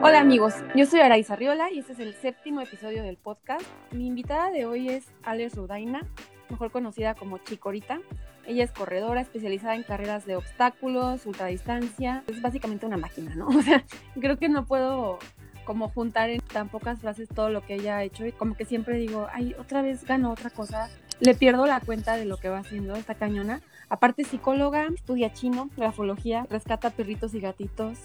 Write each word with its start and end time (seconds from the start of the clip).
Hola 0.00 0.20
amigos, 0.20 0.54
yo 0.76 0.86
soy 0.86 1.00
Araiza 1.00 1.34
Riola 1.34 1.72
y 1.72 1.80
este 1.80 1.92
es 1.92 1.98
el 1.98 2.14
séptimo 2.14 2.60
episodio 2.60 3.02
del 3.02 3.16
podcast. 3.16 3.66
Mi 3.90 4.06
invitada 4.06 4.48
de 4.52 4.64
hoy 4.64 4.88
es 4.88 5.06
Alex 5.24 5.56
Rudaina, 5.56 6.06
mejor 6.48 6.70
conocida 6.70 7.14
como 7.14 7.38
Chicorita. 7.38 7.98
Ella 8.46 8.62
es 8.62 8.70
corredora 8.70 9.20
especializada 9.20 9.74
en 9.74 9.82
carreras 9.82 10.24
de 10.24 10.36
obstáculos, 10.36 11.26
ultradistancia. 11.26 12.22
Es 12.28 12.40
básicamente 12.40 12.86
una 12.86 12.96
máquina, 12.96 13.34
¿no? 13.34 13.48
O 13.58 13.60
sea, 13.60 13.84
creo 14.20 14.38
que 14.38 14.48
no 14.48 14.66
puedo 14.66 15.18
como 15.64 15.88
juntar 15.88 16.30
en 16.30 16.40
tan 16.42 16.68
pocas 16.68 17.00
frases 17.00 17.28
todo 17.28 17.50
lo 17.50 17.66
que 17.66 17.74
ella 17.74 17.96
ha 17.96 18.04
hecho 18.04 18.24
y 18.24 18.30
como 18.30 18.56
que 18.56 18.64
siempre 18.64 18.98
digo, 18.98 19.26
ay, 19.32 19.56
otra 19.58 19.82
vez 19.82 20.04
ganó 20.04 20.30
otra 20.30 20.50
cosa. 20.50 20.88
Le 21.18 21.34
pierdo 21.34 21.66
la 21.66 21.80
cuenta 21.80 22.16
de 22.16 22.24
lo 22.24 22.36
que 22.36 22.48
va 22.48 22.58
haciendo 22.58 22.94
esta 22.94 23.16
cañona. 23.16 23.62
Aparte 23.88 24.22
psicóloga, 24.22 24.86
estudia 24.94 25.32
chino, 25.32 25.70
grafología, 25.76 26.46
rescata 26.48 26.90
perritos 26.90 27.34
y 27.34 27.40
gatitos. 27.40 27.98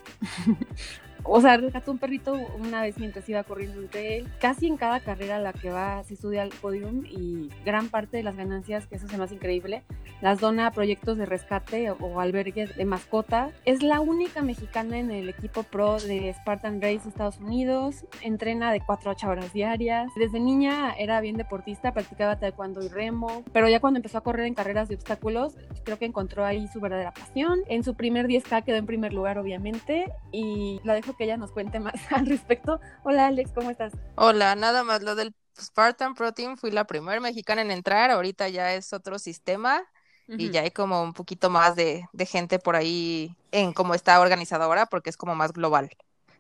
o 1.24 1.42
sea, 1.42 1.58
rescató 1.58 1.92
un 1.92 1.98
perrito 1.98 2.34
una 2.60 2.82
vez 2.82 2.98
mientras 2.98 3.28
iba 3.30 3.44
corriendo 3.44 3.82
entre 3.82 4.18
él. 4.18 4.28
Casi 4.40 4.68
en 4.68 4.78
cada 4.78 5.00
carrera 5.00 5.38
a 5.38 5.40
la 5.40 5.54
que 5.54 5.70
va 5.70 6.04
se 6.04 6.16
estudia 6.16 6.44
el 6.44 6.50
podium 6.50 7.06
y 7.06 7.50
gran 7.66 7.90
parte 7.90 8.18
de 8.18 8.24
las 8.24 8.36
ganancias, 8.36 8.88
que 8.88 8.96
eso 8.96 9.06
es 9.06 9.18
más 9.18 9.32
increíble, 9.32 9.84
las 10.22 10.40
dona 10.40 10.68
a 10.68 10.72
proyectos 10.72 11.18
de 11.18 11.26
rescate 11.26 11.92
o, 11.92 12.20
albergues 12.20 12.76
de 12.76 12.86
mascota. 12.86 13.52
Es 13.66 13.84
la 13.84 14.00
única 14.00 14.42
mexicana 14.42 15.00
en 15.00 15.12
el 15.12 15.30
equipo 15.30 15.64
pro 15.64 16.00
de 16.00 16.34
Spartan 16.34 16.82
Race 16.82 17.08
Estados 17.08 17.40
Unidos. 17.40 18.06
Entrena 18.22 18.72
de 18.72 18.82
4 18.82 19.10
a 19.10 19.14
8 19.14 19.28
horas 19.30 19.54
diarias. 19.54 20.12
Desde 20.16 20.40
niña 20.40 20.94
era 20.98 21.20
bien 21.22 21.38
deportista, 21.38 21.94
practicaba 21.94 22.40
taekwondo 22.40 22.84
y 22.84 22.88
remo, 22.88 23.44
pero 23.52 23.68
ya 23.70 23.80
cuando 23.80 23.98
empezó 23.98 24.18
a 24.18 24.22
correr 24.22 24.46
en 24.46 24.54
carreras 24.54 24.88
de 24.88 24.96
obstáculos, 24.96 25.56
creo 25.84 25.98
que 25.98 26.06
encontró 26.06 26.46
ahí 26.46 26.68
su 26.68 26.80
verdadera 26.80 27.12
pasión. 27.12 27.60
En 27.68 27.84
su 27.84 27.96
primer 27.96 28.28
10K 28.28 28.64
quedó 28.64 28.78
en 28.78 28.86
primer 28.86 29.14
lugar, 29.14 29.38
obviamente, 29.38 30.12
y 30.32 30.80
la 30.84 30.94
dejó 30.94 31.13
que 31.16 31.26
ella 31.26 31.38
nos 31.38 31.52
cuente 31.52 31.80
más 31.80 31.94
al 32.12 32.26
respecto. 32.26 32.80
Hola 33.04 33.28
Alex, 33.28 33.52
¿cómo 33.54 33.70
estás? 33.70 33.94
Hola, 34.16 34.56
nada 34.56 34.84
más 34.84 35.04
lo 35.04 35.16
del 35.16 35.36
Spartan 35.60 36.16
Protein, 36.16 36.58
fui 36.58 36.72
la 36.72 36.86
primera 36.86 37.20
mexicana 37.20 37.62
en 37.62 37.72
entrar, 37.72 38.12
ahorita 38.12 38.50
ya 38.50 38.74
es 38.74 38.94
otro 38.94 39.20
sistema 39.20 39.84
y 40.28 40.52
ya 40.52 40.62
hay 40.62 40.72
como 40.72 41.04
un 41.04 41.14
poquito 41.14 41.50
más 41.50 41.76
de, 41.76 42.08
gente 42.28 42.58
por 42.58 42.76
ahí 42.76 43.36
en 43.52 43.74
cómo 43.74 43.94
está 43.94 44.20
organizado 44.20 44.64
ahora 44.64 44.86
porque 44.86 45.10
es 45.10 45.18
como 45.18 45.36
más 45.36 45.54
global. 45.54 45.90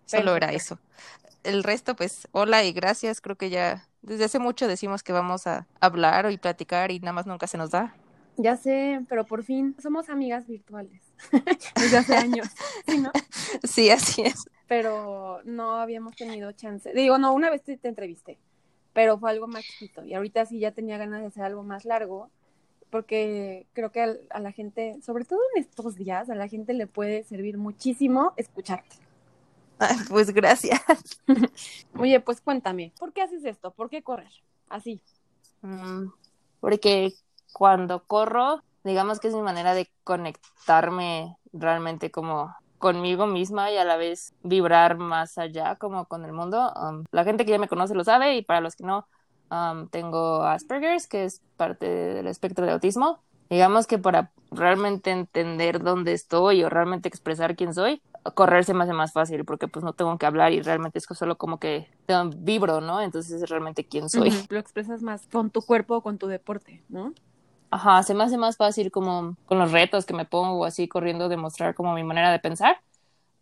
Solo 0.05 0.35
era 0.35 0.51
eso. 0.51 0.79
El 1.43 1.63
resto, 1.63 1.95
pues, 1.95 2.27
hola 2.31 2.63
y 2.63 2.71
gracias. 2.71 3.21
Creo 3.21 3.35
que 3.35 3.49
ya 3.49 3.87
desde 4.01 4.25
hace 4.25 4.39
mucho 4.39 4.67
decimos 4.67 5.03
que 5.03 5.13
vamos 5.13 5.47
a 5.47 5.67
hablar 5.81 6.31
y 6.31 6.37
platicar 6.37 6.91
y 6.91 6.99
nada 6.99 7.13
más 7.13 7.25
nunca 7.25 7.47
se 7.47 7.57
nos 7.57 7.71
da. 7.71 7.95
Ya 8.37 8.57
sé, 8.57 9.01
pero 9.09 9.25
por 9.25 9.43
fin 9.43 9.75
somos 9.81 10.09
amigas 10.09 10.47
virtuales 10.47 11.01
desde 11.75 11.97
hace 11.97 12.15
años. 12.15 12.47
¿sí, 13.63 13.89
así 13.89 14.23
es. 14.23 14.49
Pero 14.67 15.41
no 15.43 15.75
habíamos 15.75 16.15
tenido 16.15 16.51
chance. 16.53 16.93
Digo, 16.93 17.17
no, 17.17 17.33
una 17.33 17.49
vez 17.49 17.63
te, 17.63 17.79
entrevisté, 17.83 18.39
pero 18.93 19.19
fue 19.19 19.29
algo 19.29 19.47
más 19.47 19.63
chiquito. 19.63 20.03
Y 20.03 20.13
ahorita 20.13 20.45
sí 20.45 20.59
ya 20.59 20.71
tenía 20.71 20.97
ganas 20.97 21.21
de 21.21 21.27
hacer 21.27 21.43
algo 21.43 21.63
más 21.63 21.85
largo, 21.85 22.31
porque 22.89 23.67
creo 23.73 23.91
que 23.91 24.01
a, 24.01 24.15
a 24.31 24.39
la 24.39 24.51
gente, 24.51 24.99
sobre 25.03 25.25
todo 25.25 25.39
en 25.55 25.61
estos 25.61 25.95
días, 25.95 26.29
a 26.29 26.35
la 26.35 26.47
gente 26.47 26.73
le 26.73 26.87
puede 26.87 27.23
servir 27.23 27.57
muchísimo 27.57 28.33
escucharte. 28.37 28.95
pues 30.09 30.31
gracias. 30.33 30.81
Oye, 31.97 32.19
pues 32.19 32.41
cuéntame, 32.41 32.91
¿por 32.99 33.13
qué 33.13 33.21
haces 33.21 33.45
esto? 33.45 33.71
¿Por 33.71 33.89
qué 33.89 34.01
correr? 34.01 34.31
Así. 34.69 35.01
Mm, 35.61 36.07
porque 36.59 37.13
cuando 37.53 38.03
corro, 38.03 38.61
digamos 38.83 39.19
que 39.19 39.29
es 39.29 39.35
mi 39.35 39.41
manera 39.41 39.73
de 39.73 39.89
conectarme 40.03 41.37
realmente 41.53 42.11
como 42.11 42.53
conmigo 42.79 43.27
misma 43.27 43.71
y 43.71 43.77
a 43.77 43.85
la 43.85 43.95
vez 43.95 44.33
vibrar 44.43 44.97
más 44.97 45.37
allá 45.37 45.77
como 45.77 46.05
con 46.05 46.25
el 46.25 46.33
mundo. 46.33 46.73
Um, 46.75 47.05
la 47.11 47.23
gente 47.23 47.45
que 47.45 47.51
ya 47.51 47.57
me 47.57 47.69
conoce 47.69 47.95
lo 47.95 48.03
sabe 48.03 48.35
y 48.35 48.41
para 48.41 48.59
los 48.59 48.75
que 48.75 48.83
no, 48.83 49.07
um, 49.49 49.87
tengo 49.87 50.43
Asperger's, 50.43 51.07
que 51.07 51.23
es 51.23 51.41
parte 51.55 51.85
del 51.85 52.27
espectro 52.27 52.65
de 52.65 52.73
autismo. 52.73 53.19
Digamos 53.49 53.87
que 53.87 53.99
para 53.99 54.31
realmente 54.51 55.11
entender 55.11 55.81
dónde 55.81 56.11
estoy 56.11 56.63
o 56.63 56.69
realmente 56.69 57.07
expresar 57.07 57.55
quién 57.55 57.73
soy, 57.73 58.01
correr 58.35 58.65
se 58.65 58.73
me 58.73 58.83
hace 58.83 58.93
más 58.93 59.13
fácil 59.13 59.45
porque 59.45 59.67
pues 59.67 59.85
no 59.85 59.93
tengo 59.93 60.17
que 60.17 60.25
hablar 60.25 60.53
y 60.53 60.61
realmente 60.61 60.99
es 60.99 61.05
solo 61.05 61.37
como 61.37 61.59
que 61.59 61.87
vibro, 62.37 62.81
¿no? 62.81 62.99
Entonces 63.01 63.41
es 63.41 63.49
realmente 63.49 63.85
quién 63.85 64.09
soy. 64.09 64.31
Lo 64.49 64.59
expresas 64.59 65.01
más 65.01 65.27
con 65.31 65.51
tu 65.51 65.61
cuerpo 65.61 65.97
o 65.97 66.01
con 66.01 66.17
tu 66.17 66.27
deporte, 66.27 66.83
¿no? 66.89 67.13
Ajá, 67.73 68.03
se 68.03 68.13
me 68.13 68.23
hace 68.23 68.37
más 68.37 68.55
fácil 68.55 68.91
como 68.91 69.35
con 69.47 69.57
los 69.57 69.71
retos 69.71 70.05
que 70.05 70.13
me 70.13 70.25
pongo 70.25 70.63
así 70.63 70.87
corriendo 70.87 71.27
demostrar 71.27 71.73
como 71.73 71.95
mi 71.95 72.03
manera 72.03 72.31
de 72.31 72.37
pensar. 72.39 72.77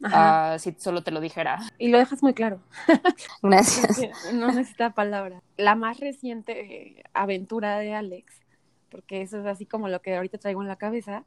Ajá. 0.04 0.58
si 0.58 0.72
solo 0.80 1.04
te 1.04 1.12
lo 1.12 1.20
dijera. 1.20 1.60
Y 1.78 1.90
lo 1.90 2.00
dejas 2.00 2.24
muy 2.24 2.34
claro. 2.34 2.60
Gracias. 3.44 4.34
no 4.34 4.48
necesita 4.48 4.92
palabra. 4.92 5.42
La 5.58 5.76
más 5.76 6.00
reciente 6.00 6.60
eh, 6.62 7.04
aventura 7.14 7.78
de 7.78 7.94
Alex, 7.94 8.34
porque 8.90 9.22
eso 9.22 9.40
es 9.40 9.46
así 9.46 9.66
como 9.66 9.90
lo 9.90 10.02
que 10.02 10.16
ahorita 10.16 10.38
traigo 10.38 10.62
en 10.62 10.70
la 10.70 10.78
cabeza, 10.78 11.26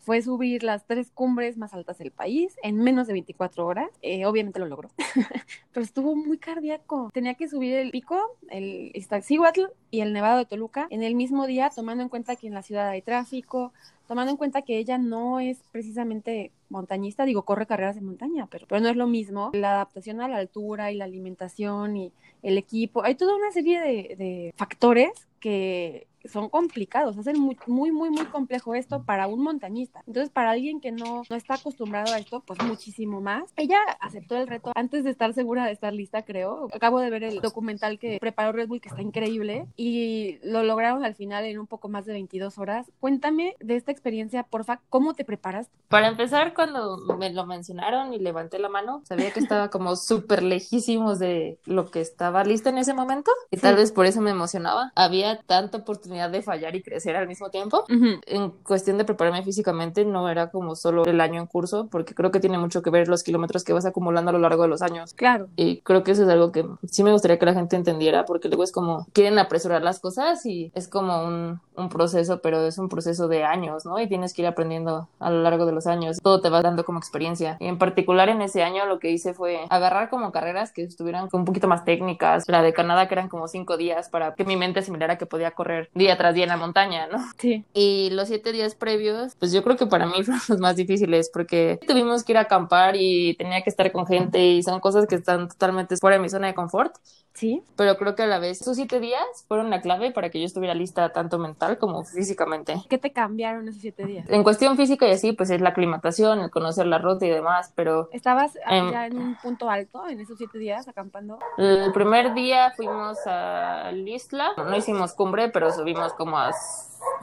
fue 0.00 0.22
subir 0.22 0.62
las 0.62 0.86
tres 0.86 1.10
cumbres 1.10 1.56
más 1.56 1.74
altas 1.74 1.98
del 1.98 2.10
país 2.10 2.56
en 2.62 2.76
menos 2.78 3.06
de 3.06 3.12
24 3.12 3.66
horas. 3.66 3.90
Eh, 4.02 4.26
obviamente 4.26 4.58
lo 4.58 4.66
logró, 4.66 4.90
pero 5.72 5.84
estuvo 5.84 6.16
muy 6.16 6.38
cardíaco. 6.38 7.10
Tenía 7.12 7.34
que 7.34 7.48
subir 7.48 7.74
el 7.74 7.90
pico, 7.90 8.18
el 8.48 8.90
Iztaccíhuatl 8.94 9.66
y 9.90 10.00
el 10.00 10.12
Nevado 10.12 10.38
de 10.38 10.46
Toluca 10.46 10.86
en 10.90 11.02
el 11.02 11.14
mismo 11.14 11.46
día, 11.46 11.70
tomando 11.70 12.02
en 12.02 12.08
cuenta 12.08 12.36
que 12.36 12.46
en 12.46 12.54
la 12.54 12.62
ciudad 12.62 12.88
hay 12.88 13.02
tráfico, 13.02 13.72
tomando 14.08 14.32
en 14.32 14.36
cuenta 14.36 14.62
que 14.62 14.78
ella 14.78 14.98
no 14.98 15.38
es 15.38 15.58
precisamente 15.70 16.50
montañista, 16.68 17.24
digo, 17.24 17.44
corre 17.44 17.66
carreras 17.66 17.94
de 17.94 18.00
montaña, 18.00 18.48
pero, 18.50 18.66
pero 18.66 18.80
no 18.80 18.88
es 18.88 18.96
lo 18.96 19.06
mismo. 19.06 19.50
La 19.52 19.72
adaptación 19.72 20.20
a 20.20 20.28
la 20.28 20.38
altura 20.38 20.90
y 20.90 20.96
la 20.96 21.04
alimentación 21.04 21.96
y 21.96 22.12
el 22.42 22.58
equipo, 22.58 23.04
hay 23.04 23.14
toda 23.14 23.36
una 23.36 23.52
serie 23.52 23.80
de, 23.80 24.16
de 24.16 24.54
factores 24.56 25.28
que 25.40 26.06
son 26.24 26.48
complicados, 26.48 27.16
hacen 27.16 27.38
muy, 27.38 27.56
muy, 27.66 27.92
muy, 27.92 28.10
muy 28.10 28.26
complejo 28.26 28.74
esto 28.74 29.02
para 29.04 29.26
un 29.26 29.42
montañista. 29.42 30.02
Entonces, 30.06 30.30
para 30.30 30.50
alguien 30.50 30.80
que 30.80 30.92
no, 30.92 31.22
no 31.28 31.36
está 31.36 31.54
acostumbrado 31.54 32.12
a 32.12 32.18
esto, 32.18 32.42
pues 32.46 32.62
muchísimo 32.62 33.20
más. 33.20 33.52
Ella 33.56 33.78
aceptó 34.00 34.36
el 34.36 34.46
reto 34.46 34.72
antes 34.74 35.04
de 35.04 35.10
estar 35.10 35.32
segura 35.32 35.66
de 35.66 35.72
estar 35.72 35.92
lista, 35.92 36.22
creo. 36.22 36.68
Acabo 36.72 37.00
de 37.00 37.10
ver 37.10 37.24
el 37.24 37.40
documental 37.40 37.98
que 37.98 38.18
preparó 38.20 38.52
Red 38.52 38.68
Bull, 38.68 38.80
que 38.80 38.88
está 38.88 39.02
increíble, 39.02 39.66
y 39.76 40.38
lo 40.42 40.62
lograron 40.62 41.04
al 41.04 41.14
final 41.14 41.44
en 41.44 41.58
un 41.58 41.66
poco 41.66 41.88
más 41.88 42.04
de 42.06 42.12
22 42.12 42.58
horas. 42.58 42.90
Cuéntame 43.00 43.56
de 43.60 43.76
esta 43.76 43.92
experiencia, 43.92 44.42
porfa, 44.42 44.80
¿cómo 44.88 45.14
te 45.14 45.24
preparas? 45.24 45.68
Para 45.88 46.08
empezar, 46.08 46.54
cuando 46.54 46.98
me 47.18 47.32
lo 47.32 47.46
mencionaron 47.46 48.12
y 48.12 48.18
levanté 48.18 48.58
la 48.58 48.68
mano, 48.68 49.02
sabía 49.04 49.32
que 49.32 49.40
estaba 49.40 49.70
como 49.70 49.96
súper 49.96 50.42
lejísimos 50.42 51.18
de 51.18 51.58
lo 51.64 51.90
que 51.90 52.00
estaba 52.00 52.44
lista 52.44 52.70
en 52.70 52.78
ese 52.78 52.94
momento, 52.94 53.30
y 53.50 53.56
tal 53.56 53.76
vez 53.76 53.92
por 53.92 54.06
eso 54.06 54.20
me 54.20 54.30
emocionaba. 54.30 54.92
Había 54.94 55.40
tanta 55.42 55.78
oportunidad 55.78 56.09
de 56.10 56.42
fallar 56.42 56.74
y 56.76 56.82
crecer 56.82 57.16
al 57.16 57.28
mismo 57.28 57.50
tiempo. 57.50 57.84
En 57.88 58.50
cuestión 58.62 58.98
de 58.98 59.04
prepararme 59.04 59.42
físicamente, 59.42 60.04
no 60.04 60.28
era 60.28 60.50
como 60.50 60.76
solo 60.76 61.04
el 61.04 61.20
año 61.20 61.40
en 61.40 61.46
curso, 61.46 61.88
porque 61.90 62.14
creo 62.14 62.30
que 62.30 62.40
tiene 62.40 62.58
mucho 62.58 62.82
que 62.82 62.90
ver 62.90 63.08
los 63.08 63.22
kilómetros 63.22 63.64
que 63.64 63.72
vas 63.72 63.86
acumulando 63.86 64.30
a 64.30 64.32
lo 64.32 64.38
largo 64.38 64.62
de 64.62 64.68
los 64.68 64.82
años. 64.82 65.14
Claro. 65.14 65.48
Y 65.56 65.80
creo 65.80 66.02
que 66.02 66.12
eso 66.12 66.24
es 66.24 66.28
algo 66.28 66.52
que 66.52 66.66
sí 66.86 67.02
me 67.02 67.12
gustaría 67.12 67.38
que 67.38 67.46
la 67.46 67.54
gente 67.54 67.76
entendiera, 67.76 68.24
porque 68.24 68.48
luego 68.48 68.64
es 68.64 68.72
como 68.72 69.06
quieren 69.12 69.38
apresurar 69.38 69.82
las 69.82 70.00
cosas 70.00 70.44
y 70.46 70.72
es 70.74 70.88
como 70.88 71.24
un, 71.24 71.60
un 71.80 71.88
proceso, 71.88 72.40
pero 72.40 72.64
es 72.64 72.78
un 72.78 72.88
proceso 72.88 73.28
de 73.28 73.44
años, 73.44 73.84
¿no? 73.84 73.98
Y 73.98 74.08
tienes 74.08 74.34
que 74.34 74.42
ir 74.42 74.48
aprendiendo 74.48 75.08
a 75.18 75.30
lo 75.30 75.42
largo 75.42 75.66
de 75.66 75.72
los 75.72 75.86
años. 75.86 76.18
Todo 76.22 76.40
te 76.40 76.50
va 76.50 76.62
dando 76.62 76.84
como 76.84 76.98
experiencia. 76.98 77.56
Y 77.60 77.66
en 77.66 77.78
particular 77.78 78.28
en 78.28 78.42
ese 78.42 78.62
año 78.62 78.86
lo 78.86 78.98
que 78.98 79.10
hice 79.10 79.34
fue 79.34 79.66
agarrar 79.68 80.10
como 80.10 80.32
carreras 80.32 80.72
que 80.72 80.82
estuvieran 80.82 81.28
un 81.32 81.44
poquito 81.44 81.68
más 81.68 81.84
técnicas. 81.84 82.44
La 82.46 82.62
de 82.62 82.72
Canadá 82.72 83.08
que 83.08 83.14
eran 83.14 83.28
como 83.28 83.48
cinco 83.48 83.76
días 83.76 84.08
para 84.08 84.34
que 84.34 84.44
mi 84.44 84.56
mente 84.56 84.80
asimilara 84.80 85.18
que 85.18 85.26
podía 85.26 85.52
correr 85.52 85.90
día 85.94 86.16
tras 86.16 86.34
día 86.34 86.44
en 86.44 86.50
la 86.50 86.56
montaña, 86.56 87.06
¿no? 87.06 87.18
Sí. 87.38 87.64
Y 87.74 88.10
los 88.10 88.28
siete 88.28 88.52
días 88.52 88.74
previos, 88.74 89.34
pues 89.36 89.52
yo 89.52 89.62
creo 89.62 89.76
que 89.76 89.86
para 89.86 90.06
mí 90.06 90.12
fueron 90.24 90.42
los 90.48 90.58
más 90.58 90.76
difíciles 90.76 91.30
porque 91.32 91.80
tuvimos 91.86 92.24
que 92.24 92.32
ir 92.32 92.38
a 92.38 92.42
acampar 92.42 92.96
y 92.96 93.34
tenía 93.36 93.62
que 93.62 93.70
estar 93.70 93.90
con 93.92 94.06
gente 94.06 94.38
y 94.44 94.62
son 94.62 94.80
cosas 94.80 95.06
que 95.06 95.16
están 95.16 95.48
totalmente 95.48 95.96
fuera 95.96 96.16
de 96.16 96.22
mi 96.22 96.28
zona 96.28 96.48
de 96.48 96.54
confort. 96.54 96.94
Sí. 97.32 97.62
Pero 97.76 97.96
creo 97.96 98.14
que 98.14 98.24
a 98.24 98.26
la 98.26 98.38
vez 98.38 98.60
esos 98.60 98.76
siete 98.76 99.00
días 99.00 99.22
fueron 99.48 99.70
la 99.70 99.80
clave 99.80 100.10
para 100.10 100.30
que 100.30 100.40
yo 100.40 100.46
estuviera 100.46 100.74
lista 100.74 101.12
tanto 101.12 101.38
mental 101.38 101.78
como 101.78 102.04
físicamente. 102.04 102.74
¿Qué 102.88 102.98
te 102.98 103.12
cambiaron 103.12 103.68
esos 103.68 103.80
siete 103.80 104.04
días? 104.04 104.28
En 104.28 104.42
cuestión 104.42 104.76
física 104.76 105.08
y 105.08 105.12
así, 105.12 105.32
pues 105.32 105.50
es 105.50 105.60
la 105.60 105.70
aclimatación, 105.70 106.40
el 106.40 106.50
conocer 106.50 106.86
la 106.86 106.98
ruta 106.98 107.24
y 107.24 107.30
demás, 107.30 107.72
pero... 107.74 108.08
¿Estabas 108.12 108.54
ya 108.54 109.06
en 109.06 109.16
un 109.16 109.36
punto 109.36 109.70
alto 109.70 110.06
en 110.08 110.20
esos 110.20 110.36
siete 110.38 110.58
días 110.58 110.88
acampando? 110.88 111.38
El 111.56 111.92
primer 111.92 112.34
día 112.34 112.72
fuimos 112.76 113.18
a 113.26 113.92
Isla, 113.92 114.50
no 114.56 114.76
hicimos 114.76 115.14
cumbre, 115.14 115.48
pero 115.48 115.70
subimos 115.70 116.12
como 116.14 116.36
a 116.36 116.52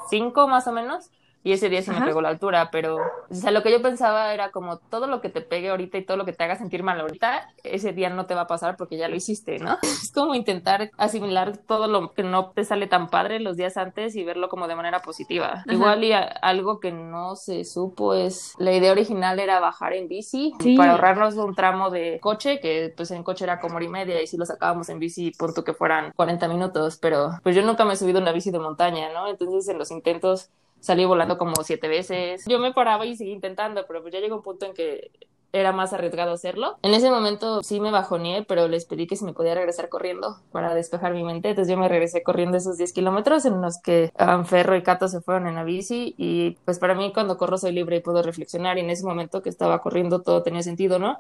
cinco 0.10 0.48
más 0.48 0.68
o 0.68 0.72
menos. 0.72 1.12
Y 1.44 1.54
ese 1.54 1.70
día 1.70 1.82
sí 1.82 1.92
me 1.92 2.02
pegó 2.02 2.22
la 2.22 2.30
altura, 2.30 2.70
pero, 2.72 2.98
o 2.98 3.34
sea, 3.34 3.52
lo 3.52 3.64
que 3.64 3.72
yo 3.72 3.82
pensaba 3.82 4.34
era 4.34 4.52
como 4.52 4.78
todo 4.78 5.08
lo 5.08 5.22
que 5.22 5.30
te 5.30 5.42
pegue 5.42 5.70
ahorita 5.70 5.98
y 5.98 6.04
todo 6.04 6.18
lo 6.18 6.26
que 6.26 6.34
te 6.34 6.44
haga 6.44 6.58
sentir 6.58 6.84
mal 6.84 7.00
ahorita, 7.00 7.54
ese 7.64 7.94
día 7.94 8.10
no 8.10 8.26
te 8.26 8.36
va 8.36 8.42
a 8.42 8.48
pasar 8.48 8.76
porque 8.76 8.98
ya 8.98 9.08
lo 9.08 9.16
hiciste, 9.16 9.60
¿no? 9.60 9.78
Es 10.08 10.12
como 10.12 10.36
intentar 10.36 10.92
asimilar 10.98 11.58
todo 11.58 11.88
lo 11.88 12.14
que 12.14 12.24
no 12.24 12.52
te 12.52 12.64
sale 12.64 12.88
tan 12.88 13.10
padre 13.10 13.40
los 13.40 13.58
días 13.58 13.78
antes 13.78 14.16
y 14.16 14.24
verlo 14.24 14.50
como 14.50 14.68
de 14.68 14.76
manera 14.76 15.02
positiva. 15.02 15.64
Igual 15.68 16.04
y 16.04 16.12
algo 16.14 16.80
que 16.80 16.92
no 16.92 17.36
se 17.36 17.64
supo 17.66 18.14
es, 18.14 18.54
la 18.58 18.74
idea 18.74 18.92
original 18.92 19.40
era 19.40 19.60
bajar 19.60 19.94
en 19.94 20.08
bici 20.08 20.54
para 20.76 20.92
ahorrarnos 20.92 21.36
un 21.36 21.56
tramo 21.56 21.90
de 21.90 22.20
coche, 22.22 22.60
que 22.60 22.94
pues 22.96 23.12
en 23.12 23.24
coche 23.24 23.46
era 23.46 23.60
como 23.60 23.78
hora 23.78 23.86
y 23.86 23.90
media 23.90 24.22
y 24.22 24.28
si 24.28 24.38
lo 24.38 24.46
sacábamos 24.46 24.90
en 24.90 25.00
bici, 25.00 25.32
punto 25.32 25.64
que 25.64 25.74
fueran 25.74 26.12
40 26.16 26.48
minutos, 26.48 26.98
pero 26.98 27.32
pues 27.44 27.56
yo 27.56 27.62
nunca 27.62 27.86
me 27.86 27.94
he 27.94 27.98
subido 27.98 28.18
en 28.18 28.24
una 28.24 28.32
bici 28.32 28.52
de 28.52 28.60
montaña, 28.60 29.12
¿no? 29.14 29.28
Entonces 29.28 29.68
en 29.68 29.78
los 29.78 29.92
intentos 29.92 30.50
salí 30.88 31.04
volando 31.04 31.38
como 31.38 31.64
siete 31.64 31.90
veces. 31.90 32.46
Yo 32.48 32.60
me 32.60 32.74
paraba 32.74 33.06
y 33.06 33.16
seguí 33.16 33.32
intentando, 33.32 33.86
pero 33.86 34.02
pues 34.02 34.14
ya 34.14 34.22
llegó 34.22 34.38
un 34.38 34.42
punto 34.42 34.66
en 34.66 34.74
que 34.74 35.12
era 35.52 35.72
más 35.74 35.92
arriesgado 35.92 36.32
hacerlo. 36.32 36.78
En 36.82 36.94
ese 36.94 37.10
momento 37.10 37.62
sí 37.62 37.80
me 37.80 37.92
bajoneé, 37.92 38.44
pero 38.44 38.68
les 38.68 38.86
pedí 38.86 39.06
que 39.06 39.16
si 39.16 39.26
me 39.26 39.34
podía 39.34 39.54
regresar 39.54 39.90
corriendo 39.90 40.38
para 40.52 40.74
despejar 40.74 41.14
mi 41.14 41.24
mente. 41.24 41.50
Entonces 41.50 41.72
yo 41.72 41.78
me 41.78 41.90
regresé 41.90 42.24
corriendo 42.24 42.58
esos 42.58 42.78
10 42.78 42.94
kilómetros 42.94 43.46
en 43.46 43.62
los 43.62 43.82
que 43.82 44.12
Ferro 44.46 44.76
y 44.78 44.84
Cato 44.84 45.08
se 45.08 45.22
fueron 45.22 45.48
en 45.48 45.56
la 45.56 45.64
bici 45.64 46.16
y 46.18 46.58
pues 46.64 46.80
para 46.80 46.96
mí 46.96 47.12
cuando 47.14 47.38
corro 47.38 47.58
soy 47.58 47.74
libre 47.74 47.98
y 47.98 48.02
puedo 48.02 48.22
reflexionar 48.22 48.78
y 48.78 48.82
en 48.82 48.90
ese 48.90 49.06
momento 49.06 49.42
que 49.42 49.50
estaba 49.50 49.82
corriendo 49.82 50.22
todo 50.22 50.42
tenía 50.42 50.64
sentido, 50.64 51.00
¿no? 51.00 51.18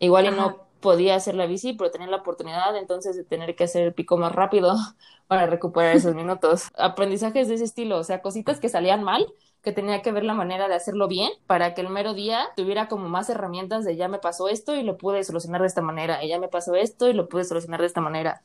Igual 0.00 0.26
y 0.26 0.30
no 0.32 0.66
podía 0.80 1.14
hacer 1.14 1.34
la 1.36 1.46
bici, 1.46 1.74
pero 1.74 1.90
tenía 1.90 2.08
la 2.08 2.16
oportunidad 2.16 2.76
entonces 2.76 3.16
de 3.16 3.24
tener 3.24 3.54
que 3.54 3.64
hacer 3.64 3.84
el 3.84 3.94
pico 3.94 4.16
más 4.16 4.32
rápido 4.32 4.74
para 5.28 5.46
recuperar 5.46 5.94
esos 5.94 6.14
minutos. 6.14 6.68
Aprendizajes 6.76 7.48
de 7.48 7.54
ese 7.54 7.64
estilo, 7.64 7.98
o 7.98 8.04
sea, 8.04 8.22
cositas 8.22 8.60
que 8.60 8.68
salían 8.68 9.04
mal, 9.04 9.26
que 9.62 9.72
tenía 9.72 10.02
que 10.02 10.10
ver 10.12 10.24
la 10.24 10.34
manera 10.34 10.68
de 10.68 10.74
hacerlo 10.74 11.06
bien 11.06 11.30
para 11.46 11.74
que 11.74 11.82
el 11.82 11.90
mero 11.90 12.14
día 12.14 12.48
tuviera 12.56 12.88
como 12.88 13.08
más 13.08 13.28
herramientas 13.30 13.84
de 13.84 13.96
ya 13.96 14.08
me 14.08 14.18
pasó 14.18 14.48
esto 14.48 14.74
y 14.74 14.82
lo 14.82 14.96
pude 14.96 15.22
solucionar 15.22 15.60
de 15.60 15.66
esta 15.68 15.82
manera, 15.82 16.24
y 16.24 16.28
ya 16.28 16.40
me 16.40 16.48
pasó 16.48 16.74
esto 16.74 17.08
y 17.08 17.12
lo 17.12 17.28
pude 17.28 17.44
solucionar 17.44 17.80
de 17.80 17.86
esta 17.86 18.00
manera. 18.00 18.42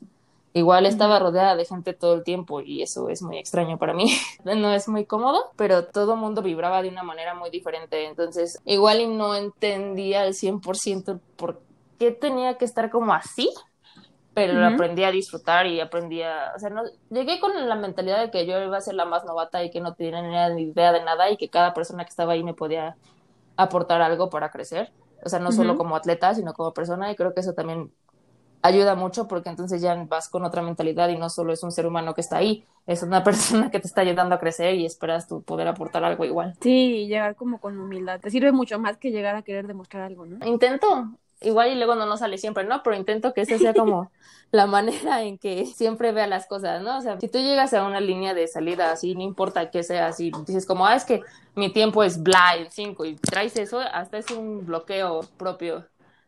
Igual 0.55 0.85
estaba 0.85 1.19
rodeada 1.19 1.57
de 1.57 1.65
gente 1.65 1.91
todo 1.91 2.13
el 2.13 2.23
tiempo 2.23 2.61
y 2.61 2.81
eso 2.81 3.09
es 3.09 3.21
muy 3.21 3.37
extraño 3.37 3.77
para 3.77 3.93
mí. 3.93 4.05
No 4.45 4.71
es 4.71 4.87
muy 4.87 5.05
cómodo, 5.05 5.51
pero 5.57 5.83
todo 5.83 6.13
el 6.13 6.19
mundo 6.21 6.41
vibraba 6.41 6.81
de 6.81 6.87
una 6.87 7.03
manera 7.03 7.33
muy 7.35 7.49
diferente. 7.49 8.05
Entonces, 8.05 8.61
igual 8.63 9.01
y 9.01 9.07
no 9.07 9.35
entendía 9.35 10.21
al 10.21 10.33
100% 10.33 11.19
por 11.35 11.61
qué 11.99 12.11
tenía 12.11 12.57
que 12.57 12.63
estar 12.63 12.89
como 12.89 13.13
así, 13.13 13.49
pero 14.33 14.65
aprendí 14.65 15.03
a 15.03 15.11
disfrutar 15.11 15.67
y 15.67 15.81
aprendí 15.81 16.21
a, 16.21 16.53
o 16.55 16.59
sea, 16.59 16.69
no, 16.69 16.83
llegué 17.09 17.41
con 17.41 17.67
la 17.67 17.75
mentalidad 17.75 18.21
de 18.21 18.31
que 18.31 18.45
yo 18.45 18.57
iba 18.63 18.77
a 18.77 18.81
ser 18.81 18.93
la 18.93 19.03
más 19.03 19.25
novata 19.25 19.61
y 19.61 19.71
que 19.71 19.81
no 19.81 19.93
tenía 19.93 20.47
ni 20.47 20.69
idea 20.69 20.93
de 20.93 21.03
nada 21.03 21.29
y 21.29 21.35
que 21.35 21.49
cada 21.49 21.73
persona 21.73 22.05
que 22.05 22.11
estaba 22.11 22.31
ahí 22.31 22.43
me 22.45 22.53
podía 22.53 22.95
aportar 23.57 24.01
algo 24.01 24.29
para 24.29 24.51
crecer, 24.51 24.93
o 25.21 25.27
sea, 25.27 25.39
no 25.39 25.51
solo 25.51 25.75
como 25.75 25.97
atleta, 25.97 26.33
sino 26.33 26.53
como 26.53 26.73
persona 26.73 27.11
y 27.11 27.15
creo 27.17 27.33
que 27.33 27.41
eso 27.41 27.53
también 27.53 27.91
ayuda 28.65 28.95
mucho 28.95 29.27
porque 29.27 29.49
entonces 29.49 29.81
ya 29.81 29.95
vas 30.07 30.29
con 30.29 30.43
otra 30.43 30.61
mentalidad 30.61 31.09
y 31.09 31.17
no 31.17 31.29
solo 31.29 31.53
es 31.53 31.63
un 31.63 31.71
ser 31.71 31.85
humano 31.85 32.13
que 32.13 32.21
está 32.21 32.37
ahí, 32.37 32.65
es 32.87 33.03
una 33.03 33.23
persona 33.23 33.71
que 33.71 33.79
te 33.79 33.87
está 33.87 34.01
ayudando 34.01 34.35
a 34.35 34.39
crecer 34.39 34.75
y 34.75 34.85
esperas 34.85 35.27
tú 35.27 35.41
poder 35.41 35.67
aportar 35.67 36.03
algo 36.03 36.25
igual. 36.25 36.55
Sí, 36.61 37.07
llegar 37.07 37.35
como 37.35 37.59
con 37.59 37.79
humildad, 37.79 38.19
te 38.19 38.31
sirve 38.31 38.51
mucho 38.51 38.79
más 38.79 38.97
que 38.97 39.11
llegar 39.11 39.35
a 39.35 39.41
querer 39.41 39.67
demostrar 39.67 40.03
algo, 40.03 40.25
¿no? 40.25 40.45
Intento, 40.45 41.09
igual 41.41 41.71
y 41.71 41.75
luego 41.75 41.95
no 41.95 42.05
nos 42.05 42.19
sale 42.19 42.37
siempre, 42.37 42.63
¿no? 42.63 42.81
Pero 42.83 42.95
intento 42.95 43.33
que 43.33 43.41
esa 43.41 43.57
sea 43.57 43.73
como 43.73 44.11
la 44.51 44.67
manera 44.67 45.23
en 45.23 45.37
que 45.37 45.65
siempre 45.65 46.11
vea 46.11 46.27
las 46.27 46.47
cosas, 46.47 46.81
¿no? 46.81 46.97
O 46.97 47.01
sea, 47.01 47.19
si 47.19 47.27
tú 47.27 47.39
llegas 47.39 47.73
a 47.73 47.85
una 47.85 47.99
línea 47.99 48.33
de 48.33 48.47
salida 48.47 48.91
así, 48.91 49.15
no 49.15 49.21
importa 49.21 49.69
qué 49.69 49.83
sea, 49.83 50.07
así 50.07 50.31
dices 50.45 50.65
como, 50.65 50.85
ah, 50.85 50.95
es 50.95 51.05
que 51.05 51.21
mi 51.55 51.71
tiempo 51.71 52.03
es 52.03 52.21
bla 52.21 52.55
en 52.57 52.71
5 52.71 53.05
y 53.05 53.15
traes 53.15 53.55
eso, 53.57 53.79
hasta 53.79 54.17
es 54.17 54.29
un 54.31 54.65
bloqueo 54.65 55.21
propio 55.37 55.85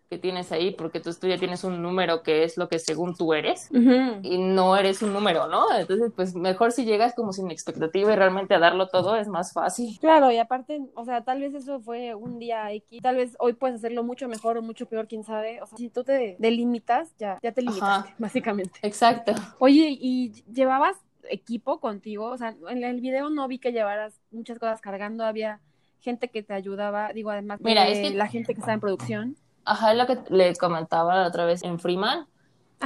que 0.10 0.18
tienes 0.18 0.52
ahí, 0.52 0.72
porque 0.72 1.00
tú, 1.00 1.12
tú 1.14 1.28
ya 1.28 1.38
tienes 1.38 1.64
un 1.64 1.82
número 1.82 2.24
que 2.24 2.44
es 2.44 2.58
lo 2.58 2.70
que 2.70 2.80
según 2.80 3.16
tú 3.16 3.34
eres 3.34 3.70
y 3.72 4.38
no 4.38 4.78
eres 4.78 5.02
un 5.02 5.14
número, 5.14 5.48
¿no? 5.48 5.66
Entonces, 5.78 6.12
pues 6.16 6.34
mejor 6.36 6.72
si 6.72 6.86
llegas 6.86 7.14
como 7.14 7.34
sin 7.34 7.52
expectativa 7.52 8.14
y 8.14 8.16
realmente 8.16 8.56
a 8.56 8.60
darlo 8.60 8.88
todo 8.88 9.16
es 9.18 9.28
más 9.28 9.54
fácil. 9.54 9.98
Claro, 10.00 10.32
y 10.32 10.38
aparte, 10.38 10.82
o 10.96 11.04
sea, 11.04 11.24
tal 11.24 11.42
vez 11.42 11.54
eso 11.54 11.80
fue 11.80 12.16
un 12.16 12.40
día 12.40 12.72
X, 12.72 13.02
tal 13.02 13.18
vez 13.18 13.36
hoy 13.40 13.54
puedes 13.54 13.78
hacerlo 13.78 14.04
mucho 14.04 14.28
mejor 14.28 14.58
o 14.58 14.62
mucho 14.62 14.86
peor, 14.86 15.08
quién 15.08 15.24
sabe. 15.24 15.62
O 15.62 15.68
sea, 15.68 15.78
si 15.78 15.90
tú 15.90 16.04
te 16.04 16.38
delimitas, 16.40 17.14
ya, 17.18 17.40
ya 17.42 17.52
te 17.52 17.62
limitas, 17.62 18.06
básicamente. 18.18 18.80
Exacto. 18.84 19.34
Oye, 19.60 19.98
¿y 20.00 20.32
llevabas 20.54 20.98
equipo 21.30 21.80
contigo? 21.80 22.28
O 22.28 22.38
sea, 22.38 22.56
en 22.70 22.84
el 22.84 23.02
video 23.02 23.30
no 23.30 23.48
vi 23.48 23.60
que 23.60 23.74
llevaras 23.74 24.20
muchas 24.32 24.60
cosas 24.60 24.80
cargando, 24.80 25.26
había 25.26 25.60
gente 26.00 26.30
que 26.30 26.44
te 26.44 26.54
ayudaba, 26.54 27.12
digo, 27.12 27.32
además 27.32 27.60
Mira, 27.62 27.84
de 27.84 27.92
es 27.92 28.10
que... 28.10 28.16
la 28.16 28.28
gente 28.28 28.54
que 28.54 28.60
estaba 28.60 28.74
en 28.74 28.80
producción. 28.80 29.36
Ajá, 29.68 29.94
lo 29.94 30.08
que 30.08 30.18
le 30.30 30.56
comentaba 30.56 31.16
la 31.16 31.28
otra 31.28 31.46
vez 31.46 31.64
en 31.64 31.80
Freeman. 31.80 32.26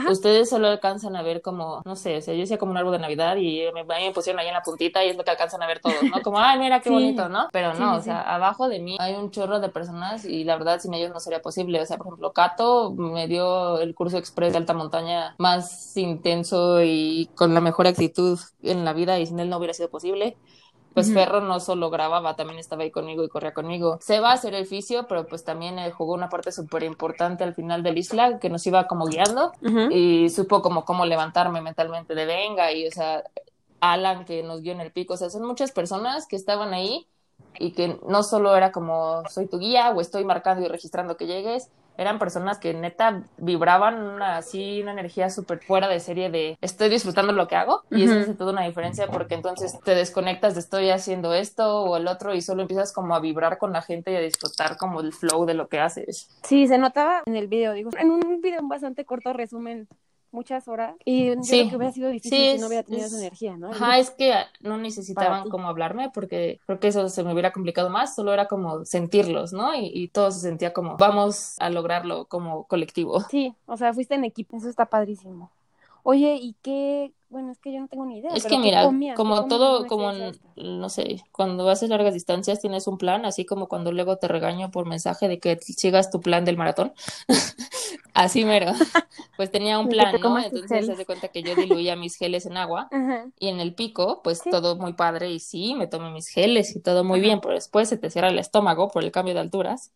Ustedes 0.10 0.50
solo 0.50 0.70
alcanzan 0.70 1.18
a 1.18 1.22
ver 1.22 1.42
como, 1.42 1.82
no 1.84 1.98
sé, 1.98 2.16
o 2.18 2.22
sea, 2.22 2.34
yo 2.34 2.40
decía 2.40 2.58
como 2.58 2.72
un 2.72 2.78
árbol 2.78 2.94
de 2.94 3.00
Navidad 3.00 3.36
y 3.36 3.64
me, 3.74 3.84
me 3.84 4.12
pusieron 4.14 4.40
ahí 4.40 4.48
en 4.48 4.54
la 4.54 4.62
puntita 4.64 5.04
y 5.04 5.10
es 5.10 5.18
lo 5.18 5.26
que 5.26 5.32
alcanzan 5.32 5.62
a 5.62 5.68
ver 5.68 5.82
todos, 5.82 6.02
¿no? 6.04 6.22
Como, 6.22 6.40
ay, 6.40 6.58
mira 6.60 6.80
qué 6.80 6.90
bonito, 6.90 7.28
¿no? 7.28 7.50
Pero 7.52 7.74
no, 7.74 7.98
o 7.98 8.02
sea, 8.02 8.22
abajo 8.22 8.70
de 8.70 8.80
mí 8.80 8.96
hay 9.02 9.16
un 9.16 9.32
chorro 9.32 9.60
de 9.60 9.68
personas 9.68 10.24
y 10.24 10.46
la 10.46 10.56
verdad 10.56 10.80
sin 10.80 10.94
ellos 10.94 11.12
no 11.12 11.20
sería 11.20 11.42
posible. 11.42 11.82
O 11.82 11.86
sea, 11.86 11.98
por 11.98 12.08
ejemplo, 12.08 12.32
Cato 12.32 12.92
me 12.92 13.28
dio 13.28 13.80
el 13.82 13.94
curso 13.94 14.18
express 14.18 14.54
de 14.54 14.60
alta 14.60 14.74
montaña 14.74 15.36
más 15.40 15.96
intenso 15.98 16.82
y 16.82 17.30
con 17.36 17.54
la 17.54 17.60
mejor 17.60 17.86
actitud 17.86 18.40
en 18.64 18.86
la 18.86 18.94
vida 18.94 19.20
y 19.20 19.26
sin 19.28 19.42
él 19.42 19.50
no 19.50 19.58
hubiera 19.58 19.74
sido 19.74 19.90
posible 19.90 20.38
pues 20.94 21.14
Ferro 21.14 21.40
no 21.42 21.60
solo 21.60 21.90
grababa, 21.90 22.36
también 22.36 22.60
estaba 22.60 22.84
ahí 22.84 22.92
conmigo 22.92 23.24
y 23.24 23.30
corría 23.30 23.54
conmigo. 23.54 23.98
Se 24.02 24.20
va 24.20 24.32
a 24.32 24.34
hacer 24.34 24.54
el 24.54 24.66
fisio, 24.66 25.08
pero 25.08 25.26
pues 25.26 25.44
también 25.44 25.80
eh, 25.80 25.92
jugó 25.92 26.14
una 26.14 26.30
parte 26.30 26.52
súper 26.52 26.84
importante 26.84 27.44
al 27.44 27.54
final 27.54 27.82
del 27.82 27.98
isla, 27.98 28.40
que 28.40 28.50
nos 28.50 28.66
iba 28.68 28.88
como 28.88 29.06
guiando 29.06 29.54
y 29.90 30.30
supo 30.30 30.62
como 30.62 30.84
cómo 30.84 31.06
levantarme 31.06 31.62
mentalmente 31.62 32.14
de 32.14 32.26
venga 32.26 32.72
y, 32.72 32.88
o 32.88 32.92
sea, 32.92 33.24
Alan 33.80 34.26
que 34.26 34.44
nos 34.44 34.62
guió 34.62 34.74
en 34.74 34.82
el 34.82 34.92
pico, 34.92 35.14
o 35.14 35.18
sea, 35.18 35.30
son 35.30 35.46
muchas 35.46 35.72
personas 35.72 36.28
que 36.28 36.36
estaban 36.36 36.74
ahí 36.74 37.08
y 37.58 37.72
que 37.72 38.00
no 38.08 38.24
solo 38.24 38.56
era 38.56 38.72
como 38.72 39.24
soy 39.30 39.48
tu 39.48 39.60
guía 39.60 39.92
o 39.92 40.02
estoy 40.02 40.26
marcando 40.26 40.66
y 40.66 40.68
registrando 40.68 41.18
que 41.18 41.28
llegues, 41.28 41.70
eran 42.02 42.20
personas 42.20 42.58
que 42.58 42.74
neta 42.74 43.24
vibraban 43.38 44.02
una, 44.02 44.38
así 44.38 44.82
una 44.82 44.92
energía 44.92 45.30
súper 45.30 45.60
fuera 45.60 45.88
de 45.88 46.00
serie 46.00 46.30
de 46.30 46.58
estoy 46.62 46.90
disfrutando 46.90 47.32
lo 47.34 47.48
que 47.48 47.56
hago 47.56 47.84
y 47.92 48.04
eso 48.04 48.20
hace 48.20 48.34
toda 48.34 48.54
una 48.54 48.64
diferencia 48.64 49.08
porque 49.08 49.36
entonces 49.36 49.80
te 49.84 49.96
desconectas 49.96 50.56
de 50.56 50.62
estoy 50.62 50.90
haciendo 50.90 51.34
esto 51.34 51.84
o 51.84 51.98
el 51.98 52.08
otro 52.08 52.34
y 52.34 52.42
solo 52.42 52.64
empiezas 52.64 52.92
como 52.94 53.16
a 53.16 53.20
vibrar 53.20 53.58
con 53.58 53.72
la 53.74 53.82
gente 53.82 54.12
y 54.12 54.16
a 54.16 54.22
disfrutar 54.22 54.78
como 54.78 55.02
el 55.02 55.14
flow 55.14 55.46
de 55.46 55.54
lo 55.54 55.68
que 55.68 55.80
haces. 55.80 56.30
Sí, 56.44 56.68
se 56.68 56.78
notaba 56.78 57.22
en 57.26 57.36
el 57.36 57.48
video, 57.48 57.74
digo, 57.74 57.92
en 57.98 58.12
un 58.12 58.42
video 58.42 58.62
bastante 58.64 59.06
corto 59.06 59.34
resumen 59.34 59.88
muchas 60.32 60.68
horas 60.68 60.96
y 61.06 61.32
creo 61.32 61.70
que 61.70 61.76
hubiera 61.76 61.92
sido 61.92 62.10
difícil 62.10 62.54
si 62.54 62.58
no 62.60 62.68
hubiera 62.68 62.84
tenido 62.84 63.06
esa 63.06 63.18
energía, 63.18 63.58
¿no? 63.58 63.72
Ajá, 63.72 64.00
es 64.00 64.10
que 64.12 64.34
no 64.62 64.78
necesitaban 64.78 65.50
como 65.50 65.68
hablarme 65.68 66.10
porque 66.14 66.60
creo 66.66 66.80
que 66.80 66.88
eso 66.88 67.10
se 67.10 67.24
me 67.24 67.34
hubiera 67.34 67.52
complicado 67.52 67.90
más, 67.90 68.16
solo 68.16 68.34
era 68.34 68.48
como 68.48 68.86
sentirlos, 68.86 69.54
¿no? 69.54 69.76
Y, 69.76 69.92
y, 69.94 70.08
todo 70.08 70.32
se 70.32 70.40
sentía 70.40 70.74
como 70.74 70.98
vamos 70.98 71.56
a 71.60 71.70
lograrlo 71.70 72.26
como 72.26 72.66
colectivo. 72.68 73.22
Sí, 73.30 73.56
o 73.66 73.78
sea, 73.78 73.94
fuiste 73.94 74.16
en 74.16 74.24
equipo, 74.24 74.58
eso 74.58 74.70
está 74.70 74.86
padrísimo. 74.86 75.52
Oye, 76.04 76.36
¿y 76.42 76.56
qué, 76.62 77.14
bueno, 77.30 77.52
es 77.52 77.60
que 77.60 77.72
yo 77.72 77.80
no 77.80 77.88
tengo 77.88 78.06
ni 78.06 78.20
idea. 78.20 78.32
Es 78.36 78.46
que 78.46 78.58
mira, 78.58 78.90
como 79.16 79.48
todo, 79.48 79.88
como, 79.88 80.12
no 80.58 80.90
sé, 80.90 81.24
cuando 81.32 81.70
haces 81.70 81.90
largas 81.90 82.14
distancias 82.14 82.60
tienes 82.60 82.88
un 82.88 82.98
plan, 82.98 83.26
así 83.26 83.46
como 83.46 83.68
cuando 83.68 83.92
luego 83.92 84.18
te 84.18 84.28
regaño 84.28 84.70
por 84.70 84.86
mensaje 84.86 85.30
de 85.30 85.40
que 85.40 85.58
sigas 85.58 86.12
tu 86.12 86.20
plan 86.20 86.44
del 86.44 86.58
maratón. 86.58 86.94
así 88.14 88.46
mero. 88.46 88.72
Pues 89.38 89.50
tenía 89.50 89.80
un 89.80 89.90
plan, 89.90 90.20
¿no? 90.22 90.38
Entonces 90.38 90.86
se 90.86 90.92
hace 90.92 91.06
cuenta 91.06 91.30
que 91.30 91.42
yo 91.42 91.56
diluía 91.56 91.96
mis 91.96 92.16
geles 92.16 92.46
en 92.46 92.58
agua 92.58 92.90
y 93.40 93.48
en 93.48 93.60
el 93.60 93.74
pico, 93.74 94.22
pues 94.24 94.44
todo 94.44 94.76
muy 94.76 94.94
padre 94.94 95.32
y 95.32 95.40
sí, 95.40 95.74
me 95.74 95.88
tomé 95.88 96.12
mis 96.12 96.28
geles 96.28 96.76
y 96.76 96.80
todo 96.80 97.04
muy 97.04 97.22
bien, 97.22 97.40
pero 97.42 97.56
después 97.56 97.90
se 97.90 97.98
te 97.98 98.12
cierra 98.12 98.28
el 98.28 98.38
estómago 98.38 98.90
por 98.90 99.04
el 99.04 99.12
cambio 99.12 99.34
de 99.34 99.40
alturas. 99.40 99.94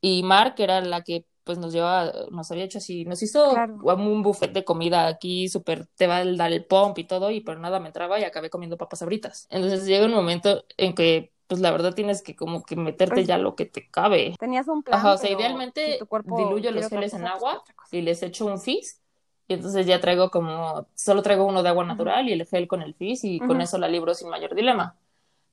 Y 0.00 0.22
Mark 0.22 0.54
era 0.58 0.80
la 0.80 1.02
que 1.02 1.24
pues 1.48 1.56
nos 1.56 1.72
lleva, 1.72 2.12
nos 2.30 2.50
había 2.50 2.64
hecho 2.64 2.76
así, 2.76 3.06
nos 3.06 3.22
hizo 3.22 3.54
un 3.82 4.22
buffet 4.22 4.52
de 4.52 4.64
comida 4.64 5.06
aquí, 5.06 5.48
súper, 5.48 5.86
te 5.96 6.06
va 6.06 6.18
a 6.18 6.24
dar 6.26 6.52
el 6.52 6.66
pump 6.66 6.98
y 6.98 7.04
todo, 7.04 7.30
y 7.30 7.40
pero 7.40 7.58
nada 7.58 7.80
me 7.80 7.86
entraba 7.86 8.20
y 8.20 8.24
acabé 8.24 8.50
comiendo 8.50 8.76
papas 8.76 9.00
abritas. 9.00 9.46
Entonces 9.48 9.86
llega 9.86 10.04
un 10.04 10.12
momento 10.12 10.62
en 10.76 10.94
que 10.94 11.32
pues 11.46 11.62
la 11.62 11.70
verdad 11.70 11.94
tienes 11.94 12.20
que 12.20 12.36
como 12.36 12.62
que 12.64 12.76
meterte 12.76 13.14
pues 13.14 13.26
ya 13.26 13.38
lo 13.38 13.54
que 13.54 13.64
te 13.64 13.88
cabe. 13.88 14.34
Tenías 14.38 14.68
un 14.68 14.82
plan. 14.82 14.98
Ajá, 14.98 15.14
o 15.14 15.16
sea, 15.16 15.30
idealmente 15.30 16.00
diluyo 16.36 16.70
los 16.70 16.86
geles 16.90 17.14
en 17.14 17.26
agua 17.26 17.64
y 17.90 18.02
les 18.02 18.22
echo 18.22 18.44
un 18.44 18.60
fizz 18.60 19.00
y 19.46 19.54
entonces 19.54 19.86
ya 19.86 20.02
traigo 20.02 20.30
como, 20.30 20.86
solo 20.94 21.22
traigo 21.22 21.46
uno 21.46 21.62
de 21.62 21.70
agua 21.70 21.86
natural 21.86 22.28
y 22.28 22.32
el 22.32 22.44
gel 22.44 22.68
con 22.68 22.82
el 22.82 22.92
fizz 22.92 23.24
y 23.24 23.38
con 23.38 23.62
eso 23.62 23.78
la 23.78 23.88
libro 23.88 24.12
sin 24.12 24.28
mayor 24.28 24.54
dilema 24.54 24.98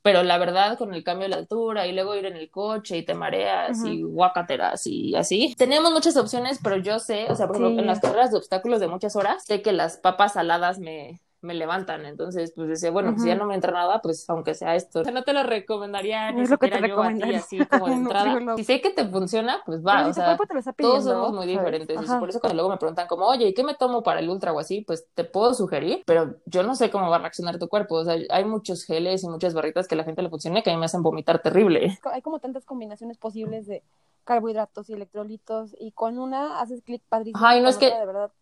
pero 0.06 0.22
la 0.22 0.38
verdad 0.38 0.78
con 0.78 0.94
el 0.94 1.04
cambio 1.04 1.24
de 1.24 1.30
la 1.30 1.38
altura 1.38 1.88
y 1.88 1.92
luego 1.92 2.16
ir 2.16 2.28
en 2.28 2.36
el 2.36 2.52
coche 2.52 2.96
y 2.96 3.04
te 3.04 3.16
mareas 3.16 3.84
y 3.84 4.04
guacateras 4.04 4.86
y 4.86 5.16
así. 5.16 5.56
Tenemos 5.58 5.92
muchas 5.92 6.16
opciones, 6.16 6.60
pero 6.64 6.78
yo 6.78 7.00
sé, 7.00 7.26
o 7.28 7.36
sea, 7.36 7.48
por 7.48 7.56
ejemplo, 7.56 7.82
en 7.82 7.88
las 7.88 8.02
carreras 8.02 8.30
de 8.30 8.38
obstáculos 8.38 8.80
de 8.80 8.88
muchas 8.88 9.16
horas, 9.16 9.44
sé 9.44 9.64
que 9.64 9.72
las 9.72 9.98
papas 9.98 10.34
saladas 10.34 10.78
me, 10.78 11.20
me 11.46 11.54
levantan. 11.54 12.06
Entonces, 12.06 12.52
pues 12.56 12.68
decía, 12.68 12.92
bueno, 12.92 13.18
si 13.18 13.28
ya 13.28 13.36
no 13.36 13.46
me 13.46 13.56
entra 13.56 13.72
nada, 13.72 14.02
pues 14.02 14.30
aunque 14.30 14.54
sea 14.54 14.76
esto. 14.76 15.02
O 15.02 15.04
sea, 15.04 15.14
no 15.14 15.24
te 15.24 15.34
lo 15.34 15.44
recomendaría 15.44 16.32
ni 16.32 16.46
siquiera 16.46 16.86
yo 16.86 17.02
a 17.02 17.14
ti 17.14 17.34
así 17.34 17.66
como 17.66 17.88
de 17.88 17.94
entrada. 17.94 18.56
si 18.58 18.64
sé 18.64 18.82
que 18.82 18.90
te 18.90 19.06
funciona, 19.06 19.62
pues 19.66 19.86
va. 19.86 20.08
o 20.08 20.14
sea, 20.14 20.38
todos 20.78 21.04
somos 21.04 21.34
muy 21.34 21.48
diferentes. 21.48 21.98
por 22.20 22.30
eso 22.30 22.40
cuando 22.40 22.56
luego 22.56 22.70
me 22.70 22.78
preguntan 22.78 23.08
como, 23.08 23.26
oye, 23.28 23.48
¿y 23.48 23.54
qué 23.54 23.64
me 23.64 23.76
tomo 23.76 24.04
para 24.04 24.20
el 24.20 24.30
ultra 24.30 24.52
o 24.52 24.60
así? 24.60 24.82
Pues 24.82 25.08
te 25.14 25.24
puedo 25.24 25.54
sugerir, 25.54 26.04
pero 26.06 26.36
yo 26.46 26.64
no 26.64 26.76
sé 26.76 26.90
cómo 26.90 27.10
va 27.10 27.18
a 27.18 27.20
reaccionar 27.20 27.60
tu 27.60 27.68
cuerpo. 27.68 27.96
O 27.96 28.04
sea, 28.04 28.18
hay 28.30 28.46
muchos 28.46 28.84
geles 28.84 29.24
y 29.24 29.30
muchas 29.30 29.54
barritas 29.54 29.88
que 29.88 29.96
a 29.96 29.98
la 29.98 30.04
gente 30.04 30.22
le 30.22 30.30
funciona 30.30 30.62
que 30.62 30.72
a 30.72 30.74
mí 30.74 30.80
me 30.80 30.86
hacen 30.86 31.04
vomitar 31.04 31.42
terrible. 31.42 31.98
Hay 32.12 32.22
como 32.22 32.40
tantas 32.40 32.66
combinaciones 32.66 33.18
posibles 33.18 33.68
de 33.68 33.84
carbohidratos 34.26 34.90
y 34.90 34.94
electrolitos 34.94 35.76
y 35.80 35.92
con 35.92 36.20
una 36.20 36.60
haces 36.60 36.82
clic 36.82 37.02
padrísimo. 37.08 37.54
y 37.54 37.62
no 37.62 37.70
es 37.70 37.78
que 37.78 37.94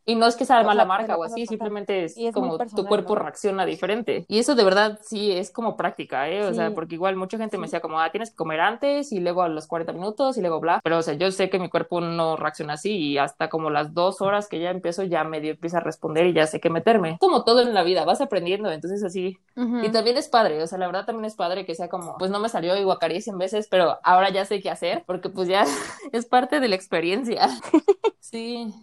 y 0.05 0.15
no 0.15 0.25
es 0.25 0.35
que 0.35 0.45
sea 0.45 0.63
mala 0.63 0.85
marca 0.85 1.15
o 1.15 1.23
así, 1.23 1.45
simplemente 1.45 2.05
es, 2.05 2.15
como 2.33 2.57
tu 2.57 2.85
cuerpo 2.85 3.15
reacciona 3.15 3.65
diferente. 3.65 4.25
Y 4.27 4.39
eso 4.39 4.55
de 4.55 4.63
verdad 4.63 4.99
sí 5.03 5.31
es 5.31 5.51
como 5.51 5.77
práctica, 5.77 6.29
¿eh? 6.29 6.43
O 6.43 6.53
sea, 6.53 6.73
porque 6.73 6.95
igual 6.95 7.15
mucha 7.15 7.37
gente 7.37 7.57
me 7.57 7.67
decía 7.67 7.81
como, 7.81 7.99
ah, 7.99 8.11
tienes 8.11 8.31
que 8.31 8.35
comer 8.35 8.61
antes 8.61 9.11
y 9.11 9.19
luego 9.19 9.43
a 9.43 9.49
los 9.49 9.67
40 9.67 9.93
minutos 9.93 10.37
y 10.37 10.41
luego 10.41 10.59
bla. 10.59 10.81
Pero 10.83 10.97
o 10.97 11.01
sea, 11.01 11.13
yo 11.13 11.31
sé 11.31 11.49
que 11.49 11.59
mi 11.59 11.69
cuerpo 11.69 12.01
no 12.01 12.35
reacciona 12.35 12.73
así 12.73 12.95
y 12.95 13.17
hasta 13.17 13.49
como 13.49 13.69
las 13.69 13.93
dos 13.93 14.21
horas 14.21 14.47
que 14.47 14.59
ya 14.59 14.71
empiezo 14.71 15.03
ya 15.03 15.23
medio 15.23 15.51
empieza 15.51 15.77
a 15.77 15.81
responder 15.81 16.25
y 16.27 16.33
ya 16.33 16.47
sé 16.47 16.59
qué 16.59 16.69
meterme. 16.69 17.17
Como 17.19 17.43
todo 17.43 17.61
en 17.61 17.73
la 17.73 17.83
vida, 17.83 18.05
vas 18.05 18.21
aprendiendo, 18.21 18.71
entonces 18.71 19.03
así. 19.03 19.37
Y 19.55 19.89
también 19.89 20.17
es 20.17 20.29
padre, 20.29 20.61
o 20.63 20.67
sea, 20.67 20.77
la 20.77 20.87
verdad 20.87 21.05
también 21.05 21.25
es 21.25 21.35
padre 21.35 21.65
que 21.65 21.75
sea 21.75 21.89
como, 21.89 22.17
pues 22.17 22.31
no 22.31 22.39
me 22.39 22.49
salió 22.49 22.75
y 22.77 22.83
guacarí 22.83 23.21
100 23.21 23.37
veces, 23.37 23.67
pero 23.69 23.99
ahora 24.03 24.29
ya 24.29 24.45
sé 24.45 24.61
qué 24.61 24.69
hacer 24.69 25.03
porque 25.05 25.29
pues 25.29 25.47
ya 25.47 25.65
es 26.11 26.25
parte 26.25 26.59
de 26.59 26.67
la 26.67 26.75
experiencia. 26.75 27.47
sí. 28.19 28.73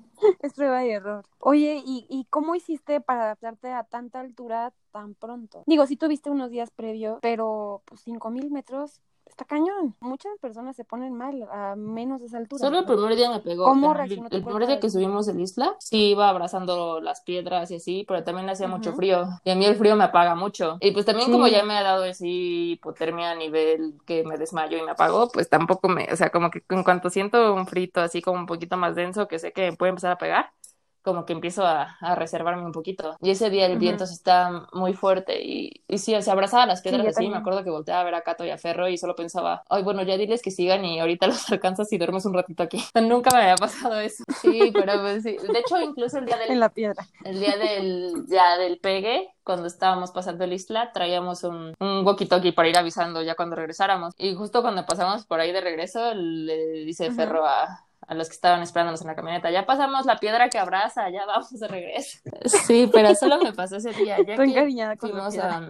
Es 0.41 0.53
prueba 0.55 0.85
y 0.85 0.91
error. 0.91 1.25
Oye, 1.39 1.83
¿y, 1.85 2.07
¿y 2.09 2.27
cómo 2.31 2.55
hiciste 2.55 3.01
para 3.01 3.25
adaptarte 3.25 3.73
a 3.73 3.85
tanta 3.85 4.21
altura 4.21 4.73
tan 4.93 5.15
pronto? 5.15 5.63
Digo, 5.67 5.87
sí 5.87 5.97
tuviste 5.97 6.31
unos 6.31 6.51
días 6.51 6.71
previos, 6.71 7.19
pero 7.23 7.83
pues 7.87 8.03
5000 8.03 8.51
metros 8.51 9.01
está 9.31 9.45
cañón. 9.45 9.95
Muchas 10.01 10.33
personas 10.41 10.77
se 10.77 10.85
ponen 10.85 11.15
mal 11.15 11.43
a 11.51 11.75
menos 11.77 12.21
de 12.21 12.27
esa 12.27 12.39
altura. 12.39 12.61
Solo 12.61 12.81
el 12.81 12.85
primer 12.85 13.17
día 13.17 13.31
me 13.31 13.41
pegó. 13.41 13.65
¿Cómo 13.65 13.95
El, 13.95 14.13
el 14.31 14.45
primer 14.45 14.67
día 14.67 14.81
que 14.81 14.91
subimos 14.91 15.29
el 15.29 15.41
isla, 15.41 15.77
sí 15.79 16.11
iba 16.11 16.29
abrazando 16.29 17.01
las 17.01 17.23
piedras 17.23 17.71
y 17.71 17.77
así, 17.77 18.05
pero 18.07 18.23
también 18.25 18.49
hacía 18.51 18.69
mucho 18.69 18.93
frío. 18.93 19.29
Y 19.45 19.51
a 19.51 19.55
mí 19.55 19.65
el 19.65 19.77
frío 19.77 19.97
me 19.97 20.05
apaga 20.05 20.35
mucho. 20.35 20.79
Y 20.81 20.91
pues 20.93 21.07
también 21.07 21.31
como 21.31 21.49
ya 21.49 21.65
me 21.65 21.77
ha 21.77 21.83
dado 21.83 22.05
así 22.05 22.73
hipotermia 22.73 23.31
a 23.31 23.35
nivel 23.35 23.95
que 24.07 24.25
me 24.25 24.37
desmayo 24.37 24.79
y 24.79 24.83
me 24.83 24.93
apago, 24.93 25.29
pues 25.33 25.49
tampoco 25.49 25.89
me, 25.89 26.09
o 26.13 26.17
sea, 26.17 26.31
como 26.31 26.51
que 26.51 26.63
en 26.69 26.83
cuanto 26.83 27.11
siento 27.11 27.55
un 27.55 27.67
frito 27.67 28.01
así 28.01 28.23
como 28.23 28.39
un 28.39 28.47
poquito 28.47 28.77
más 28.77 28.95
denso 28.95 29.29
que 29.29 29.39
sé 29.39 29.53
que 29.53 29.73
puede 29.73 29.91
empezar 29.91 30.13
a 30.13 30.19
pegar, 30.19 30.53
como 31.03 31.25
que 31.25 31.33
empiezo 31.33 31.65
a, 31.65 31.97
a, 32.01 32.15
reservarme 32.15 32.65
un 32.65 32.73
poquito. 32.73 33.17
Y 33.21 33.31
ese 33.31 33.51
día 33.51 33.67
el 33.67 33.79
viento 33.79 34.07
se 34.07 34.15
está 34.15 34.67
muy 34.73 34.93
fuerte 34.93 35.43
y, 35.43 35.83
y 35.89 35.99
sí, 35.99 36.21
se 36.21 36.31
abrazaba 36.31 36.67
las 36.67 36.83
piedras 36.83 37.07
así. 37.07 37.29
Me 37.29 37.37
acuerdo 37.37 37.65
que 37.65 37.71
volteaba 37.71 38.01
a 38.01 38.05
ver 38.05 38.15
a 38.15 38.23
Cato 38.23 38.45
y 38.45 38.51
a 38.51 38.59
Ferro 38.59 38.89
y 38.89 38.99
solo 38.99 39.15
pensaba, 39.15 39.63
ay, 39.69 39.83
bueno, 39.83 40.03
ya 40.03 40.17
diles 40.17 40.43
que 40.43 40.51
sigan 40.51 40.85
y 40.85 41.01
ahorita 41.01 41.27
los 41.27 41.51
alcanzas 41.51 41.93
y 41.93 41.99
duermes 41.99 42.27
un 42.27 42.35
ratito 42.35 42.63
aquí. 42.63 42.83
Nunca 43.03 43.31
me 43.35 43.43
había 43.43 43.57
pasado 43.57 43.99
eso. 44.01 44.25
Sí, 44.41 44.71
pero 44.73 45.01
pues 45.01 45.23
sí. 45.23 45.37
De 45.37 45.59
hecho, 45.59 45.81
incluso 45.81 46.19
el 46.19 46.27
día 46.27 46.37
del... 46.39 46.51
En 46.53 46.61
la 46.61 46.71
piedra. 46.71 47.07
El 47.25 47.41
día 47.41 47.57
del, 47.57 48.27
ya 48.29 48.59
del 48.59 48.79
pegue, 48.79 49.31
cuando 49.45 49.67
estábamos 49.67 50.11
pasando 50.11 50.45
el 50.45 50.53
isla, 50.53 50.93
traíamos 50.93 51.45
un, 51.45 51.75
un 51.81 52.05
walkie-talkie 52.05 52.55
para 52.55 52.69
ir 52.69 52.77
avisando 52.77 53.23
ya 53.23 53.35
cuando 53.35 53.57
regresáramos. 53.57 54.15
Y 54.19 54.35
justo 54.35 54.63
cuando 54.63 54.87
pasamos 54.87 55.27
por 55.27 55.41
ahí 55.41 55.53
de 55.53 55.61
regreso, 55.61 56.15
le 56.15 56.85
dice 56.85 57.11
Ferro 57.11 57.47
a 57.47 57.87
a 58.11 58.15
los 58.15 58.29
que 58.29 58.35
estaban 58.35 58.61
esperándonos 58.61 59.01
en 59.03 59.07
la 59.07 59.15
camioneta. 59.15 59.53
Ya 59.53 59.67
pasamos 59.67 60.05
la 60.05 60.19
piedra 60.19 60.49
que 60.49 60.59
abraza, 60.59 61.09
ya 61.11 61.25
vamos 61.27 61.53
de 61.53 61.69
regreso. 61.69 62.19
Sí, 62.67 62.91
pero 62.93 63.15
solo 63.15 63.39
me 63.39 63.53
pasó 63.53 63.77
ese 63.77 63.93
día. 63.93 64.17
Ya 64.27 64.97
que 64.97 64.97
fuimos 64.99 65.39
a, 65.39 65.69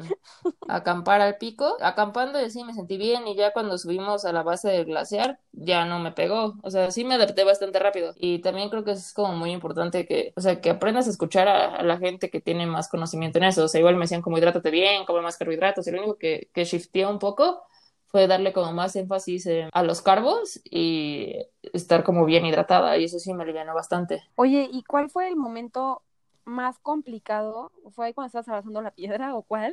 acampar 0.66 1.20
al 1.20 1.36
pico, 1.36 1.76
acampando 1.82 2.40
y 2.40 2.50
sí 2.50 2.64
me 2.64 2.72
sentí 2.72 2.96
bien 2.96 3.28
y 3.28 3.36
ya 3.36 3.52
cuando 3.52 3.76
subimos 3.76 4.24
a 4.24 4.32
la 4.32 4.42
base 4.42 4.70
del 4.70 4.86
glaciar 4.86 5.38
ya 5.52 5.84
no 5.84 5.98
me 5.98 6.12
pegó. 6.12 6.56
O 6.62 6.70
sea, 6.70 6.90
sí 6.90 7.04
me 7.04 7.16
adapté 7.16 7.44
bastante 7.44 7.78
rápido. 7.78 8.14
Y 8.16 8.38
también 8.38 8.70
creo 8.70 8.84
que 8.84 8.92
es 8.92 9.12
como 9.12 9.34
muy 9.34 9.50
importante 9.50 10.06
que, 10.06 10.32
o 10.34 10.40
sea, 10.40 10.62
que 10.62 10.70
aprendas 10.70 11.08
a 11.08 11.10
escuchar 11.10 11.46
a, 11.46 11.82
la 11.82 11.98
gente 11.98 12.30
que 12.30 12.40
tiene 12.40 12.64
más 12.64 12.88
conocimiento 12.88 13.36
en 13.36 13.44
eso. 13.44 13.64
O 13.64 13.68
sea, 13.68 13.80
igual 13.80 13.96
me 13.96 14.04
decían 14.04 14.22
como 14.22 14.38
hidrátate 14.38 14.70
bien, 14.70 15.04
come 15.04 15.20
más 15.20 15.36
carbohidratos. 15.36 15.86
Y 15.86 15.90
lo 15.90 15.98
único 15.98 16.16
que, 16.16 16.48
que 16.54 16.64
shifteó 16.64 17.10
un 17.10 17.18
poco 17.18 17.64
fue 18.10 18.26
darle 18.26 18.52
como 18.52 18.72
más 18.72 18.96
énfasis 18.96 19.48
a 19.72 19.82
los 19.82 20.02
carbos 20.02 20.60
y 20.64 21.36
estar 21.72 22.02
como 22.02 22.24
bien 22.24 22.44
hidratada 22.44 22.98
y 22.98 23.04
eso 23.04 23.18
sí 23.18 23.32
me 23.32 23.44
alivianó 23.44 23.74
bastante. 23.74 24.22
Oye, 24.34 24.68
¿y 24.70 24.82
cuál 24.82 25.10
fue 25.10 25.28
el 25.28 25.36
momento 25.36 26.02
más 26.44 26.78
complicado? 26.80 27.70
¿Fue 27.92 28.06
ahí 28.06 28.12
cuando 28.12 28.26
estabas 28.26 28.48
abrazando 28.48 28.82
la 28.82 28.90
piedra 28.90 29.36
o 29.36 29.42
cuál? 29.42 29.72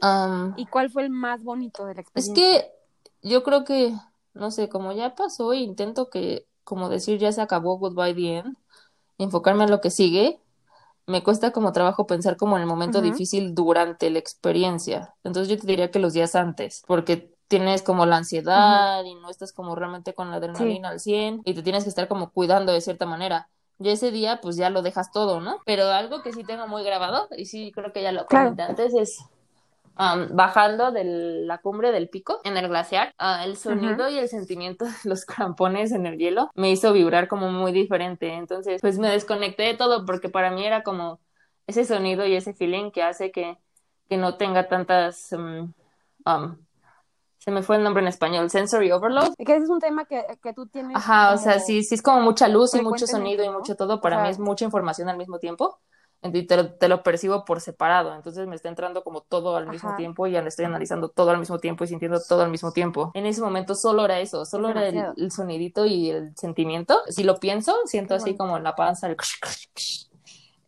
¿Y 0.55 0.67
cuál 0.67 0.91
fue 0.91 1.03
el 1.03 1.09
más 1.09 1.43
bonito 1.43 1.85
de 1.85 1.95
la 1.95 2.01
experiencia? 2.01 2.33
Es 2.33 2.61
que 2.61 3.27
yo 3.27 3.43
creo 3.43 3.63
que, 3.63 3.93
no 4.33 4.51
sé, 4.51 4.69
como 4.69 4.91
ya 4.91 5.15
pasó, 5.15 5.53
intento 5.53 6.11
que, 6.11 6.45
como 6.63 6.89
decir, 6.89 7.17
ya 7.17 7.31
se 7.31 7.41
acabó, 7.41 7.79
goodbye 7.79 8.13
the 8.13 8.37
end, 8.37 8.57
enfocarme 9.17 9.63
en 9.63 9.71
lo 9.71 9.81
que 9.81 9.89
sigue, 9.89 10.39
me 11.07 11.23
cuesta 11.23 11.51
como 11.51 11.71
trabajo 11.71 12.05
pensar 12.05 12.37
como 12.37 12.57
en 12.57 12.63
el 12.63 12.67
momento 12.67 13.01
difícil 13.01 13.55
durante 13.55 14.09
la 14.11 14.19
experiencia. 14.19 15.15
Entonces 15.23 15.49
yo 15.49 15.59
te 15.59 15.65
diría 15.65 15.89
que 15.89 15.99
los 15.99 16.13
días 16.13 16.35
antes, 16.35 16.83
porque 16.85 17.36
tienes 17.47 17.81
como 17.81 18.05
la 18.05 18.17
ansiedad 18.17 19.03
y 19.03 19.15
no 19.15 19.29
estás 19.29 19.53
como 19.53 19.75
realmente 19.75 20.13
con 20.13 20.31
la 20.31 20.37
adrenalina 20.37 20.89
al 20.89 20.99
100 20.99 21.41
y 21.45 21.53
te 21.53 21.63
tienes 21.63 21.83
que 21.83 21.89
estar 21.89 22.07
como 22.07 22.31
cuidando 22.31 22.73
de 22.73 22.81
cierta 22.81 23.05
manera. 23.05 23.49
Y 23.79 23.89
ese 23.89 24.11
día 24.11 24.39
pues 24.41 24.57
ya 24.57 24.69
lo 24.69 24.81
dejas 24.81 25.11
todo, 25.11 25.39
¿no? 25.39 25.61
Pero 25.65 25.85
algo 25.87 26.21
que 26.23 26.33
sí 26.33 26.43
tengo 26.43 26.67
muy 26.67 26.83
grabado 26.83 27.27
y 27.37 27.45
sí 27.45 27.71
creo 27.73 27.93
que 27.93 28.01
ya 28.01 28.11
lo 28.11 28.25
comenté 28.25 28.63
antes 28.63 28.93
es 28.93 29.19
bajando 30.29 30.91
de 30.91 31.03
la 31.03 31.57
cumbre 31.57 31.91
del 31.91 32.07
pico 32.07 32.39
en 32.43 32.55
el 32.55 32.67
glaciar, 32.67 33.15
ah, 33.17 33.43
el 33.43 33.57
sonido 33.57 34.07
y 34.09 34.19
el 34.19 34.29
sentimiento 34.29 34.85
de 34.85 34.91
los 35.05 35.25
crampones 35.25 35.91
en 35.91 36.05
el 36.05 36.19
hielo 36.19 36.51
me 36.53 36.69
hizo 36.69 36.93
vibrar 36.93 37.27
como 37.27 37.51
muy 37.51 37.71
diferente. 37.71 38.33
Entonces 38.33 38.81
pues 38.81 38.99
me 38.99 39.09
desconecté 39.09 39.63
de 39.63 39.73
todo 39.73 40.05
porque 40.05 40.29
para 40.29 40.51
mí 40.51 40.65
era 40.65 40.83
como 40.83 41.19
ese 41.65 41.83
sonido 41.83 42.25
y 42.25 42.35
ese 42.35 42.53
feeling 42.53 42.91
que 42.91 43.03
hace 43.03 43.31
que, 43.31 43.57
que 44.09 44.17
no 44.17 44.35
tenga 44.35 44.67
tantas... 44.67 45.31
Um, 45.33 45.73
se 47.47 47.51
me 47.51 47.63
fue 47.63 47.77
el 47.77 47.83
nombre 47.83 48.01
en 48.01 48.09
español, 48.09 48.49
sensory 48.49 48.91
overload. 48.91 49.33
Que 49.37 49.55
ese 49.55 49.63
es 49.63 49.69
un 49.69 49.79
tema 49.79 50.03
que, 50.03 50.21
que 50.43 50.51
tú 50.51 50.67
tienes. 50.67 50.97
Ajá, 50.97 51.33
o 51.33 51.37
sea, 51.37 51.61
sí, 51.61 51.81
sí 51.81 51.95
es 51.95 52.01
como 52.01 52.19
mucha 52.19 52.49
luz 52.49 52.73
y 52.73 52.81
mucho 52.81 53.07
sonido 53.07 53.45
y 53.45 53.49
mucho 53.49 53.77
todo. 53.77 54.01
Para 54.01 54.21
mí 54.21 54.27
es 54.27 54.37
mucha 54.37 54.65
información 54.65 55.07
al 55.07 55.15
mismo 55.15 55.39
tiempo. 55.39 55.79
Y 56.23 56.45
te, 56.45 56.61
te, 56.65 56.89
lo 56.89 57.03
percibo 57.03 57.45
por 57.45 57.61
separado. 57.61 58.13
Entonces 58.13 58.45
me 58.47 58.55
está 58.57 58.67
entrando 58.67 59.01
como 59.01 59.21
todo 59.21 59.55
al 59.55 59.69
mismo 59.69 59.95
tiempo 59.95 60.27
y 60.27 60.31
ya 60.31 60.41
le 60.41 60.49
estoy 60.49 60.65
analizando 60.65 61.07
todo 61.07 61.29
al 61.29 61.37
mismo 61.37 61.57
tiempo 61.57 61.85
y 61.85 61.87
sintiendo 61.87 62.19
todo 62.19 62.41
al 62.41 62.51
mismo 62.51 62.73
tiempo. 62.73 63.11
En 63.13 63.25
ese 63.25 63.39
momento 63.39 63.75
solo 63.75 64.03
era 64.03 64.19
eso, 64.19 64.43
solo 64.43 64.67
era 64.67 64.85
el, 64.85 65.31
sonidito 65.31 65.85
y 65.85 66.09
el 66.09 66.35
sentimiento. 66.35 66.99
Si 67.07 67.23
lo 67.23 67.39
pienso, 67.39 67.73
siento 67.85 68.15
así 68.15 68.35
como 68.35 68.57
en 68.57 68.65
la 68.65 68.75
panza 68.75 69.07
el... 69.07 69.15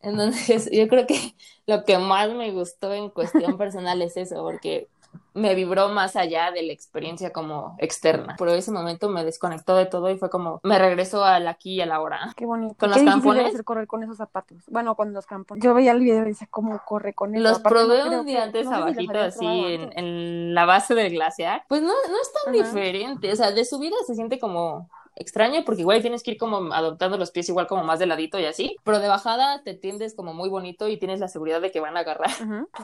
Entonces 0.02 0.70
yo 0.72 0.88
creo 0.88 1.06
que 1.06 1.36
lo 1.68 1.84
que 1.84 1.98
más 1.98 2.34
me 2.34 2.54
gustó 2.54 2.94
en 2.94 3.10
cuestión 3.10 3.58
personal 3.58 4.02
es 4.02 4.16
eso, 4.16 4.42
porque 4.44 4.88
me 5.34 5.56
vibró 5.56 5.90
más 5.90 6.16
allá 6.16 6.52
de 6.52 6.64
la 6.64 6.74
experiencia 6.74 7.32
como 7.32 7.76
externa. 7.80 8.36
Por 8.38 8.50
ese 8.50 8.72
momento 8.72 9.10
me 9.10 9.24
desconectó 9.24 9.76
de 9.76 9.86
todo 9.86 10.10
y 10.10 10.18
fue 10.18 10.30
como, 10.30 10.60
me 10.64 10.78
regresó 10.80 11.24
al 11.24 11.48
aquí 11.48 11.76
y 11.76 11.82
a 11.82 11.86
la 11.86 12.02
hora. 12.02 12.34
Qué 12.36 12.46
bonito. 12.46 12.76
Con 12.78 12.90
los 12.90 13.00
crampones. 13.00 13.46
hacer 13.46 13.64
correr 13.64 13.88
con 13.88 14.04
esos 14.04 14.18
zapatos. 14.18 14.58
Bueno, 14.68 14.96
con 14.96 15.14
los 15.14 15.26
crampones. 15.26 15.64
Yo 15.64 15.74
veía 15.74 15.92
el 15.92 16.00
video 16.00 16.24
y 16.24 16.30
decía, 16.30 16.48
¿cómo 16.50 16.82
corre 16.86 17.14
con? 17.14 17.32
Los 17.42 17.60
probé 17.60 18.08
un 18.08 18.26
día 18.26 18.44
antes 18.44 18.68
abajito, 18.68 19.20
así, 19.20 19.46
en, 19.46 19.92
en, 19.98 20.54
la 20.54 20.66
base 20.66 20.96
del 20.96 21.14
glaciar. 21.14 21.64
Pues 21.68 21.82
no, 21.82 21.90
no 21.90 22.22
es 22.22 22.32
tan 22.44 22.54
diferente. 22.54 23.32
O 23.32 23.36
sea, 23.36 23.52
de 23.52 23.66
subida 23.66 23.96
se 24.06 24.16
siente 24.16 24.40
como 24.40 24.90
extraño 25.20 25.64
porque 25.66 25.82
igual 25.82 26.02
tienes 26.02 26.24
que 26.24 26.32
ir 26.32 26.38
como 26.38 26.74
adoptando 26.74 27.18
los 27.18 27.32
pies 27.32 27.50
igual 27.50 27.68
como 27.68 27.84
más 27.84 28.00
de 28.00 28.08
ladito 28.08 28.40
y 28.40 28.46
así, 28.46 28.78
pero 28.84 29.00
de 29.00 29.08
bajada 29.08 29.62
te 29.64 29.76
tiendes 29.76 30.16
como 30.16 30.34
muy 30.34 30.50
bonito 30.50 30.88
y 30.88 30.98
tienes 30.98 31.20
la 31.20 31.28
seguridad 31.28 31.62
de 31.62 31.72
que 31.72 31.80
van 31.80 31.98
a 31.98 32.02
agarrar. 32.02 32.32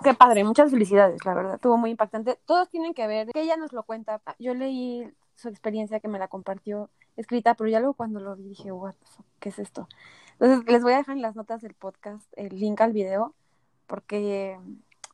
Qué 0.03 0.13
padre, 0.13 0.43
muchas 0.43 0.69
felicidades, 0.69 1.25
la 1.25 1.33
verdad, 1.33 1.55
estuvo 1.55 1.77
muy 1.77 1.91
impactante. 1.91 2.37
Todos 2.45 2.69
tienen 2.69 2.93
que 2.93 3.07
ver, 3.07 3.27
que 3.31 3.41
ella 3.41 3.57
nos 3.57 3.73
lo 3.73 3.83
cuenta. 3.83 4.21
Yo 4.37 4.53
leí 4.53 5.09
su 5.35 5.49
experiencia 5.49 5.99
que 5.99 6.07
me 6.07 6.19
la 6.19 6.27
compartió 6.27 6.89
escrita, 7.17 7.55
pero 7.55 7.69
ya 7.69 7.79
luego 7.79 7.93
cuando 7.93 8.19
lo 8.19 8.35
vi 8.35 8.49
dije, 8.49 8.71
what 8.71 8.95
¿qué 9.39 9.49
es 9.49 9.59
esto? 9.59 9.87
Entonces 10.33 10.69
les 10.71 10.83
voy 10.83 10.93
a 10.93 10.97
dejar 10.97 11.15
en 11.15 11.21
las 11.21 11.35
notas 11.35 11.61
del 11.61 11.73
podcast 11.73 12.25
el 12.35 12.59
link 12.59 12.81
al 12.81 12.91
video 12.91 13.33
porque 13.87 14.59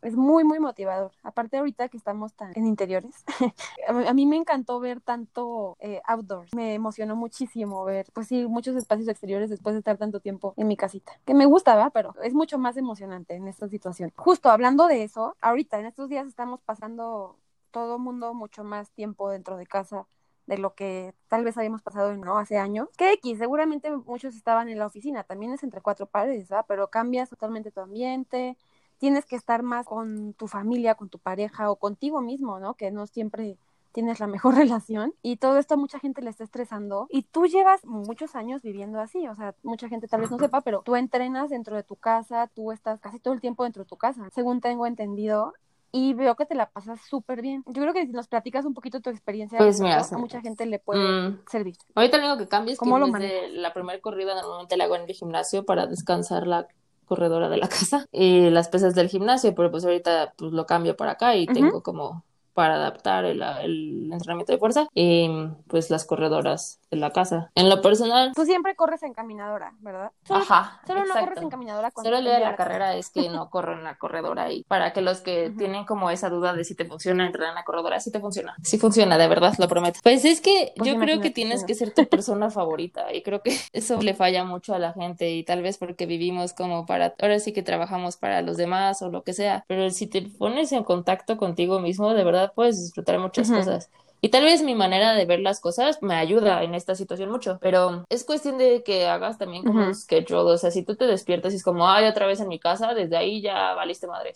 es 0.01 0.15
muy, 0.15 0.43
muy 0.43 0.59
motivador. 0.59 1.11
Aparte 1.23 1.57
ahorita 1.57 1.89
que 1.89 1.97
estamos 1.97 2.33
tan 2.33 2.51
en 2.55 2.65
interiores, 2.65 3.23
a 3.87 4.13
mí 4.13 4.25
me 4.25 4.35
encantó 4.35 4.79
ver 4.79 5.01
tanto 5.01 5.77
eh, 5.79 6.01
outdoors. 6.05 6.53
Me 6.55 6.73
emocionó 6.73 7.15
muchísimo 7.15 7.83
ver, 7.85 8.07
pues 8.13 8.27
sí, 8.27 8.45
muchos 8.47 8.75
espacios 8.75 9.07
exteriores 9.07 9.49
después 9.49 9.73
de 9.73 9.79
estar 9.79 9.97
tanto 9.97 10.19
tiempo 10.19 10.53
en 10.57 10.67
mi 10.67 10.77
casita. 10.77 11.13
Que 11.25 11.33
me 11.33 11.45
gusta, 11.45 11.75
¿verdad? 11.75 11.91
Pero 11.93 12.15
es 12.23 12.33
mucho 12.33 12.57
más 12.57 12.77
emocionante 12.77 13.35
en 13.35 13.47
esta 13.47 13.67
situación. 13.67 14.11
Justo 14.15 14.49
hablando 14.49 14.87
de 14.87 15.03
eso, 15.03 15.35
ahorita 15.41 15.79
en 15.79 15.85
estos 15.85 16.09
días 16.09 16.27
estamos 16.27 16.61
pasando 16.61 17.37
todo 17.71 17.99
mundo 17.99 18.33
mucho 18.33 18.63
más 18.63 18.91
tiempo 18.91 19.29
dentro 19.29 19.57
de 19.57 19.65
casa 19.65 20.07
de 20.47 20.57
lo 20.57 20.73
que 20.73 21.13
tal 21.29 21.43
vez 21.43 21.57
habíamos 21.57 21.81
pasado 21.81 22.15
¿no? 22.17 22.37
hace 22.37 22.57
años. 22.57 22.89
Que 22.97 23.13
X, 23.13 23.37
seguramente 23.37 23.89
muchos 23.95 24.35
estaban 24.35 24.69
en 24.69 24.79
la 24.79 24.85
oficina, 24.85 25.23
también 25.23 25.53
es 25.53 25.63
entre 25.63 25.81
cuatro 25.81 26.07
paredes, 26.07 26.49
¿verdad? 26.49 26.65
Pero 26.67 26.89
cambias 26.89 27.29
totalmente 27.29 27.71
tu 27.71 27.79
ambiente, 27.79 28.57
tienes 29.01 29.25
que 29.25 29.35
estar 29.35 29.63
más 29.63 29.87
con 29.87 30.33
tu 30.35 30.47
familia, 30.47 30.93
con 30.93 31.09
tu 31.09 31.17
pareja 31.17 31.71
o 31.71 31.75
contigo 31.75 32.21
mismo, 32.21 32.59
¿no? 32.59 32.75
Que 32.75 32.91
no 32.91 33.07
siempre 33.07 33.57
tienes 33.93 34.19
la 34.19 34.27
mejor 34.27 34.53
relación 34.55 35.15
y 35.23 35.37
todo 35.37 35.57
esto 35.57 35.73
a 35.73 35.77
mucha 35.77 35.97
gente 35.97 36.21
le 36.21 36.29
está 36.29 36.43
estresando 36.43 37.07
y 37.09 37.23
tú 37.23 37.47
llevas 37.47 37.83
muchos 37.83 38.35
años 38.35 38.61
viviendo 38.61 39.01
así, 39.01 39.27
o 39.27 39.33
sea, 39.35 39.55
mucha 39.63 39.89
gente 39.89 40.07
tal 40.07 40.21
vez 40.21 40.29
no 40.29 40.37
sepa, 40.37 40.61
pero 40.61 40.83
tú 40.85 40.95
entrenas 40.95 41.49
dentro 41.49 41.75
de 41.75 41.81
tu 41.81 41.95
casa, 41.95 42.47
tú 42.53 42.71
estás 42.71 42.99
casi 42.99 43.19
todo 43.19 43.33
el 43.33 43.41
tiempo 43.41 43.63
dentro 43.63 43.83
de 43.83 43.89
tu 43.89 43.97
casa, 43.97 44.29
según 44.33 44.61
tengo 44.61 44.85
entendido. 44.85 45.53
Y 45.93 46.13
veo 46.13 46.35
que 46.35 46.45
te 46.45 46.55
la 46.55 46.69
pasas 46.69 47.01
súper 47.01 47.41
bien. 47.41 47.65
Yo 47.67 47.81
creo 47.81 47.93
que 47.93 48.05
si 48.05 48.13
nos 48.13 48.29
platicas 48.29 48.63
un 48.63 48.73
poquito 48.73 49.01
tu 49.01 49.09
experiencia, 49.09 49.57
pues 49.57 49.81
mira, 49.81 49.99
a 49.99 50.17
mucha 50.17 50.39
gente 50.39 50.65
le 50.65 50.79
puede 50.79 51.03
mm. 51.03 51.41
servir. 51.51 51.75
Ahorita 51.95 52.17
lo 52.17 52.27
único 52.27 52.37
que 52.37 52.47
cambia 52.47 52.71
es 52.71 52.79
que 52.79 52.89
de 53.19 53.49
la 53.49 53.73
primera 53.73 53.99
corrida 53.99 54.33
normalmente 54.33 54.77
la 54.77 54.85
hago 54.85 54.95
en 54.95 55.01
el 55.01 55.13
gimnasio 55.13 55.65
para 55.65 55.87
descansar 55.87 56.47
la 56.47 56.65
corredora 57.11 57.49
de 57.49 57.57
la 57.57 57.67
casa 57.77 58.07
y 58.09 58.49
las 58.49 58.69
pesas 58.69 58.95
del 58.95 59.09
gimnasio, 59.09 59.53
pero 59.53 59.69
pues 59.69 59.83
ahorita 59.83 60.33
pues 60.37 60.53
lo 60.53 60.65
cambio 60.65 60.95
para 60.95 61.11
acá 61.13 61.35
y 61.35 61.45
tengo 61.45 61.83
como 61.83 62.23
para 62.61 62.75
adaptar 62.75 63.25
el, 63.25 63.41
el, 63.41 64.13
entrenamiento 64.13 64.53
de 64.53 64.59
fuerza 64.59 64.87
y 64.93 65.27
pues 65.67 65.89
las 65.89 66.05
corredoras 66.05 66.79
de 66.91 66.97
la 66.97 67.09
casa. 67.09 67.49
En 67.55 67.69
lo 67.69 67.81
personal... 67.81 68.33
Tú 68.35 68.45
siempre 68.45 68.75
corres 68.75 69.01
en 69.01 69.15
caminadora, 69.15 69.73
¿verdad? 69.79 70.11
Ajá. 70.29 70.79
Solo 70.85 71.05
no 71.05 71.15
corres 71.19 71.41
en 71.41 71.49
caminadora. 71.49 71.89
Solo 71.95 72.17
el 72.17 72.23
día 72.23 72.35
de 72.35 72.41
la 72.41 72.55
carrera 72.55 72.95
es 72.95 73.09
que 73.09 73.29
no 73.29 73.49
corro 73.49 73.73
en 73.73 73.83
la 73.83 73.97
corredora 73.97 74.51
y 74.51 74.63
para 74.65 74.93
que 74.93 75.01
los 75.01 75.21
que 75.21 75.51
tienen 75.57 75.85
como 75.85 76.11
esa 76.11 76.29
duda 76.29 76.53
de 76.53 76.63
si 76.63 76.75
te 76.75 76.85
funciona 76.85 77.25
entrenar 77.25 77.49
en 77.49 77.55
la 77.55 77.63
corredora, 77.63 77.99
sí 77.99 78.11
te 78.11 78.19
funciona. 78.19 78.53
Sí 78.61 78.77
funciona, 78.77 79.17
de 79.17 79.27
verdad, 79.27 79.55
lo 79.57 79.67
prometo. 79.67 79.99
Pues 80.03 80.23
es 80.23 80.39
que 80.39 80.73
pues 80.77 80.87
yo 80.87 80.99
creo 80.99 81.19
que 81.19 81.31
tienes 81.31 81.63
que 81.63 81.73
ser 81.73 81.95
tu 81.95 82.05
persona 82.07 82.51
favorita 82.51 83.11
y 83.11 83.23
creo 83.23 83.41
que 83.41 83.57
eso 83.73 83.99
le 84.03 84.13
falla 84.13 84.43
mucho 84.43 84.75
a 84.75 84.77
la 84.77 84.93
gente 84.93 85.31
y 85.31 85.43
tal 85.43 85.63
vez 85.63 85.79
porque 85.79 86.05
vivimos 86.05 86.53
como 86.53 86.85
para, 86.85 87.15
ahora 87.19 87.39
sí 87.39 87.53
que 87.53 87.63
trabajamos 87.63 88.17
para 88.17 88.43
los 88.43 88.55
demás 88.55 89.01
o 89.01 89.09
lo 89.09 89.23
que 89.23 89.33
sea, 89.33 89.65
pero 89.67 89.89
si 89.89 90.05
te 90.05 90.21
pones 90.21 90.71
en 90.73 90.83
contacto 90.83 91.37
contigo 91.37 91.79
mismo, 91.79 92.13
de 92.13 92.23
verdad 92.23 92.50
puedes 92.53 92.81
disfrutar 92.81 93.19
muchas 93.19 93.49
cosas. 93.49 93.89
Y 94.23 94.29
tal 94.29 94.43
vez 94.43 94.61
mi 94.61 94.75
manera 94.75 95.13
de 95.13 95.25
ver 95.25 95.39
las 95.39 95.59
cosas 95.59 96.01
me 96.03 96.13
ayuda 96.13 96.61
en 96.61 96.75
esta 96.75 96.93
situación 96.93 97.31
mucho, 97.31 97.57
pero 97.59 98.05
es 98.07 98.23
cuestión 98.23 98.59
de 98.59 98.83
que 98.83 99.07
hagas 99.07 99.39
también 99.39 99.63
como 99.63 99.83
un 99.83 99.95
schedule, 99.95 100.51
o 100.51 100.57
sea, 100.57 100.69
si 100.69 100.83
tú 100.83 100.95
te 100.95 101.07
despiertas 101.07 101.53
y 101.53 101.55
es 101.55 101.63
como, 101.63 101.89
ay, 101.89 102.05
otra 102.05 102.27
vez 102.27 102.39
en 102.39 102.47
mi 102.47 102.59
casa, 102.59 102.93
desde 102.93 103.17
ahí 103.17 103.41
ya 103.41 103.73
valiste 103.73 104.05
madre. 104.05 104.33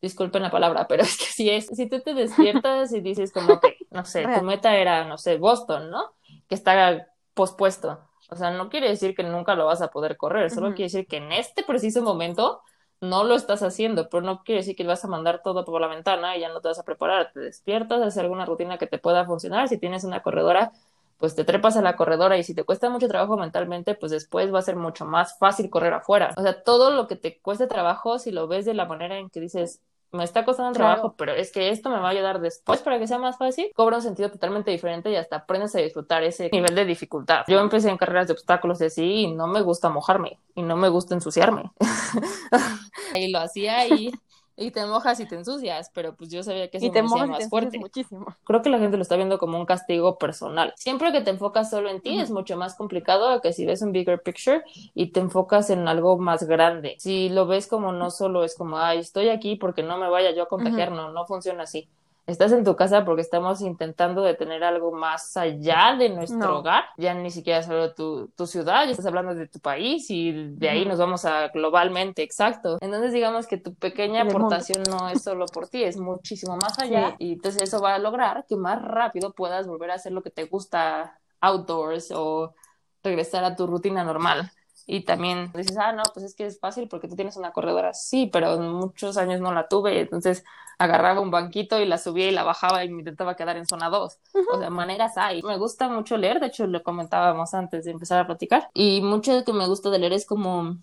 Disculpen 0.00 0.42
la 0.42 0.52
palabra, 0.52 0.86
pero 0.88 1.02
es 1.02 1.18
que 1.18 1.24
si 1.24 1.50
es, 1.50 1.66
si 1.66 1.88
tú 1.88 2.00
te 2.00 2.14
despiertas 2.14 2.92
y 2.92 3.00
dices 3.00 3.32
como 3.32 3.58
que, 3.58 3.76
no 3.90 4.04
sé, 4.04 4.24
tu 4.38 4.44
meta 4.44 4.76
era, 4.76 5.04
no 5.04 5.18
sé, 5.18 5.36
Boston, 5.36 5.90
¿no? 5.90 6.12
Que 6.48 6.54
está 6.54 7.08
pospuesto. 7.34 7.98
O 8.30 8.36
sea, 8.36 8.52
no 8.52 8.68
quiere 8.68 8.88
decir 8.88 9.16
que 9.16 9.24
nunca 9.24 9.56
lo 9.56 9.66
vas 9.66 9.82
a 9.82 9.90
poder 9.90 10.16
correr, 10.16 10.50
solo 10.50 10.68
quiere 10.68 10.84
decir 10.84 11.08
que 11.08 11.16
en 11.16 11.32
este 11.32 11.64
preciso 11.64 12.02
momento 12.02 12.62
no 13.00 13.24
lo 13.24 13.34
estás 13.34 13.62
haciendo, 13.62 14.08
pero 14.08 14.22
no 14.22 14.42
quiere 14.42 14.60
decir 14.60 14.76
que 14.76 14.84
vas 14.84 15.04
a 15.04 15.08
mandar 15.08 15.42
todo 15.42 15.64
por 15.64 15.80
la 15.80 15.88
ventana 15.88 16.36
y 16.36 16.40
ya 16.40 16.48
no 16.48 16.60
te 16.60 16.68
vas 16.68 16.78
a 16.78 16.84
preparar. 16.84 17.32
Te 17.32 17.40
despiertas, 17.40 18.00
haces 18.00 18.18
alguna 18.18 18.46
rutina 18.46 18.78
que 18.78 18.86
te 18.86 18.98
pueda 18.98 19.24
funcionar. 19.26 19.68
Si 19.68 19.78
tienes 19.78 20.04
una 20.04 20.22
corredora, 20.22 20.72
pues 21.18 21.34
te 21.34 21.44
trepas 21.44 21.76
a 21.76 21.82
la 21.82 21.96
corredora 21.96 22.38
y 22.38 22.44
si 22.44 22.54
te 22.54 22.64
cuesta 22.64 22.90
mucho 22.90 23.08
trabajo 23.08 23.36
mentalmente, 23.36 23.94
pues 23.94 24.12
después 24.12 24.52
va 24.52 24.58
a 24.58 24.62
ser 24.62 24.76
mucho 24.76 25.04
más 25.04 25.38
fácil 25.38 25.70
correr 25.70 25.94
afuera. 25.94 26.34
O 26.36 26.42
sea, 26.42 26.62
todo 26.62 26.90
lo 26.90 27.06
que 27.06 27.16
te 27.16 27.38
cueste 27.40 27.66
trabajo, 27.66 28.18
si 28.18 28.30
lo 28.30 28.48
ves 28.48 28.64
de 28.64 28.74
la 28.74 28.86
manera 28.86 29.18
en 29.18 29.30
que 29.30 29.40
dices, 29.40 29.80
me 30.14 30.24
está 30.24 30.44
costando 30.44 30.68
un 30.68 30.74
trabajo, 30.74 31.14
pero 31.16 31.32
es 31.32 31.52
que 31.52 31.70
esto 31.70 31.90
me 31.90 31.98
va 31.98 32.08
a 32.08 32.10
ayudar 32.12 32.40
después 32.40 32.80
para 32.80 32.98
que 32.98 33.06
sea 33.06 33.18
más 33.18 33.36
fácil, 33.36 33.70
cobra 33.74 33.96
un 33.96 34.02
sentido 34.02 34.30
totalmente 34.30 34.70
diferente 34.70 35.10
y 35.10 35.16
hasta 35.16 35.36
aprendes 35.36 35.74
a 35.74 35.80
disfrutar 35.80 36.22
ese 36.22 36.48
nivel 36.52 36.74
de 36.74 36.84
dificultad. 36.84 37.44
Yo 37.48 37.60
empecé 37.60 37.90
en 37.90 37.96
carreras 37.96 38.28
de 38.28 38.34
obstáculos 38.34 38.80
y 38.80 38.84
así 38.84 39.04
y 39.04 39.32
no 39.32 39.46
me 39.46 39.60
gusta 39.60 39.90
mojarme 39.90 40.38
y 40.54 40.62
no 40.62 40.76
me 40.76 40.88
gusta 40.88 41.14
ensuciarme. 41.14 41.70
y 43.14 43.28
lo 43.30 43.40
hacía 43.40 43.86
y 43.88 44.12
y 44.56 44.70
te 44.70 44.84
mojas 44.86 45.18
y 45.20 45.26
te 45.26 45.34
ensucias, 45.34 45.90
pero 45.92 46.14
pues 46.14 46.30
yo 46.30 46.42
sabía 46.42 46.68
que 46.68 46.78
eso 46.78 46.86
y 46.86 46.90
te 46.90 47.02
me 47.02 47.08
hacía 47.08 47.26
más 47.26 47.48
fuerte. 47.48 47.78
Muchísimo. 47.78 48.26
Creo 48.44 48.62
que 48.62 48.70
la 48.70 48.78
gente 48.78 48.96
lo 48.96 49.02
está 49.02 49.16
viendo 49.16 49.38
como 49.38 49.58
un 49.58 49.66
castigo 49.66 50.18
personal. 50.18 50.72
Siempre 50.76 51.12
que 51.12 51.20
te 51.20 51.30
enfocas 51.30 51.70
solo 51.70 51.88
en 51.88 52.00
ti 52.00 52.18
es 52.18 52.30
mucho 52.30 52.56
más 52.56 52.74
complicado 52.74 53.40
que 53.40 53.52
si 53.52 53.66
ves 53.66 53.82
un 53.82 53.92
bigger 53.92 54.22
picture 54.22 54.62
y 54.94 55.12
te 55.12 55.20
enfocas 55.20 55.70
en 55.70 55.88
algo 55.88 56.18
más 56.18 56.44
grande. 56.44 56.96
Si 56.98 57.28
lo 57.28 57.46
ves 57.46 57.66
como 57.66 57.92
no 57.92 58.10
solo 58.10 58.44
es 58.44 58.54
como, 58.54 58.78
ay, 58.78 58.98
estoy 58.98 59.28
aquí 59.28 59.56
porque 59.56 59.82
no 59.82 59.98
me 59.98 60.08
vaya 60.08 60.32
yo 60.32 60.44
a 60.44 60.48
contagiar, 60.48 60.92
no, 60.92 61.10
no 61.10 61.26
funciona 61.26 61.64
así 61.64 61.88
estás 62.26 62.52
en 62.52 62.64
tu 62.64 62.74
casa 62.76 63.04
porque 63.04 63.22
estamos 63.22 63.60
intentando 63.60 64.22
de 64.22 64.34
tener 64.34 64.64
algo 64.64 64.92
más 64.92 65.36
allá 65.36 65.96
de 65.98 66.08
nuestro 66.08 66.58
hogar, 66.58 66.84
ya 66.96 67.14
ni 67.14 67.30
siquiera 67.30 67.62
solo 67.62 67.94
tu, 67.94 68.28
tu, 68.28 68.46
ciudad, 68.46 68.84
ya 68.84 68.92
estás 68.92 69.06
hablando 69.06 69.34
de 69.34 69.46
tu 69.46 69.58
país 69.60 70.10
y 70.10 70.32
de 70.32 70.68
ahí 70.68 70.84
nos 70.86 70.98
vamos 70.98 71.24
a 71.24 71.48
globalmente, 71.48 72.22
exacto. 72.22 72.78
Entonces 72.80 73.12
digamos 73.12 73.46
que 73.46 73.58
tu 73.58 73.74
pequeña 73.74 74.22
aportación 74.22 74.82
no 74.88 75.08
es 75.08 75.22
solo 75.22 75.46
por 75.46 75.68
ti, 75.68 75.84
es 75.84 75.96
muchísimo 75.96 76.56
más 76.56 76.78
allá 76.78 77.16
y 77.18 77.34
entonces 77.34 77.62
eso 77.62 77.80
va 77.80 77.94
a 77.94 77.98
lograr 77.98 78.46
que 78.48 78.56
más 78.56 78.80
rápido 78.80 79.32
puedas 79.32 79.66
volver 79.66 79.90
a 79.90 79.94
hacer 79.94 80.12
lo 80.12 80.22
que 80.22 80.30
te 80.30 80.44
gusta 80.44 81.18
outdoors 81.40 82.10
o 82.14 82.54
regresar 83.02 83.44
a 83.44 83.54
tu 83.54 83.66
rutina 83.66 84.02
normal. 84.02 84.50
Y 84.86 85.04
también 85.04 85.50
dices, 85.54 85.76
ah, 85.78 85.92
no, 85.92 86.02
pues 86.12 86.26
es 86.26 86.34
que 86.34 86.46
es 86.46 86.60
fácil 86.60 86.88
porque 86.88 87.08
tú 87.08 87.16
tienes 87.16 87.36
una 87.36 87.52
corredora. 87.52 87.94
Sí, 87.94 88.28
pero 88.32 88.58
muchos 88.58 89.16
años 89.16 89.40
no 89.40 89.52
la 89.52 89.68
tuve. 89.68 90.00
Entonces 90.00 90.44
agarraba 90.78 91.20
un 91.20 91.30
banquito 91.30 91.80
y 91.80 91.86
la 91.86 91.98
subía 91.98 92.28
y 92.28 92.32
la 92.32 92.42
bajaba 92.42 92.84
y 92.84 92.90
me 92.90 92.98
intentaba 92.98 93.36
quedar 93.36 93.56
en 93.56 93.66
zona 93.66 93.88
2. 93.88 94.18
O 94.52 94.58
sea, 94.58 94.70
maneras 94.70 95.16
hay. 95.16 95.42
Me 95.42 95.56
gusta 95.56 95.88
mucho 95.88 96.16
leer, 96.16 96.40
de 96.40 96.46
hecho 96.46 96.66
lo 96.66 96.82
comentábamos 96.82 97.54
antes 97.54 97.84
de 97.84 97.92
empezar 97.92 98.20
a 98.20 98.26
platicar. 98.26 98.70
Y 98.74 99.00
mucho 99.00 99.34
de 99.34 99.44
que 99.44 99.52
me 99.52 99.66
gusta 99.66 99.90
de 99.90 99.98
leer 99.98 100.12
es 100.12 100.26
como 100.26 100.76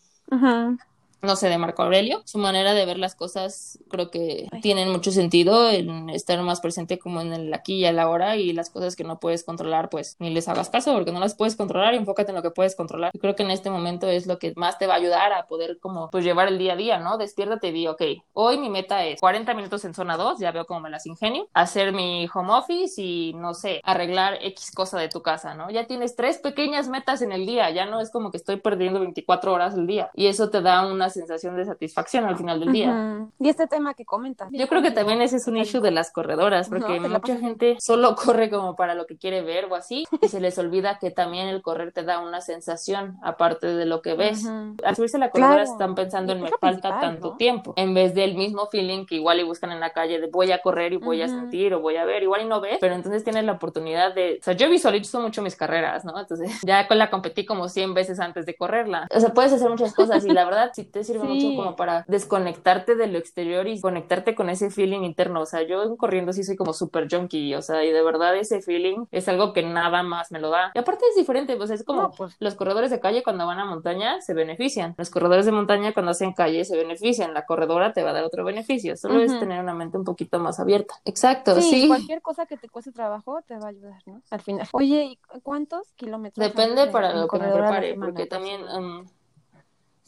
no 1.21 1.35
sé, 1.35 1.49
de 1.49 1.57
Marco 1.57 1.83
Aurelio. 1.83 2.21
Su 2.25 2.37
manera 2.37 2.73
de 2.73 2.85
ver 2.85 2.97
las 2.97 3.15
cosas 3.15 3.79
creo 3.89 4.09
que 4.09 4.47
tienen 4.61 4.91
mucho 4.91 5.11
sentido 5.11 5.69
en 5.69 6.09
estar 6.09 6.41
más 6.41 6.61
presente 6.61 6.99
como 6.99 7.21
en 7.21 7.33
el 7.33 7.53
aquí 7.53 7.75
y 7.75 7.85
el 7.85 7.99
ahora 7.99 8.37
y 8.37 8.53
las 8.53 8.69
cosas 8.69 8.95
que 8.95 9.03
no 9.03 9.19
puedes 9.19 9.43
controlar, 9.43 9.89
pues 9.89 10.15
ni 10.19 10.29
les 10.29 10.47
hagas 10.47 10.69
caso 10.69 10.93
porque 10.93 11.11
no 11.11 11.19
las 11.19 11.35
puedes 11.35 11.55
controlar 11.55 11.93
y 11.93 11.97
enfócate 11.97 12.31
en 12.31 12.35
lo 12.35 12.41
que 12.41 12.51
puedes 12.51 12.75
controlar. 12.75 13.11
creo 13.19 13.35
que 13.35 13.43
en 13.43 13.51
este 13.51 13.69
momento 13.69 14.07
es 14.07 14.27
lo 14.27 14.39
que 14.39 14.53
más 14.55 14.77
te 14.77 14.87
va 14.87 14.95
a 14.95 14.97
ayudar 14.97 15.33
a 15.33 15.47
poder 15.47 15.79
como 15.79 16.09
pues 16.09 16.23
llevar 16.23 16.47
el 16.47 16.57
día 16.57 16.73
a 16.73 16.75
día, 16.75 16.99
¿no? 16.99 17.17
Despiértate 17.17 17.67
y 17.67 17.71
di, 17.71 17.87
ok, 17.87 18.01
hoy 18.33 18.57
mi 18.57 18.69
meta 18.69 19.05
es 19.05 19.19
40 19.19 19.53
minutos 19.53 19.85
en 19.85 19.93
zona 19.93 20.17
2, 20.17 20.39
ya 20.39 20.51
veo 20.51 20.65
cómo 20.65 20.81
me 20.81 20.89
las 20.89 21.05
ingenio, 21.05 21.47
hacer 21.53 21.93
mi 21.93 22.27
home 22.33 22.53
office 22.53 23.01
y 23.01 23.33
no 23.33 23.53
sé, 23.53 23.81
arreglar 23.83 24.37
X 24.41 24.71
cosa 24.73 24.97
de 24.99 25.09
tu 25.09 25.21
casa, 25.21 25.53
¿no? 25.53 25.69
Ya 25.69 25.85
tienes 25.85 26.15
tres 26.15 26.37
pequeñas 26.37 26.87
metas 26.87 27.21
en 27.21 27.31
el 27.31 27.45
día, 27.45 27.69
ya 27.69 27.85
no 27.85 27.99
es 27.99 28.09
como 28.09 28.31
que 28.31 28.37
estoy 28.37 28.57
perdiendo 28.57 28.99
24 28.99 29.53
horas 29.53 29.73
al 29.75 29.87
día 29.87 30.09
y 30.13 30.27
eso 30.27 30.49
te 30.49 30.61
da 30.61 30.85
una 30.85 31.10
sensación 31.11 31.55
de 31.55 31.65
satisfacción 31.65 32.25
al 32.25 32.37
final 32.37 32.59
del 32.59 32.71
día. 32.71 33.27
Y 33.39 33.49
este 33.49 33.67
tema 33.67 33.93
que 33.93 34.05
comentas. 34.05 34.49
Yo 34.51 34.67
creo 34.67 34.81
que 34.81 34.91
también 34.91 35.21
ese 35.21 35.37
es 35.37 35.47
un 35.47 35.57
issue 35.57 35.81
de 35.81 35.91
las 35.91 36.11
corredoras, 36.11 36.69
porque 36.69 36.99
mucha 36.99 37.37
gente 37.37 37.77
solo 37.79 38.15
corre 38.15 38.49
como 38.49 38.75
para 38.75 38.95
lo 38.95 39.05
que 39.05 39.17
quiere 39.17 39.41
ver 39.41 39.65
o 39.65 39.75
así, 39.75 40.05
y 40.21 40.27
se 40.27 40.39
les 40.39 40.57
olvida 40.57 40.97
que 40.99 41.11
también 41.11 41.47
el 41.47 41.61
correr 41.61 41.91
te 41.91 42.03
da 42.03 42.19
una 42.19 42.41
sensación 42.41 43.17
aparte 43.21 43.67
de 43.67 43.85
lo 43.85 44.01
que 44.01 44.15
ves. 44.15 44.45
Al 44.83 44.95
subirse 44.95 45.17
la 45.17 45.29
corredora 45.29 45.63
están 45.63 45.95
pensando 45.95 46.33
en 46.33 46.41
me 46.41 46.49
falta 46.59 46.99
tanto 46.99 47.35
tiempo, 47.37 47.73
en 47.75 47.93
vez 47.93 48.13
del 48.13 48.35
mismo 48.35 48.67
feeling 48.67 49.05
que 49.05 49.15
igual 49.15 49.39
y 49.39 49.43
buscan 49.43 49.71
en 49.71 49.79
la 49.79 49.91
calle 49.91 50.19
de 50.19 50.27
voy 50.27 50.51
a 50.51 50.61
correr 50.61 50.93
y 50.93 50.97
voy 50.97 51.21
a 51.21 51.27
sentir 51.27 51.73
o 51.73 51.81
voy 51.81 51.97
a 51.97 52.05
ver, 52.05 52.23
igual 52.23 52.41
y 52.41 52.45
no 52.45 52.61
ves, 52.61 52.77
pero 52.79 52.95
entonces 52.95 53.23
tienes 53.23 53.45
la 53.45 53.53
oportunidad 53.53 54.13
de, 54.13 54.37
o 54.41 54.43
sea, 54.43 54.53
yo 54.53 54.69
visualizo 54.69 55.19
mucho 55.19 55.41
mis 55.41 55.55
carreras, 55.55 56.05
¿no? 56.05 56.19
Entonces 56.19 56.51
ya 56.65 56.87
con 56.87 56.97
la 56.97 57.09
competí 57.09 57.45
como 57.45 57.69
100 57.69 57.93
veces 57.93 58.19
antes 58.19 58.45
de 58.45 58.55
correrla. 58.55 59.07
O 59.13 59.19
sea, 59.19 59.33
puedes 59.33 59.53
hacer 59.53 59.69
muchas 59.69 59.93
cosas 59.93 60.25
y 60.25 60.29
la 60.29 60.45
verdad 60.45 60.71
si 60.73 60.83
te 60.83 61.00
sirve 61.03 61.23
mucho 61.23 61.55
como 61.55 61.75
para 61.75 62.05
desconectarte 62.07 62.95
de 62.95 63.07
lo 63.07 63.17
exterior 63.17 63.67
y 63.67 63.79
conectarte 63.79 64.35
con 64.35 64.49
ese 64.49 64.69
feeling 64.69 65.01
interno. 65.01 65.41
O 65.41 65.45
sea, 65.45 65.61
yo 65.63 65.97
corriendo 65.97 66.33
sí 66.33 66.43
soy 66.43 66.55
como 66.55 66.73
súper 66.73 67.07
junkie, 67.09 67.55
o 67.55 67.61
sea, 67.61 67.83
y 67.83 67.91
de 67.91 68.03
verdad 68.03 68.35
ese 68.35 68.61
feeling 68.61 69.05
es 69.11 69.27
algo 69.27 69.53
que 69.53 69.63
nada 69.63 70.03
más 70.03 70.31
me 70.31 70.39
lo 70.39 70.49
da. 70.49 70.71
Y 70.73 70.79
aparte 70.79 71.05
es 71.09 71.15
diferente, 71.15 71.55
pues 71.57 71.69
es 71.69 71.83
como 71.83 72.11
pues. 72.11 72.35
los 72.39 72.55
corredores 72.55 72.91
de 72.91 72.99
calle 72.99 73.23
cuando 73.23 73.45
van 73.45 73.59
a 73.59 73.65
montaña 73.65 74.21
se 74.21 74.33
benefician, 74.33 74.95
los 74.97 75.09
corredores 75.09 75.45
de 75.45 75.51
montaña 75.51 75.93
cuando 75.93 76.11
hacen 76.11 76.33
calle 76.33 76.65
se 76.65 76.75
benefician, 76.75 77.33
la 77.33 77.45
corredora 77.45 77.93
te 77.93 78.03
va 78.03 78.11
a 78.11 78.13
dar 78.13 78.23
otro 78.23 78.43
beneficio, 78.43 78.95
solo 78.97 79.21
es 79.21 79.39
tener 79.39 79.61
una 79.61 79.73
mente 79.73 79.97
un 79.97 80.03
poquito 80.03 80.39
más 80.39 80.59
abierta. 80.59 80.95
Exacto, 81.05 81.59
sí, 81.61 81.87
Cualquier 81.87 82.21
cosa 82.21 82.45
que 82.45 82.57
te 82.57 82.69
cueste 82.69 82.91
trabajo 82.91 83.41
te 83.45 83.57
va 83.57 83.65
a 83.65 83.69
ayudar, 83.69 84.01
¿no? 84.05 84.21
Al 84.29 84.41
final. 84.41 84.67
Oye, 84.71 85.03
¿y 85.03 85.19
cuántos 85.41 85.91
kilómetros? 85.93 86.45
Depende 86.45 86.87
para 86.87 87.13
lo 87.13 87.27
que 87.27 87.39
me 87.39 87.51
prepare, 87.51 87.95
porque 87.95 88.25
también... 88.25 88.61
Um, 88.63 89.05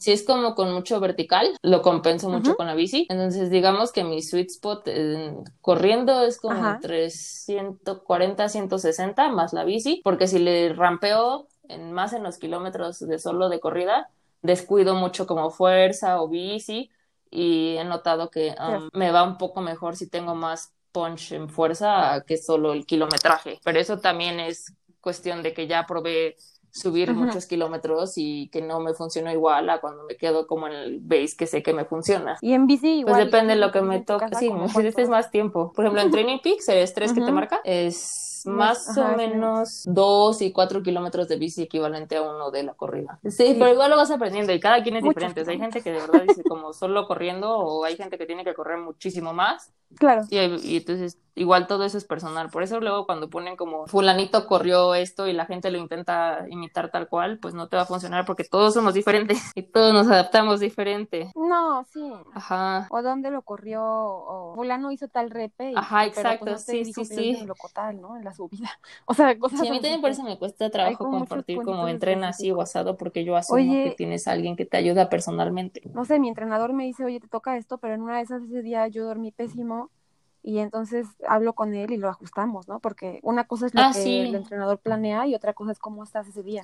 si 0.04 0.12
es 0.12 0.22
como 0.22 0.54
con 0.54 0.70
mucho 0.70 1.00
vertical, 1.00 1.56
lo 1.62 1.80
compenso 1.80 2.28
mucho 2.28 2.56
con 2.56 2.66
la 2.66 2.74
bici. 2.74 3.06
Entonces, 3.08 3.48
digamos 3.48 3.90
que 3.90 4.04
mi 4.04 4.20
sweet 4.20 4.50
spot 4.50 4.86
corriendo 5.62 6.26
es 6.26 6.38
como 6.38 6.62
entre 6.68 7.08
140, 7.08 8.50
160 8.50 9.28
más 9.30 9.54
la 9.54 9.64
bici, 9.64 10.02
porque 10.04 10.26
si 10.26 10.40
le 10.40 10.74
rampeo 10.74 11.48
en, 11.70 11.92
más 11.92 12.12
en 12.12 12.22
los 12.22 12.36
kilómetros 12.36 12.98
de 12.98 13.18
solo 13.18 13.48
de 13.48 13.60
corrida, 13.60 14.10
descuido 14.42 14.94
mucho 14.94 15.26
como 15.26 15.48
fuerza 15.48 16.20
o 16.20 16.28
bici 16.28 16.90
y 17.30 17.76
he 17.78 17.84
notado 17.84 18.28
que 18.28 18.54
um, 18.60 18.90
me 18.92 19.10
va 19.10 19.22
un 19.22 19.38
poco 19.38 19.62
mejor 19.62 19.96
si 19.96 20.10
tengo 20.10 20.34
más 20.34 20.74
punch 20.92 21.32
en 21.32 21.48
fuerza 21.48 22.22
que 22.26 22.36
solo 22.36 22.74
el 22.74 22.84
kilometraje. 22.84 23.58
Pero 23.64 23.80
eso 23.80 24.00
también 24.00 24.38
es 24.38 24.74
cuestión 25.00 25.42
de 25.42 25.54
que 25.54 25.66
ya 25.66 25.86
probé 25.86 26.36
subir 26.74 27.14
muchos 27.14 27.46
kilómetros 27.46 28.14
y 28.16 28.48
que 28.48 28.60
no 28.60 28.80
me 28.80 28.94
funcionó 28.94 29.30
igual 29.30 29.70
a 29.70 29.80
cuando 29.80 30.02
me 30.02 30.16
quedo 30.16 30.48
como 30.48 30.66
en 30.66 30.72
el 30.72 30.98
base 31.00 31.36
que 31.38 31.46
sé 31.46 31.62
que 31.62 31.72
me 31.72 31.84
funciona. 31.84 32.36
Y 32.40 32.52
en 32.52 32.66
bici 32.66 32.98
igual. 32.98 33.14
Pues 33.14 33.24
depende 33.26 33.54
de 33.54 33.60
lo 33.60 33.70
que 33.70 33.80
me 33.80 34.00
toca. 34.00 34.28
Sí, 34.38 34.50
es 34.96 35.08
más 35.08 35.30
tiempo. 35.30 35.72
Por 35.72 35.84
ejemplo, 35.84 36.02
en 36.02 36.10
Training 36.10 36.38
Peaks, 36.42 36.68
el 36.68 36.78
estrés 36.78 37.12
que 37.12 37.20
te 37.20 37.30
marca 37.30 37.60
es 37.62 38.42
más 38.44 38.98
o 38.98 39.16
menos 39.16 39.84
dos 39.86 40.42
y 40.42 40.52
cuatro 40.52 40.82
kilómetros 40.82 41.28
de 41.28 41.36
bici 41.36 41.62
equivalente 41.62 42.16
a 42.16 42.22
uno 42.22 42.50
de 42.50 42.64
la 42.64 42.74
corrida. 42.74 43.20
Sí, 43.24 43.54
pero 43.58 43.72
igual 43.72 43.90
lo 43.90 43.96
vas 43.96 44.10
aprendiendo 44.10 44.52
y 44.52 44.60
cada 44.60 44.82
quien 44.82 44.96
es 44.96 45.04
diferente. 45.04 45.44
hay 45.46 45.58
gente 45.58 45.80
que 45.80 45.92
de 45.92 46.00
verdad 46.00 46.24
dice 46.26 46.42
como 46.42 46.72
solo 46.72 47.06
corriendo 47.06 47.56
o 47.56 47.84
hay 47.84 47.96
gente 47.96 48.18
que 48.18 48.26
tiene 48.26 48.44
que 48.44 48.54
correr 48.54 48.78
muchísimo 48.78 49.32
más. 49.32 49.72
Claro. 49.98 50.22
Y, 50.30 50.38
y 50.38 50.76
entonces 50.76 51.18
igual 51.34 51.66
todo 51.66 51.84
eso 51.84 51.98
es 51.98 52.04
personal. 52.04 52.50
Por 52.50 52.62
eso 52.62 52.80
luego 52.80 53.06
cuando 53.06 53.28
ponen 53.28 53.56
como 53.56 53.86
fulanito 53.86 54.46
corrió 54.46 54.94
esto 54.94 55.26
y 55.26 55.32
la 55.32 55.46
gente 55.46 55.70
lo 55.70 55.78
intenta 55.78 56.46
imitar 56.48 56.90
tal 56.90 57.08
cual, 57.08 57.38
pues 57.38 57.54
no 57.54 57.68
te 57.68 57.76
va 57.76 57.82
a 57.82 57.86
funcionar 57.86 58.24
porque 58.24 58.44
todos 58.44 58.74
somos 58.74 58.94
diferentes 58.94 59.38
y 59.54 59.62
todos 59.62 59.92
nos 59.92 60.06
adaptamos 60.06 60.60
diferente. 60.60 61.30
No, 61.34 61.84
sí. 61.92 62.12
Ajá. 62.34 62.86
O 62.90 63.02
dónde 63.02 63.30
lo 63.30 63.42
corrió 63.42 63.82
o 63.84 64.54
fulano 64.54 64.92
hizo 64.92 65.08
tal 65.08 65.30
repe. 65.30 65.72
Y, 65.72 65.76
Ajá, 65.76 66.04
pues, 66.04 66.16
exacto. 66.16 66.58
sí, 66.58 66.84
sí, 66.84 67.04
sí. 67.04 67.46
¿no? 67.94 68.16
En 68.16 68.24
la 68.24 68.32
subida. 68.32 68.70
O 69.06 69.14
sea, 69.14 69.38
cosas 69.38 69.60
Sí, 69.60 69.68
a 69.68 69.70
mí 69.70 69.80
también 69.80 70.00
por 70.00 70.10
eso 70.10 70.22
me 70.22 70.38
cuesta 70.38 70.70
trabajo 70.70 71.04
compartir 71.04 71.60
como 71.62 71.88
entrenas 71.88 72.36
así 72.36 72.50
o 72.50 72.60
asado 72.60 72.96
porque 72.96 73.24
yo 73.24 73.36
asumo 73.36 73.72
que 73.84 73.94
tienes 73.96 74.26
a 74.28 74.32
alguien 74.32 74.56
que 74.56 74.64
te 74.64 74.76
ayuda 74.76 75.08
personalmente. 75.08 75.82
No 75.92 76.04
sé, 76.04 76.18
mi 76.18 76.28
entrenador 76.28 76.72
me 76.72 76.84
dice, 76.84 77.04
oye, 77.04 77.20
te 77.20 77.28
toca 77.28 77.56
esto, 77.56 77.78
pero 77.78 77.94
en 77.94 78.02
una 78.02 78.16
de 78.16 78.22
esas 78.22 78.42
ese 78.42 78.62
día 78.62 78.88
yo 78.88 79.04
dormí 79.04 79.30
pésimo 79.30 79.83
y 80.44 80.58
entonces 80.58 81.06
hablo 81.26 81.54
con 81.54 81.74
él 81.74 81.90
y 81.90 81.96
lo 81.96 82.10
ajustamos, 82.10 82.68
¿no? 82.68 82.78
Porque 82.78 83.18
una 83.22 83.44
cosa 83.44 83.66
es 83.66 83.74
lo 83.74 83.80
ah, 83.80 83.92
que 83.94 84.22
el 84.22 84.34
entrenador 84.34 84.78
planea 84.78 85.26
y 85.26 85.34
otra 85.34 85.54
cosa 85.54 85.72
es 85.72 85.78
cómo 85.78 86.04
estás 86.04 86.28
ese 86.28 86.42
día. 86.42 86.62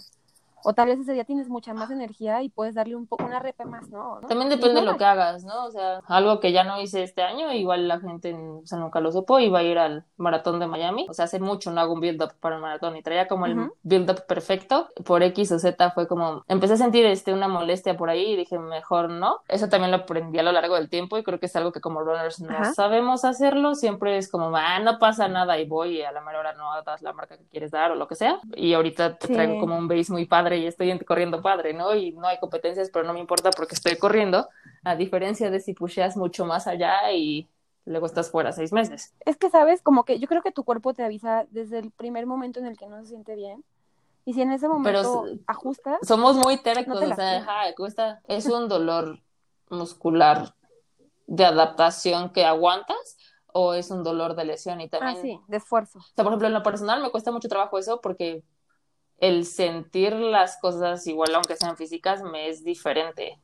O 0.64 0.75
tal 0.75 0.88
vez 0.88 0.99
ese 1.01 1.12
día 1.12 1.25
tienes 1.25 1.49
mucha 1.49 1.75
más 1.75 1.90
energía 1.90 2.42
y 2.42 2.49
puedes 2.49 2.75
darle 2.75 2.96
un 2.96 3.07
poco 3.07 3.25
una 3.25 3.38
repe 3.38 3.64
más, 3.64 3.88
¿no? 3.88 4.20
También 4.29 4.51
depende 4.51 4.81
de 4.81 4.87
lo 4.87 4.96
que 4.96 5.05
hagas, 5.05 5.44
¿no? 5.44 5.66
O 5.66 5.70
sea, 5.70 6.01
algo 6.07 6.40
que 6.40 6.53
ya 6.53 6.64
no 6.64 6.81
hice 6.81 7.03
este 7.03 7.23
año, 7.23 7.53
igual 7.53 7.88
la 7.88 8.01
gente 8.01 8.35
o 8.35 8.66
sea, 8.66 8.79
nunca 8.79 9.01
lo 9.01 9.12
supo, 9.12 9.38
iba 9.38 9.61
a 9.61 9.62
ir 9.62 9.79
al 9.79 10.05
maratón 10.16 10.59
de 10.61 10.66
Miami. 10.66 11.07
O 11.09 11.14
sea, 11.14 11.25
hace 11.27 11.40
mucho 11.40 11.70
no 11.70 11.81
hago 11.81 11.94
un 11.94 12.01
build-up 12.01 12.33
para 12.40 12.57
el 12.57 12.62
maratón 12.62 12.96
y 12.96 13.03
traía 13.03 13.29
como 13.29 13.46
el 13.46 13.70
build-up 13.83 14.27
perfecto. 14.27 14.88
Por 15.05 15.23
X 15.23 15.53
o 15.53 15.59
Z 15.59 15.90
fue 15.90 16.07
como, 16.07 16.44
empecé 16.49 16.75
a 16.75 16.77
sentir 16.77 17.07
este, 17.07 17.33
una 17.33 17.49
molestia 17.49 17.96
por 17.96 18.11
ahí 18.11 18.33
y 18.33 18.37
dije, 18.37 18.59
mejor 18.59 19.11
no. 19.11 19.40
Eso 19.49 19.68
también 19.68 19.90
lo 19.90 19.99
aprendí 19.99 20.38
a 20.38 20.42
lo 20.42 20.53
largo 20.53 20.75
del 20.75 20.88
tiempo 20.88 21.18
y 21.18 21.23
creo 21.23 21.38
que 21.38 21.46
es 21.46 21.57
algo 21.57 21.73
que 21.73 21.81
como 21.81 22.01
runners 22.01 22.40
no 22.40 22.73
sabemos 22.75 23.25
hacerlo. 23.25 23.75
Siempre 23.75 24.16
es 24.16 24.31
como, 24.31 24.55
ah, 24.57 24.79
no 24.81 24.99
pasa 24.99 25.29
nada 25.29 25.59
y 25.59 25.66
voy 25.66 25.99
y 25.99 26.03
a 26.03 26.12
la 26.12 26.20
mejor 26.20 26.40
hora 26.40 26.53
no 26.55 26.70
das 26.85 27.03
la 27.03 27.12
marca 27.12 27.37
que 27.37 27.46
quieres 27.46 27.70
dar 27.70 27.90
o 27.90 27.94
lo 27.94 28.07
que 28.09 28.14
sea. 28.14 28.40
Y 28.55 28.75
ahorita 28.75 29.16
te 29.16 29.29
traigo 29.29 29.59
como 29.61 29.77
un 29.77 29.88
base 29.88 30.12
muy 30.12 30.27
padre 30.27 30.49
y 30.58 30.66
estoy 30.66 30.98
corriendo 31.00 31.42
padre, 31.42 31.74
¿no? 31.74 31.94
Y 31.94 32.12
no 32.12 32.26
hay 32.26 32.38
competencias, 32.38 32.90
pero 32.92 33.06
no 33.06 33.12
me 33.12 33.20
importa 33.20 33.50
porque 33.50 33.74
estoy 33.74 33.96
corriendo, 33.96 34.48
a 34.84 34.96
diferencia 34.96 35.50
de 35.50 35.60
si 35.60 35.74
pusheas 35.74 36.16
mucho 36.16 36.44
más 36.44 36.66
allá 36.66 37.12
y 37.12 37.48
luego 37.84 38.06
estás 38.06 38.30
fuera 38.30 38.52
seis 38.52 38.72
meses. 38.72 39.14
Es 39.24 39.36
que, 39.36 39.50
¿sabes? 39.50 39.82
Como 39.82 40.04
que 40.04 40.18
yo 40.18 40.28
creo 40.28 40.42
que 40.42 40.52
tu 40.52 40.64
cuerpo 40.64 40.94
te 40.94 41.02
avisa 41.02 41.46
desde 41.50 41.78
el 41.78 41.90
primer 41.90 42.26
momento 42.26 42.60
en 42.60 42.66
el 42.66 42.76
que 42.76 42.86
no 42.86 43.00
se 43.00 43.08
siente 43.08 43.34
bien. 43.34 43.64
Y 44.24 44.34
si 44.34 44.42
en 44.42 44.52
ese 44.52 44.68
momento 44.68 45.24
ajustas... 45.46 45.98
Somos 46.02 46.36
muy 46.36 46.58
tercos, 46.58 47.02
o 47.02 47.14
sea, 47.14 47.74
cuesta, 47.76 48.20
es 48.28 48.46
un 48.46 48.68
dolor 48.68 49.18
muscular 49.70 50.54
de 51.26 51.44
adaptación 51.44 52.30
que 52.30 52.44
aguantas 52.44 53.16
o 53.52 53.74
es 53.74 53.90
un 53.90 54.02
dolor 54.02 54.36
de 54.36 54.44
lesión 54.44 54.80
y 54.80 54.88
también... 54.88 55.16
Ah, 55.16 55.20
sí, 55.20 55.40
de 55.48 55.56
esfuerzo. 55.56 55.98
O 55.98 56.02
sea, 56.02 56.24
por 56.24 56.26
ejemplo, 56.26 56.48
en 56.48 56.54
lo 56.54 56.62
personal 56.62 57.02
me 57.02 57.10
cuesta 57.10 57.32
mucho 57.32 57.48
trabajo 57.48 57.78
eso 57.78 58.00
porque 58.00 58.44
el 59.20 59.44
sentir 59.44 60.14
las 60.14 60.59
cosas 60.59 61.06
igual, 61.06 61.35
aunque 61.35 61.56
sean 61.56 61.76
físicas, 61.76 62.22
me 62.22 62.48
es 62.48 62.64
diferente. 62.64 63.38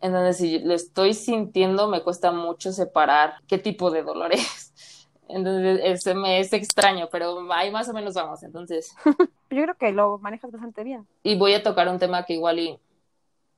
Entonces, 0.00 0.36
si 0.36 0.58
lo 0.58 0.74
estoy 0.74 1.14
sintiendo, 1.14 1.88
me 1.88 2.02
cuesta 2.02 2.30
mucho 2.30 2.72
separar 2.72 3.36
qué 3.46 3.56
tipo 3.56 3.90
de 3.90 4.02
dolor 4.02 4.34
es. 4.34 5.08
Entonces, 5.28 5.80
ese 5.82 6.14
me 6.14 6.40
es 6.40 6.52
extraño, 6.52 7.08
pero 7.10 7.50
ahí 7.52 7.70
más 7.70 7.88
o 7.88 7.94
menos 7.94 8.12
vamos. 8.12 8.42
Entonces, 8.42 8.94
yo 9.50 9.62
creo 9.62 9.74
que 9.76 9.92
lo 9.92 10.18
manejas 10.18 10.50
bastante 10.50 10.84
bien. 10.84 11.06
Y 11.22 11.38
voy 11.38 11.54
a 11.54 11.62
tocar 11.62 11.88
un 11.88 11.98
tema 11.98 12.24
que 12.24 12.34
igual 12.34 12.58
y 12.58 12.78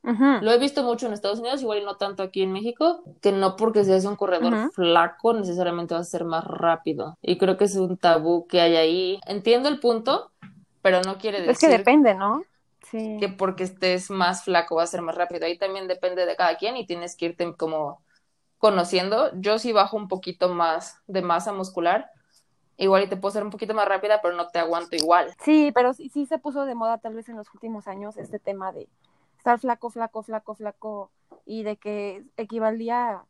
Lo 0.04 0.52
he 0.52 0.58
visto 0.58 0.84
mucho 0.84 1.08
en 1.08 1.14
Estados 1.14 1.40
Unidos, 1.40 1.62
igual 1.62 1.80
y 1.80 1.84
no 1.84 1.96
tanto 1.96 2.22
aquí 2.22 2.42
en 2.42 2.52
México, 2.52 3.02
que 3.20 3.32
no 3.32 3.56
porque 3.56 3.82
seas 3.82 4.04
un 4.04 4.14
corredor 4.14 4.70
flaco 4.70 5.32
necesariamente 5.32 5.94
vas 5.94 6.06
a 6.06 6.10
ser 6.10 6.24
más 6.24 6.44
rápido. 6.44 7.18
Y 7.22 7.38
creo 7.38 7.56
que 7.56 7.64
es 7.64 7.74
un 7.74 7.96
tabú 7.96 8.46
que 8.46 8.60
hay 8.60 8.76
ahí. 8.76 9.20
Entiendo 9.26 9.68
el 9.68 9.80
punto, 9.80 10.30
pero 10.86 11.02
no 11.02 11.18
quiere 11.18 11.38
decir... 11.38 11.50
Es 11.50 11.58
que 11.58 11.68
depende, 11.68 12.14
¿no? 12.14 12.44
Sí. 12.88 13.16
Que 13.18 13.28
porque 13.28 13.64
estés 13.64 14.08
más 14.08 14.44
flaco 14.44 14.76
va 14.76 14.84
a 14.84 14.86
ser 14.86 15.02
más 15.02 15.16
rápido. 15.16 15.44
Ahí 15.44 15.58
también 15.58 15.88
depende 15.88 16.24
de 16.26 16.36
cada 16.36 16.56
quien 16.58 16.76
y 16.76 16.86
tienes 16.86 17.16
que 17.16 17.24
irte 17.24 17.56
como 17.56 18.04
conociendo. 18.58 19.32
Yo 19.34 19.58
sí 19.58 19.72
bajo 19.72 19.96
un 19.96 20.06
poquito 20.06 20.48
más 20.48 21.00
de 21.08 21.22
masa 21.22 21.52
muscular. 21.52 22.08
Igual 22.76 23.02
y 23.02 23.08
te 23.08 23.16
puedo 23.16 23.32
ser 23.32 23.42
un 23.42 23.50
poquito 23.50 23.74
más 23.74 23.88
rápida, 23.88 24.20
pero 24.22 24.36
no 24.36 24.46
te 24.46 24.60
aguanto 24.60 24.94
igual. 24.94 25.34
Sí, 25.42 25.72
pero 25.74 25.92
sí, 25.92 26.08
sí 26.08 26.24
se 26.24 26.38
puso 26.38 26.64
de 26.66 26.76
moda 26.76 26.98
tal 26.98 27.14
vez 27.14 27.28
en 27.28 27.34
los 27.34 27.52
últimos 27.52 27.88
años 27.88 28.16
este 28.16 28.38
tema 28.38 28.70
de 28.70 28.88
estar 29.38 29.58
flaco, 29.58 29.90
flaco, 29.90 30.22
flaco, 30.22 30.54
flaco 30.54 31.10
y 31.44 31.64
de 31.64 31.78
que 31.78 32.22
equivalía 32.36 33.24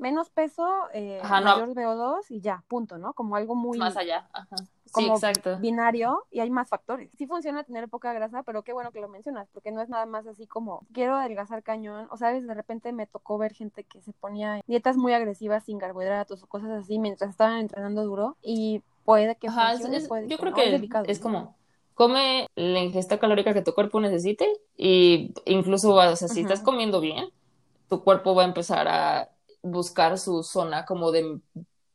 menos 0.00 0.30
peso, 0.30 0.66
eh, 0.92 1.20
mayor 1.22 1.74
VO2 1.74 2.30
y 2.30 2.40
ya, 2.40 2.64
punto, 2.66 2.98
¿no? 2.98 3.12
Como 3.12 3.36
algo 3.36 3.54
muy... 3.54 3.78
Más 3.78 3.96
allá, 3.96 4.28
ajá 4.32 4.56
como 4.90 5.14
exacto. 5.14 5.58
binario 5.58 6.24
y 6.30 6.40
hay 6.40 6.50
más 6.50 6.68
factores. 6.68 7.10
Sí 7.16 7.26
funciona 7.26 7.64
tener 7.64 7.88
poca 7.88 8.12
grasa, 8.12 8.42
pero 8.42 8.62
qué 8.62 8.72
bueno 8.72 8.92
que 8.92 9.00
lo 9.00 9.08
mencionas, 9.08 9.48
porque 9.52 9.70
no 9.70 9.80
es 9.80 9.88
nada 9.88 10.06
más 10.06 10.26
así 10.26 10.46
como 10.46 10.86
quiero 10.92 11.16
adelgazar 11.16 11.62
cañón, 11.62 12.08
o 12.10 12.16
sabes, 12.16 12.46
de 12.46 12.54
repente 12.54 12.92
me 12.92 13.06
tocó 13.06 13.38
ver 13.38 13.52
gente 13.52 13.84
que 13.84 14.00
se 14.00 14.12
ponía 14.12 14.60
dietas 14.66 14.96
muy 14.96 15.12
agresivas 15.12 15.64
sin 15.64 15.78
carbohidratos 15.78 16.42
o 16.42 16.46
cosas 16.46 16.70
así 16.70 16.98
mientras 16.98 17.30
estaban 17.30 17.58
entrenando 17.58 18.04
duro 18.04 18.36
y 18.42 18.82
puede 19.04 19.36
que 19.36 19.50
funcione, 19.50 20.28
yo 20.28 20.38
creo 20.38 20.54
que 20.54 20.88
es, 21.06 21.18
como 21.18 21.56
come 21.94 22.46
la 22.54 22.80
ingesta 22.80 23.18
calórica 23.18 23.54
que 23.54 23.62
tu 23.62 23.74
cuerpo 23.74 24.00
necesite 24.00 24.48
y 24.76 25.34
incluso, 25.44 25.94
o 25.94 26.16
sea, 26.16 26.28
si 26.28 26.40
estás 26.40 26.60
comiendo 26.60 27.00
bien, 27.00 27.26
tu 27.88 28.02
cuerpo 28.02 28.34
va 28.34 28.42
a 28.42 28.46
empezar 28.46 28.88
a 28.88 29.30
buscar 29.62 30.18
su 30.18 30.42
zona 30.42 30.84
como 30.84 31.12
de 31.12 31.40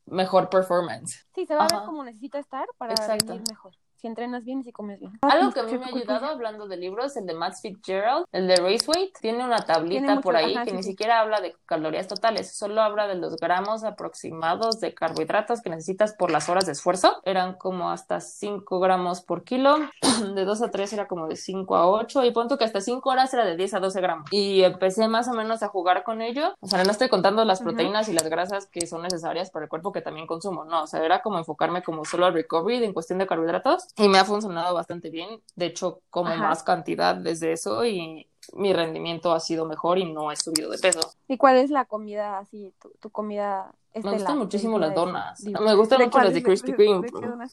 mejor 0.06 0.50
performance. 0.50 1.26
Sí, 1.34 1.46
se 1.46 1.56
va 1.56 1.66
a 1.66 1.78
ver 1.78 1.86
como 1.86 2.04
necesita 2.04 2.40
estar 2.40 2.68
para 2.78 2.96
rendir 2.96 3.42
mejor 3.50 3.74
si 4.06 4.10
entrenas 4.10 4.46
bien 4.46 4.60
y 4.60 4.64
si 4.64 4.72
comes 4.72 5.00
bien. 5.00 5.18
Algo 5.24 5.52
que 5.52 5.62
a 5.62 5.64
mí 5.64 5.76
me 5.80 5.86
ha 5.86 5.88
ayudado 5.88 6.28
hablando 6.28 6.68
de 6.68 6.78
libros, 6.78 7.18
el 7.18 7.26
de 7.26 7.34
Matt 7.34 7.56
Fitzgerald, 7.60 8.28
el 8.32 8.48
de 8.48 8.58
Race 8.58 8.86
Weight, 8.88 9.18
tiene 9.20 9.44
una 9.44 9.66
tablita 9.66 10.22
por 10.22 10.36
ahí 10.36 10.56
que 10.64 10.74
ni 10.74 10.84
siquiera 10.84 11.22
habla 11.22 11.42
de 11.42 11.56
calorías 11.66 12.08
totales, 12.08 12.56
solo 12.56 12.84
habla 12.84 13.08
de 13.08 13.16
los 13.16 13.36
gramos 13.38 13.84
aproximados 13.84 14.80
de 14.80 14.94
carbohidratos 14.94 15.62
que 15.62 15.72
necesitas 15.72 16.14
por 16.14 16.30
las 16.30 16.50
horas 16.50 16.68
de 16.68 16.74
esfuerzo. 16.74 17.20
Eran 17.24 17.56
como 17.56 17.90
hasta 17.90 18.20
5 18.20 18.80
gramos 18.80 19.22
por 19.22 19.44
kilo, 19.44 19.76
de 20.36 20.46
2 20.46 20.62
a 20.62 20.70
3 20.70 20.94
era 20.94 21.08
como 21.08 21.28
de 21.28 21.36
5 21.36 21.76
a 21.76 21.90
8 21.90 22.26
y 22.26 22.32
punto 22.32 22.60
que 22.60 22.66
hasta 22.66 22.82
5 22.82 23.10
horas 23.10 23.34
era 23.34 23.44
de 23.44 23.58
10 23.58 23.74
a 23.74 23.80
12 23.80 24.02
gramos. 24.02 24.28
Y 24.32 24.62
empecé 24.64 25.08
más 25.08 25.28
o 25.30 25.34
menos 25.34 25.64
a 25.64 25.68
jugar 25.70 26.04
con 26.04 26.22
ello. 26.22 26.54
O 26.60 26.68
sea, 26.68 26.84
no 26.84 26.92
estoy 26.92 27.10
contando 27.10 27.44
las 27.44 27.60
proteínas 27.60 28.08
y 28.08 28.14
las 28.14 28.30
grasas 28.30 28.68
que 28.68 28.86
son 28.86 29.02
necesarias 29.02 29.50
para 29.50 29.66
el 29.66 29.70
cuerpo 29.70 29.92
que 29.92 30.02
también 30.02 30.28
consumo, 30.28 30.64
no, 30.64 30.84
o 30.84 30.88
sea, 30.88 31.04
era 31.04 31.24
como 31.24 31.40
enfocarme 31.40 31.82
como 31.82 32.06
solo 32.06 32.28
al 32.28 32.34
recovery 32.34 32.84
en 32.84 32.94
cuestión 32.94 33.18
de 33.18 33.26
carbohidratos 33.26 33.88
y 33.98 34.10
me 34.10 34.18
ha 34.18 34.26
funcionado 34.26 34.74
bastante 34.74 35.10
bien. 35.10 35.42
De 35.56 35.68
hecho, 35.68 36.02
como 36.10 36.36
más 36.36 36.64
cantidad 36.64 37.16
desde 37.16 37.54
eso 37.54 37.86
y 37.86 38.28
mi 38.54 38.74
rendimiento 38.74 39.32
ha 39.32 39.40
sido 39.40 39.66
mejor 39.66 39.98
y 39.98 40.12
no 40.12 40.32
he 40.32 40.36
subido 40.36 40.70
de 40.70 40.78
peso. 40.78 41.12
¿Y 41.28 41.38
cuál 41.38 41.58
es 41.58 41.70
la 41.70 41.86
comida 41.86 42.38
así, 42.38 42.74
tu, 43.00 43.10
comida 43.10 43.74
Me 43.94 44.12
gustan 44.12 44.38
muchísimo 44.38 44.78
las 44.78 44.94
donas. 44.94 45.42
Me 45.44 45.74
gustan 45.76 46.04
mucho 46.04 46.20
las 46.20 46.34
de 46.34 46.44
Krispy 46.44 46.74
Kreme. 46.74 47.08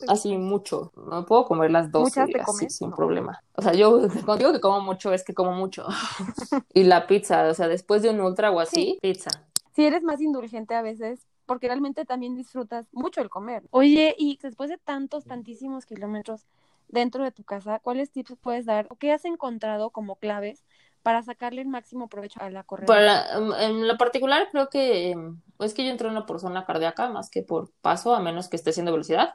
Así 0.08 0.36
mucho. 0.36 0.92
No 0.96 1.24
puedo 1.24 1.46
comer 1.46 1.70
las 1.70 1.90
dos 1.90 2.16
así, 2.16 2.70
sin 2.70 2.92
problema. 2.92 3.42
O 3.54 3.62
sea, 3.62 3.72
yo 3.72 4.00
cuando 4.24 4.36
digo 4.36 4.52
que 4.52 4.60
como 4.60 4.80
mucho 4.80 5.12
es 5.12 5.24
que 5.24 5.34
como 5.34 5.52
mucho. 5.52 5.86
y 6.74 6.84
la 6.84 7.06
pizza, 7.06 7.48
o 7.48 7.54
sea, 7.54 7.68
después 7.68 8.02
de 8.02 8.10
un 8.10 8.20
ultra 8.20 8.50
o 8.50 8.60
así, 8.60 8.98
pizza. 9.00 9.30
Si 9.74 9.84
eres 9.86 10.02
más 10.02 10.20
indulgente 10.20 10.74
a 10.74 10.82
veces, 10.82 11.20
porque 11.52 11.66
realmente 11.66 12.06
también 12.06 12.34
disfrutas 12.34 12.86
mucho 12.92 13.20
el 13.20 13.28
comer. 13.28 13.62
Oye, 13.72 14.14
y 14.16 14.38
después 14.40 14.70
de 14.70 14.78
tantos, 14.78 15.26
tantísimos 15.26 15.84
kilómetros 15.84 16.46
dentro 16.88 17.24
de 17.24 17.30
tu 17.30 17.44
casa, 17.44 17.78
¿cuáles 17.78 18.10
tips 18.10 18.36
puedes 18.40 18.64
dar 18.64 18.86
o 18.88 18.96
qué 18.96 19.12
has 19.12 19.26
encontrado 19.26 19.90
como 19.90 20.16
claves 20.16 20.64
para 21.02 21.22
sacarle 21.22 21.62
el 21.62 21.68
máximo 21.68 22.08
provecho 22.08 22.40
a 22.42 22.50
la 22.50 22.62
correa? 22.64 22.86
Para, 22.86 23.36
em, 23.36 23.52
en 23.52 23.88
lo 23.88 23.96
particular, 23.96 24.48
creo 24.50 24.68
que 24.68 25.10
em, 25.10 25.40
es 25.58 25.74
que 25.74 25.84
yo 25.84 25.90
entreno 25.90 26.26
por 26.26 26.40
zona 26.40 26.64
cardíaca 26.64 27.08
más 27.08 27.30
que 27.30 27.42
por 27.42 27.70
paso, 27.80 28.14
a 28.14 28.20
menos 28.20 28.48
que 28.48 28.56
esté 28.56 28.70
haciendo 28.70 28.92
velocidad. 28.92 29.34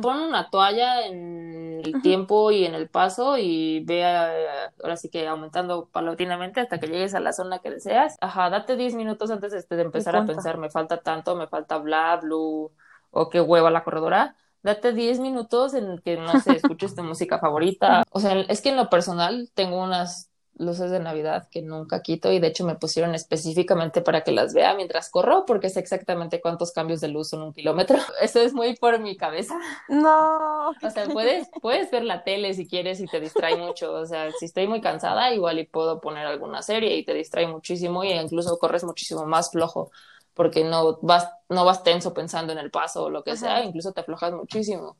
Pon 0.00 0.20
una 0.20 0.50
toalla 0.50 1.06
en 1.06 1.80
el 1.84 2.02
tiempo 2.02 2.50
y 2.50 2.64
en 2.64 2.74
el 2.74 2.88
paso 2.88 3.38
y 3.38 3.84
ve 3.84 4.04
ahora 4.04 4.96
sí 4.96 5.08
que 5.08 5.26
aumentando 5.26 5.88
paulatinamente 5.90 6.60
hasta 6.60 6.78
que 6.78 6.88
llegues 6.88 7.14
a 7.14 7.20
la 7.20 7.32
zona 7.32 7.60
que 7.60 7.70
deseas. 7.70 8.16
Ajá, 8.20 8.50
date 8.50 8.76
10 8.76 8.94
minutos 8.94 9.30
antes 9.30 9.52
de, 9.68 9.82
empezar 9.82 10.16
a 10.16 10.26
pensar, 10.26 10.58
me 10.58 10.70
falta 10.70 10.98
tanto, 10.98 11.36
me 11.36 11.46
falta 11.46 11.78
bla, 11.78 12.16
blue, 12.16 12.72
o 13.10 13.28
qué 13.30 13.40
hueva 13.40 13.70
la 13.70 13.84
corredora 13.84 14.36
date 14.62 14.92
10 14.92 15.20
minutos 15.20 15.74
en 15.74 15.98
que, 15.98 16.16
no 16.16 16.40
sé, 16.40 16.56
escuches 16.56 16.94
tu 16.94 17.02
música 17.02 17.38
favorita. 17.38 18.04
O 18.10 18.20
sea, 18.20 18.40
es 18.40 18.60
que 18.62 18.70
en 18.70 18.76
lo 18.76 18.88
personal 18.88 19.50
tengo 19.54 19.82
unas 19.82 20.30
luces 20.56 20.90
de 20.90 21.00
Navidad 21.00 21.48
que 21.50 21.62
nunca 21.62 22.02
quito 22.02 22.30
y 22.30 22.38
de 22.38 22.48
hecho 22.48 22.64
me 22.64 22.74
pusieron 22.74 23.14
específicamente 23.14 24.02
para 24.02 24.22
que 24.22 24.32
las 24.32 24.54
vea 24.54 24.74
mientras 24.74 25.10
corro 25.10 25.44
porque 25.46 25.70
sé 25.70 25.80
exactamente 25.80 26.40
cuántos 26.40 26.72
cambios 26.72 27.00
de 27.00 27.08
luz 27.08 27.30
son 27.30 27.42
un 27.42 27.52
kilómetro. 27.52 27.98
Eso 28.20 28.40
es 28.40 28.52
muy 28.52 28.76
por 28.76 29.00
mi 29.00 29.16
cabeza. 29.16 29.58
No. 29.88 30.72
O 30.82 30.90
sea, 30.90 31.06
puedes, 31.06 31.48
puedes 31.60 31.90
ver 31.90 32.04
la 32.04 32.24
tele 32.24 32.54
si 32.54 32.66
quieres 32.66 33.00
y 33.00 33.06
te 33.06 33.20
distrae 33.20 33.56
mucho. 33.56 33.92
O 33.92 34.06
sea, 34.06 34.30
si 34.32 34.46
estoy 34.46 34.66
muy 34.66 34.80
cansada, 34.80 35.32
igual 35.32 35.58
y 35.58 35.66
puedo 35.66 36.00
poner 36.00 36.26
alguna 36.26 36.62
serie 36.62 36.96
y 36.96 37.04
te 37.04 37.14
distrae 37.14 37.46
muchísimo 37.46 38.04
y 38.04 38.12
incluso 38.12 38.58
corres 38.58 38.84
muchísimo 38.84 39.24
más 39.26 39.50
flojo 39.50 39.90
porque 40.34 40.64
no 40.64 40.98
vas, 41.02 41.28
no 41.48 41.64
vas 41.64 41.82
tenso 41.82 42.14
pensando 42.14 42.52
en 42.52 42.58
el 42.58 42.70
paso 42.70 43.04
o 43.04 43.10
lo 43.10 43.22
que 43.22 43.36
sea, 43.36 43.64
incluso 43.64 43.92
te 43.92 44.00
aflojas 44.00 44.32
muchísimo 44.32 44.96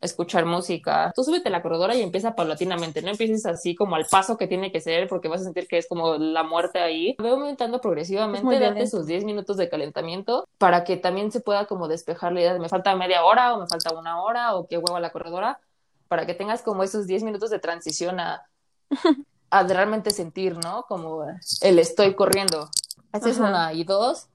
escuchar 0.00 0.46
música. 0.46 1.12
Tú 1.14 1.22
súbete 1.22 1.50
la 1.50 1.62
corredora 1.62 1.94
y 1.94 2.02
empieza 2.02 2.34
paulatinamente, 2.34 3.02
no 3.02 3.10
empieces 3.10 3.44
así 3.46 3.74
como 3.74 3.96
al 3.96 4.06
paso 4.06 4.36
que 4.36 4.46
tiene 4.46 4.72
que 4.72 4.80
ser 4.80 5.08
porque 5.08 5.28
vas 5.28 5.42
a 5.42 5.44
sentir 5.44 5.68
que 5.68 5.78
es 5.78 5.88
como 5.88 6.16
la 6.16 6.42
muerte 6.42 6.80
ahí. 6.80 7.16
Ve 7.18 7.30
aumentando 7.30 7.80
progresivamente, 7.80 8.58
date 8.58 8.86
sus 8.86 9.06
10 9.06 9.24
minutos 9.24 9.56
de 9.56 9.68
calentamiento 9.68 10.48
para 10.58 10.84
que 10.84 10.96
también 10.96 11.30
se 11.30 11.40
pueda 11.40 11.66
como 11.66 11.88
despejar 11.88 12.32
la 12.32 12.40
idea 12.40 12.54
de 12.54 12.60
me 12.60 12.68
falta 12.68 12.94
media 12.96 13.24
hora 13.24 13.54
o 13.54 13.60
me 13.60 13.66
falta 13.66 13.94
una 13.94 14.22
hora 14.22 14.54
o 14.54 14.66
qué 14.66 14.78
huevo 14.78 14.96
a 14.96 15.00
la 15.00 15.10
corredora, 15.10 15.60
para 16.08 16.26
que 16.26 16.34
tengas 16.34 16.62
como 16.62 16.82
esos 16.82 17.06
10 17.06 17.22
minutos 17.22 17.50
de 17.50 17.58
transición 17.58 18.20
a, 18.20 18.46
a 19.50 19.62
realmente 19.64 20.10
sentir, 20.10 20.56
¿no? 20.56 20.84
Como 20.88 21.24
el 21.60 21.78
estoy 21.78 22.14
corriendo. 22.14 22.70
Haces 23.12 23.38
una 23.38 23.72
y 23.72 23.84
dos. 23.84 24.28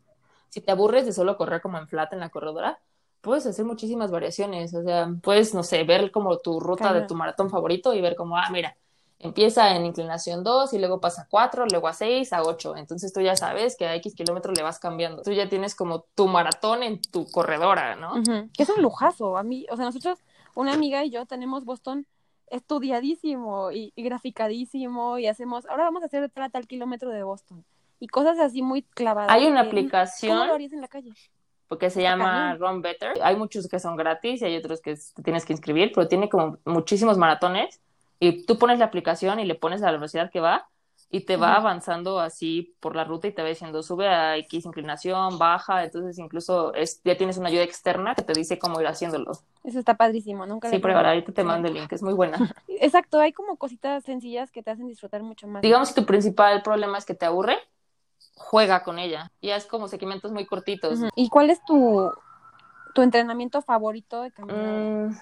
Si 0.50 0.62
te 0.62 0.72
aburres 0.72 1.06
de 1.06 1.14
solo 1.14 1.38
correr 1.38 1.62
como 1.62 1.78
en 1.78 1.88
flat 1.88 2.14
en 2.14 2.20
la 2.20 2.30
corredora, 2.30 2.80
puedes 3.26 3.48
hacer 3.48 3.66
muchísimas 3.66 4.12
variaciones, 4.12 4.74
o 4.76 4.84
sea, 4.84 5.10
puedes, 5.24 5.56
no 5.56 5.64
sé, 5.64 5.84
ver 5.84 6.12
como 6.12 6.38
tu 6.38 6.60
ruta 6.60 6.94
de 6.94 7.02
tu 7.08 7.16
maratón 7.16 7.50
favorito 7.50 7.92
y 7.96 8.00
ver 8.00 8.16
como, 8.16 8.38
ah, 8.38 8.48
mira, 8.52 8.78
empieza 9.18 9.76
en 9.76 9.84
inclinación 9.84 10.44
2 10.44 10.74
y 10.74 10.78
luego 10.78 11.02
pasa 11.02 11.24
a 11.24 11.28
4, 11.28 11.66
luego 11.72 11.88
a 11.88 11.94
6, 11.94 12.32
a 12.34 12.44
8. 12.44 12.78
Entonces 12.78 13.12
tú 13.12 13.22
ya 13.22 13.36
sabes 13.36 13.76
que 13.76 13.88
a 13.88 13.96
X 13.96 14.14
kilómetros 14.14 14.56
le 14.56 14.64
vas 14.64 14.78
cambiando. 14.78 15.24
Tú 15.24 15.32
ya 15.32 15.50
tienes 15.50 15.74
como 15.74 16.02
tu 16.14 16.28
maratón 16.28 16.84
en 16.84 17.02
tu 17.02 17.26
corredora, 17.26 17.96
¿no? 17.96 18.14
Que 18.56 18.62
es 18.64 18.70
un 18.70 18.84
lujazo. 18.84 19.38
A 19.38 19.44
mí, 19.44 19.66
o 19.72 19.76
sea, 19.76 19.86
nosotros, 19.86 20.20
una 20.54 20.74
amiga 20.74 21.04
y 21.04 21.10
yo 21.10 21.26
tenemos 21.26 21.66
Boston 21.66 22.06
estudiadísimo 22.52 23.72
y, 23.72 23.92
graficadísimo 23.98 25.18
y 25.18 25.26
hacemos, 25.26 25.66
ahora 25.66 25.86
vamos 25.86 26.04
a 26.04 26.06
hacer 26.06 26.30
tal, 26.30 26.52
tal 26.52 26.68
kilómetro 26.68 27.10
de 27.10 27.24
Boston. 27.24 27.66
Y 28.00 28.08
cosas 28.08 28.38
así 28.40 28.62
muy 28.62 28.84
clavadas. 28.84 29.32
Hay 29.32 29.48
una 29.48 29.62
aplicación. 29.62 30.38
¿Cómo 30.38 30.48
lo 30.48 30.54
harías 30.54 30.74
en 30.74 30.82
la 30.82 30.88
calle? 30.88 31.12
Porque 31.68 31.90
se 31.90 32.02
llama 32.02 32.56
Run 32.56 32.82
Better. 32.82 33.14
Hay 33.24 33.36
muchos 33.36 33.68
que 33.68 33.80
son 33.80 33.96
gratis 33.96 34.42
y 34.42 34.46
hay 34.46 34.58
otros 34.58 34.82
que 34.82 34.96
te 34.96 35.24
tienes 35.24 35.46
que 35.46 35.54
inscribir, 35.54 35.92
pero 35.94 36.08
tiene 36.08 36.30
como 36.30 36.58
muchísimos 36.66 37.18
maratones 37.18 37.82
y 38.20 38.46
tú 38.46 38.58
pones 38.58 38.80
la 38.80 38.86
aplicación 38.86 39.40
y 39.40 39.46
le 39.46 39.56
pones 39.56 39.82
a 39.82 39.88
la 39.88 39.94
velocidad 39.94 40.32
que 40.32 40.40
va 40.40 40.68
y 41.10 41.22
te 41.22 41.38
va 41.38 41.56
avanzando 41.56 42.20
así 42.20 42.76
por 42.80 42.96
la 42.96 43.04
ruta 43.04 43.28
y 43.28 43.32
te 43.32 43.42
va 43.42 43.48
diciendo 43.48 43.82
sube 43.84 44.08
a 44.08 44.38
X 44.38 44.66
inclinación, 44.66 45.38
baja, 45.38 45.84
entonces 45.84 46.18
incluso 46.18 46.74
es, 46.74 47.02
ya 47.04 47.16
tienes 47.16 47.38
una 47.38 47.50
ayuda 47.50 47.64
externa 47.64 48.16
que 48.16 48.24
te 48.24 48.34
dice 48.34 48.60
cómo 48.60 48.82
ir 48.82 48.88
haciéndolo. 48.88 49.32
Eso 49.64 49.80
está 49.80 49.96
padrísimo, 49.96 50.46
nunca 50.46 50.70
Sí, 50.70 50.80
pero 50.80 50.98
ahorita 50.98 51.32
te 51.32 51.44
mando 51.44 51.68
el 51.68 51.76
link, 51.76 51.92
es 51.94 52.04
muy 52.04 52.14
buena. 52.14 52.38
Exacto, 52.68 53.20
hay 53.20 53.32
como 53.32 53.56
cositas 53.56 54.04
sencillas 54.04 54.52
que 54.52 54.62
te 54.62 54.72
hacen 54.72 54.88
disfrutar 54.88 55.24
mucho 55.24 55.48
más. 55.48 55.62
Digamos 55.62 55.94
que 55.94 56.02
tu 56.02 56.06
principal 56.06 56.62
problema 56.64 56.98
es 56.98 57.06
que 57.06 57.14
te 57.14 57.26
aburre, 57.26 57.58
juega 58.36 58.84
con 58.84 59.00
ella. 59.00 59.32
Ya 59.42 59.56
es 59.56 59.66
como 59.66 59.88
segmentos 59.88 60.32
muy 60.32 60.46
cortitos. 60.46 61.00
¿Y 61.16 61.30
cuál 61.30 61.50
es 61.50 61.64
tu, 61.66 62.12
tu 62.94 63.02
entrenamiento 63.02 63.62
favorito 63.62 64.22
de 64.22 64.32
caminata? 64.32 64.68
Mm, 64.68 65.18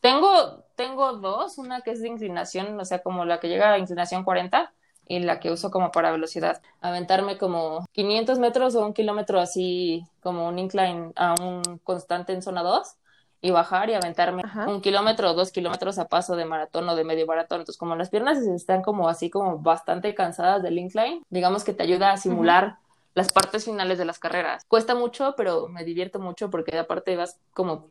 tengo, 0.00 0.64
tengo 0.76 1.12
dos, 1.14 1.58
una 1.58 1.80
que 1.80 1.92
es 1.92 2.00
de 2.00 2.08
inclinación, 2.08 2.78
o 2.78 2.84
sea, 2.84 3.02
como 3.02 3.24
la 3.24 3.40
que 3.40 3.48
llega 3.48 3.72
a 3.72 3.78
inclinación 3.78 4.24
40 4.24 4.72
y 5.06 5.20
la 5.20 5.40
que 5.40 5.50
uso 5.50 5.70
como 5.70 5.90
para 5.90 6.12
velocidad. 6.12 6.62
Aventarme 6.80 7.38
como 7.38 7.86
500 7.92 8.38
metros 8.38 8.74
o 8.74 8.84
un 8.84 8.94
kilómetro 8.94 9.40
así, 9.40 10.04
como 10.22 10.48
un 10.48 10.58
incline 10.58 11.12
a 11.16 11.34
un 11.40 11.62
constante 11.84 12.32
en 12.32 12.42
zona 12.42 12.62
2 12.62 12.96
y 13.42 13.50
bajar 13.50 13.88
y 13.88 13.94
aventarme 13.94 14.42
un 14.66 14.80
kilómetro 14.80 15.30
o 15.30 15.34
dos 15.34 15.50
kilómetros 15.50 15.98
a 15.98 16.08
paso 16.08 16.36
de 16.36 16.44
maratón 16.44 16.88
o 16.88 16.94
de 16.94 17.04
medio 17.04 17.26
maratón. 17.26 17.60
Entonces, 17.60 17.78
como 17.78 17.96
las 17.96 18.10
piernas 18.10 18.38
están 18.38 18.82
como 18.82 19.08
así 19.08 19.30
como 19.30 19.58
bastante 19.58 20.14
cansadas 20.14 20.62
del 20.62 20.78
incline, 20.78 21.22
digamos 21.30 21.64
que 21.64 21.72
te 21.72 21.82
ayuda 21.82 22.12
a 22.12 22.16
simular 22.16 22.76
las 23.14 23.32
partes 23.32 23.64
finales 23.64 23.98
de 23.98 24.04
las 24.04 24.18
carreras. 24.18 24.64
Cuesta 24.68 24.94
mucho, 24.94 25.34
pero 25.36 25.68
me 25.68 25.84
divierto 25.84 26.20
mucho 26.20 26.50
porque 26.50 26.78
aparte 26.78 27.16
vas 27.16 27.38
como, 27.52 27.88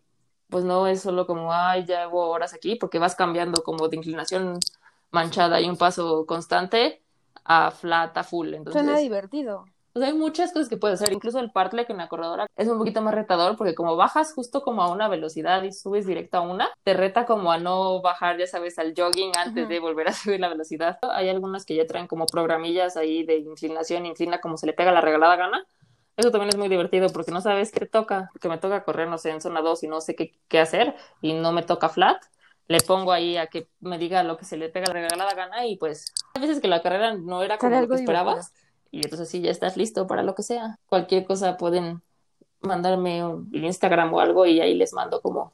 pues 0.49 0.63
no 0.63 0.87
es 0.87 1.01
solo 1.01 1.25
como, 1.25 1.51
ay, 1.51 1.85
ya 1.85 2.05
llevo 2.05 2.27
horas 2.27 2.53
aquí, 2.53 2.75
porque 2.75 2.99
vas 2.99 3.15
cambiando 3.15 3.63
como 3.63 3.87
de 3.87 3.97
inclinación 3.97 4.59
manchada 5.11 5.59
y 5.59 5.67
un 5.67 5.77
paso 5.77 6.25
constante 6.25 7.01
a 7.43 7.71
flat, 7.71 8.15
a 8.17 8.23
full. 8.23 8.53
Entonces, 8.53 8.83
Suena 8.83 8.99
divertido 8.99 9.65
hay 10.03 10.13
muchas 10.13 10.51
cosas 10.51 10.69
que 10.69 10.77
puedes 10.77 11.01
hacer, 11.01 11.13
incluso 11.13 11.39
el 11.39 11.51
que 11.51 11.91
en 11.91 11.97
la 11.97 12.07
corredora 12.07 12.47
es 12.55 12.67
un 12.67 12.77
poquito 12.77 13.01
más 13.01 13.13
retador 13.13 13.57
porque 13.57 13.75
como 13.75 13.95
bajas 13.95 14.33
justo 14.33 14.61
como 14.61 14.81
a 14.81 14.91
una 14.91 15.07
velocidad 15.07 15.63
y 15.63 15.71
subes 15.71 16.05
directo 16.05 16.37
a 16.37 16.41
una, 16.41 16.69
te 16.83 16.93
reta 16.93 17.25
como 17.25 17.51
a 17.51 17.57
no 17.57 18.01
bajar, 18.01 18.37
ya 18.37 18.47
sabes, 18.47 18.79
al 18.79 18.93
jogging 18.95 19.31
antes 19.37 19.67
de 19.67 19.79
volver 19.79 20.09
a 20.09 20.13
subir 20.13 20.39
la 20.39 20.49
velocidad. 20.49 20.99
Hay 21.13 21.29
algunas 21.29 21.65
que 21.65 21.75
ya 21.75 21.85
traen 21.85 22.07
como 22.07 22.25
programillas 22.25 22.97
ahí 22.97 23.23
de 23.23 23.37
inclinación, 23.37 24.05
inclina 24.05 24.39
como 24.39 24.57
se 24.57 24.65
le 24.65 24.73
pega 24.73 24.91
la 24.91 25.01
regalada 25.01 25.35
gana. 25.35 25.65
Eso 26.17 26.31
también 26.31 26.49
es 26.49 26.57
muy 26.57 26.67
divertido 26.67 27.09
porque 27.09 27.31
no 27.31 27.41
sabes 27.41 27.71
qué 27.71 27.85
toca, 27.85 28.29
porque 28.33 28.49
me 28.49 28.57
toca 28.57 28.83
correr, 28.83 29.07
no 29.07 29.17
sé, 29.17 29.29
en 29.29 29.41
zona 29.41 29.61
2 29.61 29.83
y 29.83 29.87
no 29.87 30.01
sé 30.01 30.15
qué, 30.15 30.33
qué 30.49 30.59
hacer 30.59 30.95
y 31.21 31.33
no 31.33 31.51
me 31.51 31.63
toca 31.63 31.89
flat 31.89 32.21
le 32.69 32.79
pongo 32.81 33.11
ahí 33.11 33.35
a 33.35 33.47
que 33.47 33.67
me 33.79 33.97
diga 33.97 34.23
lo 34.23 34.37
que 34.37 34.45
se 34.45 34.55
le 34.55 34.69
pega 34.69 34.85
la 34.87 34.93
regalada 34.93 35.33
gana 35.33 35.65
y 35.65 35.75
pues 35.75 36.13
hay 36.35 36.41
veces 36.41 36.61
que 36.61 36.67
la 36.67 36.83
carrera 36.83 37.15
no 37.15 37.41
era 37.41 37.57
como 37.57 37.81
lo 37.81 37.87
que 37.87 37.95
esperabas 37.95 38.53
y 38.91 39.03
entonces 39.03 39.29
sí, 39.29 39.41
ya 39.41 39.51
estás 39.51 39.77
listo 39.77 40.07
para 40.07 40.23
lo 40.23 40.35
que 40.35 40.43
sea. 40.43 40.77
Cualquier 40.87 41.25
cosa 41.25 41.57
pueden 41.57 42.01
mandarme 42.61 43.25
un 43.25 43.49
Instagram 43.53 44.13
o 44.13 44.19
algo 44.19 44.45
y 44.45 44.59
ahí 44.59 44.75
les 44.75 44.93
mando 44.93 45.21
como 45.21 45.53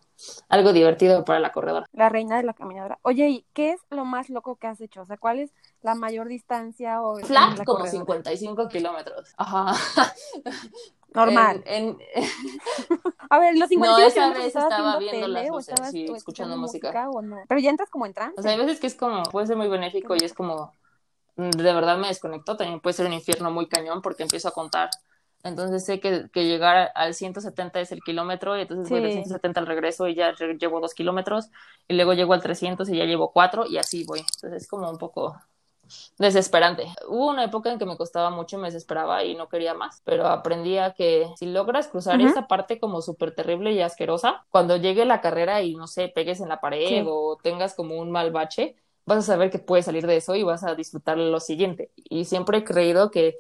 algo 0.49 0.73
divertido 0.73 1.25
para 1.25 1.39
la 1.39 1.51
corredora. 1.51 1.85
La 1.91 2.09
reina 2.09 2.37
de 2.37 2.43
la 2.43 2.53
caminadora. 2.53 2.99
Oye, 3.01 3.29
¿y 3.29 3.45
qué 3.53 3.71
es 3.71 3.81
lo 3.89 4.05
más 4.05 4.29
loco 4.29 4.55
que 4.55 4.67
has 4.67 4.81
hecho? 4.81 5.01
O 5.01 5.05
sea, 5.05 5.17
¿cuál 5.17 5.39
es 5.39 5.51
la 5.81 5.95
mayor 5.95 6.27
distancia 6.27 7.01
o 7.01 7.17
flat 7.17 7.63
como 7.65 7.85
55 7.85 8.67
kilómetros? 8.69 9.33
Ajá. 9.37 9.73
Normal. 11.13 11.63
A 13.29 13.39
ver, 13.39 13.57
los 13.57 13.69
55 13.69 13.85
no, 13.85 13.99
esa 13.99 14.29
vez 14.33 14.47
estaba 14.47 14.97
viendo 14.99 15.27
las 15.27 15.47
luces, 15.47 15.75
sí, 15.91 16.05
escuchando 16.13 16.57
música. 16.57 17.09
o 17.09 17.21
no? 17.21 17.37
Pero 17.47 17.59
ya 17.61 17.69
entras 17.69 17.89
como 17.89 18.05
en 18.05 18.13
trance. 18.13 18.35
O 18.37 18.43
sea, 18.43 18.51
hay 18.51 18.57
veces 18.57 18.79
que 18.79 18.87
es 18.87 18.95
como, 18.95 19.23
puede 19.23 19.47
ser 19.47 19.55
muy 19.55 19.69
benéfico 19.69 20.15
y 20.15 20.25
es 20.25 20.33
como 20.33 20.73
de 21.35 21.73
verdad 21.73 21.97
me 21.97 22.07
desconectó, 22.07 22.57
también 22.57 22.79
puede 22.79 22.93
ser 22.93 23.05
un 23.07 23.13
infierno 23.13 23.51
muy 23.51 23.67
cañón 23.67 24.01
porque 24.01 24.23
empiezo 24.23 24.47
a 24.47 24.51
contar. 24.53 24.89
Entonces 25.43 25.85
sé 25.85 25.99
que, 25.99 26.29
que 26.33 26.45
llegar 26.45 26.91
al 26.95 27.13
170 27.13 27.79
es 27.79 27.91
el 27.91 28.01
kilómetro 28.01 28.57
y 28.57 28.61
entonces 28.61 28.89
voy 28.89 29.01
de 29.01 29.11
170 29.11 29.59
al 29.59 29.67
regreso 29.67 30.07
y 30.07 30.15
ya 30.15 30.33
llevo 30.59 30.79
dos 30.79 30.95
kilómetros 30.95 31.49
y 31.87 31.93
luego 31.93 32.13
llego 32.13 32.33
al 32.33 32.41
300 32.41 32.89
y 32.89 32.97
ya 32.97 33.05
llevo 33.05 33.31
cuatro 33.31 33.65
y 33.67 33.77
así 33.77 34.05
voy. 34.05 34.19
Entonces 34.21 34.63
es 34.63 34.67
como 34.67 34.89
un 34.89 34.97
poco 34.97 35.35
desesperante. 36.17 36.87
Hubo 37.07 37.29
una 37.29 37.43
época 37.43 37.71
en 37.71 37.77
que 37.79 37.85
me 37.85 37.97
costaba 37.97 38.29
mucho, 38.29 38.57
me 38.57 38.67
desesperaba 38.67 39.23
y 39.23 39.35
no 39.35 39.49
quería 39.49 39.73
más, 39.73 40.01
pero 40.03 40.27
aprendí 40.27 40.77
a 40.77 40.93
que 40.93 41.27
si 41.37 41.45
logras 41.45 41.87
cruzar 41.87 42.21
esa 42.21 42.47
parte 42.47 42.79
como 42.79 43.01
súper 43.01 43.33
terrible 43.35 43.71
y 43.73 43.81
asquerosa, 43.81 44.45
cuando 44.49 44.77
llegue 44.77 45.05
la 45.05 45.21
carrera 45.21 45.61
y 45.61 45.75
no 45.75 45.87
sé, 45.87 46.07
pegues 46.09 46.41
en 46.41 46.49
la 46.49 46.59
pared 46.59 47.03
o 47.07 47.37
tengas 47.41 47.75
como 47.75 47.97
un 47.97 48.11
mal 48.11 48.31
bache, 48.31 48.75
vas 49.05 49.19
a 49.19 49.21
saber 49.21 49.51
que 49.51 49.59
puedes 49.59 49.85
salir 49.85 50.07
de 50.07 50.17
eso 50.17 50.35
y 50.35 50.43
vas 50.43 50.63
a 50.63 50.75
disfrutar 50.75 51.17
lo 51.17 51.39
siguiente. 51.39 51.91
Y 51.95 52.25
siempre 52.25 52.59
he 52.59 52.63
creído 52.63 53.11
que 53.11 53.39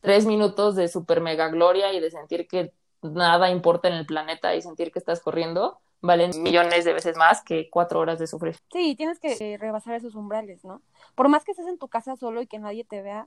tres 0.00 0.26
minutos 0.26 0.76
de 0.76 0.88
super 0.88 1.20
mega 1.20 1.48
gloria 1.48 1.92
y 1.92 2.00
de 2.00 2.10
sentir 2.10 2.46
que 2.46 2.72
nada 3.02 3.50
importa 3.50 3.88
en 3.88 3.94
el 3.94 4.06
planeta 4.06 4.54
y 4.54 4.62
sentir 4.62 4.90
que 4.92 4.98
estás 4.98 5.20
corriendo 5.20 5.78
valen 6.00 6.42
millones 6.42 6.84
de 6.84 6.92
veces 6.92 7.16
más 7.16 7.42
que 7.42 7.70
cuatro 7.70 7.98
horas 7.98 8.18
de 8.18 8.26
sufrir. 8.26 8.56
Sí, 8.70 8.94
tienes 8.94 9.18
que 9.18 9.56
rebasar 9.58 9.94
esos 9.94 10.14
umbrales, 10.14 10.62
¿no? 10.64 10.82
Por 11.14 11.28
más 11.28 11.44
que 11.44 11.52
estés 11.52 11.66
en 11.66 11.78
tu 11.78 11.88
casa 11.88 12.16
solo 12.16 12.42
y 12.42 12.46
que 12.46 12.58
nadie 12.58 12.84
te 12.84 13.00
vea, 13.00 13.26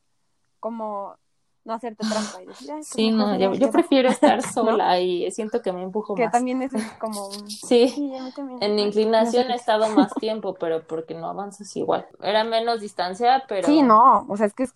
como 0.60 1.18
no 1.68 1.74
hacerte 1.74 2.08
trampa 2.08 2.42
y 2.42 2.46
decir, 2.46 2.72
sí, 2.82 3.12
no, 3.12 3.38
yo, 3.38 3.70
prefiero 3.72 4.10
estar 4.10 4.42
sola 4.54 5.00
y 5.00 5.30
siento 5.32 5.62
que 5.62 5.74
me 5.74 5.84
empujo 5.84 6.16
que 6.16 6.24
más. 6.24 6.32
Que 6.32 6.38
también 6.38 6.62
es 6.62 6.72
como. 7.00 7.30
Sí, 7.48 8.14
en 8.62 8.80
inclinación 8.80 9.52
he 9.52 9.56
estado 9.56 9.90
más 9.90 10.14
tiempo, 10.20 10.56
pero 10.56 10.88
porque 10.88 11.14
no 11.14 11.28
avanzas 11.28 11.76
igual. 11.76 12.08
Era 12.22 12.46
menos 12.46 12.80
distancia, 12.80 13.44
pero... 13.48 13.68
Sí, 13.68 13.82
no, 13.82 14.26
o 14.30 14.38
sea, 14.38 14.46
es 14.46 14.54
que 14.54 14.64
es, 14.64 14.74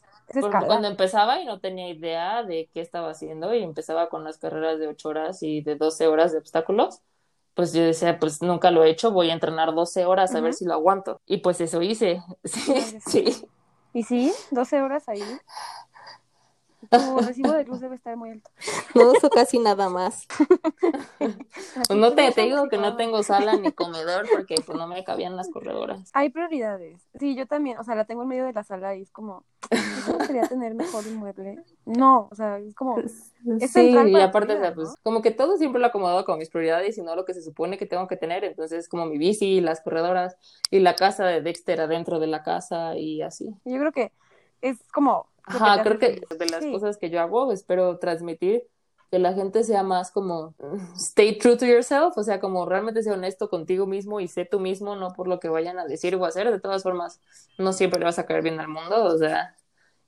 cuando 0.67 0.87
empezaba 0.87 1.39
y 1.39 1.45
no 1.45 1.59
tenía 1.59 1.89
idea 1.89 2.43
de 2.43 2.69
qué 2.73 2.81
estaba 2.81 3.11
haciendo 3.11 3.53
y 3.53 3.63
empezaba 3.63 4.09
con 4.09 4.23
las 4.23 4.37
carreras 4.37 4.79
de 4.79 4.87
8 4.87 5.09
horas 5.09 5.43
y 5.43 5.61
de 5.61 5.75
12 5.75 6.07
horas 6.07 6.31
de 6.33 6.37
obstáculos, 6.37 7.01
pues 7.53 7.73
yo 7.73 7.83
decía, 7.83 8.19
pues 8.19 8.41
nunca 8.41 8.71
lo 8.71 8.83
he 8.83 8.89
hecho, 8.89 9.11
voy 9.11 9.29
a 9.29 9.33
entrenar 9.33 9.73
12 9.73 10.05
horas 10.05 10.33
a 10.35 10.41
ver 10.41 10.53
si 10.53 10.65
lo 10.65 10.73
aguanto. 10.73 11.21
Y 11.25 11.37
pues 11.37 11.59
eso 11.61 11.81
hice, 11.81 12.21
sí, 12.43 12.99
sí. 13.05 13.45
¿Y 13.93 14.03
sí? 14.03 14.33
¿12 14.51 14.81
horas 14.81 15.09
ahí? 15.09 15.23
Tu 16.91 16.97
recibo 17.27 17.53
de 17.53 17.63
luz 17.63 17.79
debe 17.79 17.95
estar 17.95 18.17
muy 18.17 18.31
alto. 18.31 18.49
No 18.93 19.11
uso 19.11 19.29
casi 19.29 19.59
nada 19.59 19.89
más. 19.89 20.27
Pues 21.87 21.97
no 21.97 22.13
te, 22.13 22.31
te 22.31 22.41
digo 22.41 22.67
que 22.67 22.77
no 22.77 22.95
tengo 22.97 23.23
sala 23.23 23.55
ni 23.55 23.71
comedor 23.71 24.27
porque 24.29 24.55
pues 24.65 24.77
no 24.77 24.87
me 24.87 25.03
cabían 25.03 25.35
las 25.35 25.49
corredoras. 25.49 26.09
Hay 26.13 26.29
prioridades. 26.29 27.07
Sí, 27.19 27.35
yo 27.35 27.45
también. 27.45 27.77
O 27.77 27.83
sea, 27.83 27.95
la 27.95 28.05
tengo 28.05 28.23
en 28.23 28.27
medio 28.27 28.45
de 28.45 28.53
la 28.53 28.63
sala 28.63 28.95
y 28.95 29.03
es 29.03 29.11
como, 29.11 29.45
¿no 30.07 30.17
quería 30.25 30.47
tener 30.47 30.73
mejor 30.73 31.05
un 31.07 31.17
mueble? 31.17 31.59
No, 31.85 32.27
o 32.31 32.35
sea, 32.35 32.57
es 32.57 32.73
como, 32.75 32.97
Es 32.99 33.31
sí, 33.71 33.95
y 34.07 34.15
aparte, 34.19 34.55
o 34.55 34.59
sea, 34.59 34.73
pues 34.73 34.89
¿no? 34.89 34.95
como 35.03 35.21
que 35.21 35.31
todo 35.31 35.57
siempre 35.57 35.79
lo 35.79 35.87
he 35.87 35.89
acomodado 35.89 36.25
con 36.25 36.39
mis 36.39 36.49
prioridades 36.49 36.97
y 36.97 37.03
no 37.03 37.15
lo 37.15 37.25
que 37.25 37.33
se 37.33 37.43
supone 37.43 37.77
que 37.77 37.85
tengo 37.85 38.07
que 38.07 38.17
tener. 38.17 38.43
Entonces, 38.43 38.89
como 38.89 39.05
mi 39.05 39.17
bici, 39.17 39.61
las 39.61 39.81
corredoras 39.81 40.35
y 40.69 40.79
la 40.79 40.95
casa 40.95 41.25
de 41.25 41.41
Dexter 41.41 41.81
adentro 41.81 42.19
de 42.19 42.27
la 42.27 42.43
casa 42.43 42.97
y 42.97 43.21
así. 43.21 43.55
yo 43.65 43.77
creo 43.79 43.91
que 43.91 44.11
es 44.61 44.77
como... 44.91 45.30
Ajá, 45.45 45.81
creo 45.83 45.99
que 45.99 46.21
de 46.37 46.45
las 46.47 46.63
Sí. 46.63 46.71
cosas 46.71 46.97
que 46.97 47.09
yo 47.09 47.19
hago, 47.21 47.51
espero 47.51 47.97
transmitir 47.99 48.63
que 49.11 49.19
la 49.19 49.33
gente 49.33 49.63
sea 49.63 49.83
más 49.83 50.11
como 50.11 50.55
stay 50.95 51.37
true 51.37 51.57
to 51.57 51.65
yourself, 51.65 52.17
o 52.17 52.23
sea, 52.23 52.39
como 52.39 52.65
realmente 52.65 53.03
sea 53.03 53.13
honesto 53.13 53.49
contigo 53.49 53.85
mismo 53.85 54.19
y 54.19 54.27
sé 54.27 54.45
tú 54.45 54.59
mismo, 54.59 54.95
no 54.95 55.13
por 55.13 55.27
lo 55.27 55.39
que 55.39 55.49
vayan 55.49 55.79
a 55.79 55.85
decir 55.85 56.15
o 56.15 56.23
hacer. 56.25 56.49
De 56.49 56.59
todas 56.59 56.83
formas, 56.83 57.19
no 57.57 57.73
siempre 57.73 57.99
le 57.99 58.05
vas 58.05 58.19
a 58.19 58.25
caer 58.25 58.41
bien 58.41 58.59
al 58.59 58.67
mundo, 58.69 59.03
o 59.03 59.17
sea, 59.17 59.55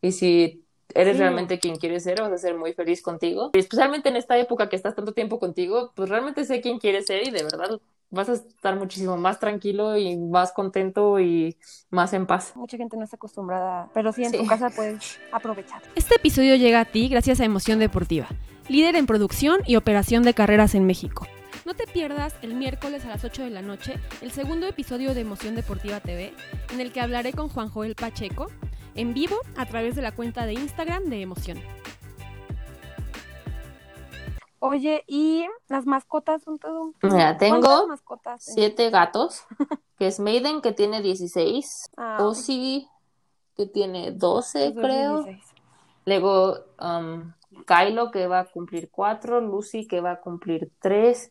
y 0.01 0.11
si 0.13 0.65
eres 0.95 1.15
Sí. 1.15 1.19
realmente 1.21 1.59
quien 1.59 1.75
quieres 1.77 2.03
ser, 2.03 2.21
vas 2.21 2.31
a 2.31 2.37
ser 2.37 2.55
muy 2.55 2.73
feliz 2.73 3.01
contigo. 3.01 3.49
Y 3.53 3.59
especialmente 3.59 4.09
en 4.09 4.15
esta 4.15 4.37
época 4.37 4.69
que 4.69 4.75
estás 4.75 4.95
tanto 4.95 5.13
tiempo 5.13 5.39
contigo, 5.39 5.91
pues 5.95 6.07
realmente 6.09 6.45
sé 6.45 6.61
quién 6.61 6.77
quieres 6.79 7.05
ser 7.07 7.27
y 7.27 7.31
de 7.31 7.43
verdad 7.43 7.79
vas 8.13 8.29
a 8.29 8.33
estar 8.33 8.75
muchísimo 8.77 9.17
más 9.17 9.39
tranquilo 9.39 9.97
y 9.97 10.15
más 10.17 10.51
contento 10.51 11.19
y 11.19 11.57
más 11.89 12.13
en 12.13 12.25
paz. 12.27 12.53
Mucha 12.55 12.77
gente 12.77 12.95
no 12.95 13.03
está 13.03 13.15
acostumbrada, 13.15 13.89
pero 13.93 14.13
sí 14.13 14.23
en 14.23 14.31
Sí. 14.31 14.37
tu 14.37 14.45
casa 14.47 14.69
puedes 14.69 15.19
aprovechar. 15.31 15.81
Este 15.95 16.15
episodio 16.15 16.55
llega 16.55 16.79
a 16.79 16.85
ti 16.85 17.07
gracias 17.09 17.39
a 17.39 17.45
Emoción 17.45 17.79
Deportiva, 17.79 18.27
líder 18.69 18.95
en 18.95 19.05
producción 19.07 19.61
y 19.65 19.75
operación 19.75 20.23
de 20.23 20.33
carreras 20.33 20.75
en 20.75 20.85
México. 20.85 21.27
No 21.65 21.73
te 21.73 21.87
pierdas 21.87 22.35
el 22.41 22.55
miércoles 22.55 23.05
a 23.05 23.07
las 23.09 23.23
8 23.23 23.43
de 23.43 23.49
la 23.49 23.61
noche 23.61 23.95
el 24.21 24.31
segundo 24.31 24.67
episodio 24.67 25.13
de 25.13 25.21
Emoción 25.21 25.55
Deportiva 25.55 25.99
TV, 26.01 26.33
en 26.73 26.81
el 26.81 26.91
que 26.91 26.99
hablaré 27.01 27.31
con 27.33 27.47
Juan 27.49 27.69
Joel 27.69 27.95
Pacheco, 27.95 28.47
en 28.95 29.13
vivo 29.13 29.37
a 29.57 29.65
través 29.65 29.95
de 29.95 30.01
la 30.01 30.11
cuenta 30.11 30.45
de 30.45 30.53
Instagram 30.53 31.05
de 31.05 31.21
Emoción. 31.21 31.57
Oye, 34.65 35.03
¿y 35.07 35.45
las 35.67 35.85
mascotas 35.85 36.41
son 36.41 36.57
todo 36.57 36.83
un... 36.83 36.95
Mira, 37.01 37.37
tengo 37.37 37.85
siete 38.39 38.89
gatos, 38.91 39.43
que 39.97 40.07
es 40.07 40.21
Maiden, 40.21 40.61
que 40.61 40.71
tiene 40.71 41.01
16, 41.01 41.91
Ah, 41.97 42.19
Ozzy, 42.21 42.87
que 43.57 43.65
tiene 43.65 44.11
12, 44.11 44.71
pues, 44.71 44.85
creo. 44.85 45.23
16. 45.23 45.53
Luego, 46.05 46.59
um, 46.79 47.33
Kylo, 47.67 48.09
que 48.09 48.25
va 48.27 48.39
a 48.39 48.45
cumplir 48.45 48.89
4, 48.89 49.41
Lucy, 49.41 49.85
que 49.85 49.99
va 49.99 50.11
a 50.11 50.21
cumplir 50.21 50.71
3, 50.79 51.29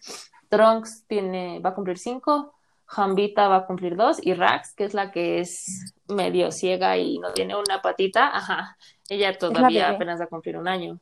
Trunks 0.51 1.07
tiene, 1.07 1.59
va 1.61 1.71
a 1.71 1.75
cumplir 1.75 1.97
5, 1.97 2.53
Jambita 2.85 3.49
va 3.49 3.57
a 3.57 3.67
cumplir 3.67 3.97
2, 3.97 4.27
y 4.27 4.35
Rax, 4.35 4.75
que 4.75 4.85
es 4.85 4.93
la 4.93 5.11
que 5.11 5.41
es 5.41 5.95
medio 6.07 6.51
ciega 6.51 6.99
y 6.99 7.19
no 7.19 7.33
tiene 7.33 7.57
una 7.57 7.81
patita, 7.81 8.37
ajá, 8.37 8.77
ella 9.09 9.39
todavía 9.39 9.89
apenas 9.89 10.21
va 10.21 10.25
a 10.25 10.29
cumplir 10.29 10.59
un 10.59 10.69
año. 10.69 11.01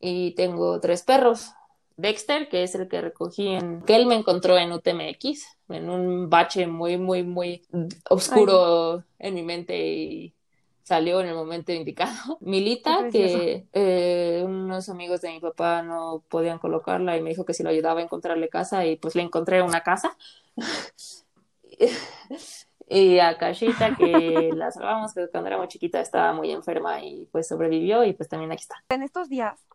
Y 0.00 0.34
tengo 0.34 0.80
tres 0.80 1.02
perros. 1.02 1.52
Dexter, 1.96 2.48
que 2.48 2.62
es 2.62 2.74
el 2.74 2.88
que 2.88 3.00
recogí 3.00 3.48
en, 3.48 3.82
que 3.82 3.96
él 3.96 4.06
me 4.06 4.14
encontró 4.14 4.58
en 4.58 4.72
UTMX, 4.72 5.58
en 5.68 5.88
un 5.88 6.28
bache 6.28 6.66
muy, 6.66 6.98
muy, 6.98 7.22
muy 7.22 7.62
oscuro 8.10 9.04
en 9.18 9.34
mi 9.34 9.42
mente 9.42 9.78
y 9.78 10.34
salió 10.82 11.20
en 11.20 11.28
el 11.28 11.34
momento 11.34 11.72
indicado. 11.72 12.38
Milita, 12.40 13.08
que 13.10 13.66
eh, 13.72 14.42
unos 14.44 14.88
amigos 14.88 15.22
de 15.22 15.30
mi 15.30 15.40
papá 15.40 15.82
no 15.82 16.22
podían 16.28 16.58
colocarla 16.58 17.16
y 17.16 17.22
me 17.22 17.30
dijo 17.30 17.44
que 17.44 17.54
si 17.54 17.62
lo 17.62 17.70
ayudaba 17.70 18.00
a 18.00 18.04
encontrarle 18.04 18.48
casa 18.48 18.84
y 18.86 18.96
pues 18.96 19.14
le 19.14 19.22
encontré 19.22 19.62
una 19.62 19.82
casa. 19.82 20.16
Y 22.88 23.18
a 23.18 23.36
Cashita, 23.36 23.96
que 23.96 24.06
la 24.54 24.70
salvamos, 24.70 25.12
que 25.12 25.28
cuando 25.28 25.48
era 25.48 25.58
muy 25.58 25.66
chiquita 25.66 26.00
estaba 26.00 26.32
muy 26.32 26.52
enferma 26.52 27.02
y 27.02 27.26
pues 27.32 27.48
sobrevivió 27.48 28.04
y 28.04 28.12
pues 28.12 28.28
también 28.28 28.52
aquí 28.52 28.62
está. 28.62 28.76
En 28.88 29.02
estos 29.02 29.28
días 29.28 29.66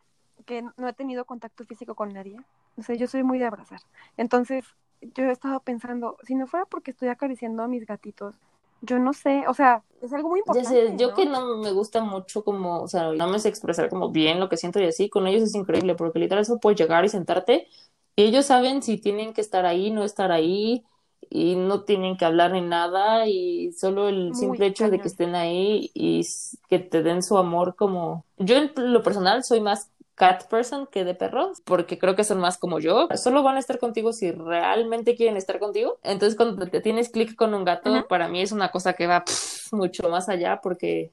que 0.44 0.64
no 0.78 0.88
he 0.88 0.94
tenido 0.94 1.26
contacto 1.26 1.66
físico 1.66 1.96
con 1.96 2.14
nadie, 2.14 2.38
o 2.78 2.84
sea, 2.84 2.96
yo 2.96 3.08
soy 3.08 3.24
muy 3.24 3.40
de 3.40 3.46
abrazar. 3.46 3.82
Entonces, 4.18 4.66
yo 5.02 5.26
he 5.26 5.32
estado 5.32 5.60
pensando, 5.62 6.18
si 6.24 6.36
no 6.36 6.48
fuera 6.48 6.66
porque 6.66 6.92
estoy 6.92 7.10
acariciando 7.10 7.64
a 7.64 7.68
mis 7.68 7.86
gatitos, 7.86 8.36
yo 8.82 9.00
no 9.00 9.14
sé, 9.14 9.46
o 9.48 9.54
sea, 9.54 9.84
es 10.02 10.14
algo 10.14 10.30
muy 10.30 10.40
Ya 10.46 10.64
importante. 10.64 10.66
sé, 10.66 10.98
yo 10.98 11.10
¿no? 11.10 11.14
que 11.14 11.26
no 11.28 11.58
me 11.58 11.72
gusta 11.72 12.04
mucho 12.04 12.44
como, 12.44 12.82
o 12.82 12.88
sea, 12.88 13.12
no 13.14 13.28
me 13.28 13.40
sé 13.40 13.48
expresar 13.50 13.90
como 13.90 14.10
bien 14.12 14.40
lo 14.40 14.50
que 14.50 14.58
siento 14.58 14.80
y 14.82 14.86
así, 14.86 15.10
con 15.10 15.28
ellos 15.28 15.44
es 15.44 15.56
increíble 15.56 15.96
porque 15.96 16.20
literal 16.20 16.42
eso 16.42 16.60
puedes 16.60 16.80
llegar 16.80 17.06
y 17.06 17.10
sentarte 17.10 17.68
y 18.16 18.24
ellos 18.24 18.48
saben 18.48 18.82
si 18.82 18.98
tienen 18.98 19.34
que 19.34 19.42
estar 19.42 19.66
ahí, 19.66 19.92
no 19.92 20.04
estar 20.04 20.32
ahí 20.32 20.84
y 21.30 21.56
no 21.56 21.84
tienen 21.86 22.18
que 22.18 22.26
hablar 22.26 22.52
ni 22.54 22.62
nada 22.62 23.28
y 23.28 23.72
solo 23.74 24.10
el 24.10 24.34
Muy 24.34 24.36
simple 24.36 24.66
hecho 24.68 24.90
de 24.90 25.00
cañón. 25.00 25.02
que 25.02 25.08
estén 25.08 25.36
ahí 25.36 25.92
y 25.94 26.26
que 26.68 26.80
te 26.80 27.04
den 27.04 27.24
su 27.24 27.38
amor 27.38 27.76
como... 27.76 28.26
Yo 28.38 28.58
en 28.58 28.72
lo 28.76 29.04
personal 29.04 29.44
soy 29.44 29.62
más 29.62 29.90
cat 30.16 30.48
person 30.50 30.88
que 30.88 31.04
de 31.04 31.16
perros 31.16 31.62
porque 31.66 31.98
creo 31.98 32.16
que 32.16 32.24
son 32.24 32.40
más 32.40 32.58
como 32.58 32.80
yo. 32.80 33.08
Solo 33.16 33.44
van 33.44 33.56
a 33.56 33.60
estar 33.60 33.80
contigo 33.80 34.14
si 34.14 34.32
realmente 34.32 35.16
quieren 35.16 35.38
estar 35.38 35.60
contigo. 35.60 36.00
Entonces 36.04 36.36
cuando 36.36 36.68
te 36.68 36.82
tienes 36.82 37.10
clic 37.10 37.36
con 37.36 37.54
un 37.54 37.64
gato, 37.64 38.08
para 38.08 38.28
mí 38.28 38.42
es 38.42 38.52
una 38.52 38.72
cosa 38.72 38.94
que 38.94 39.08
va 39.08 39.24
pff, 39.24 39.74
mucho 39.74 40.10
más 40.10 40.30
allá 40.30 40.60
porque 40.62 41.12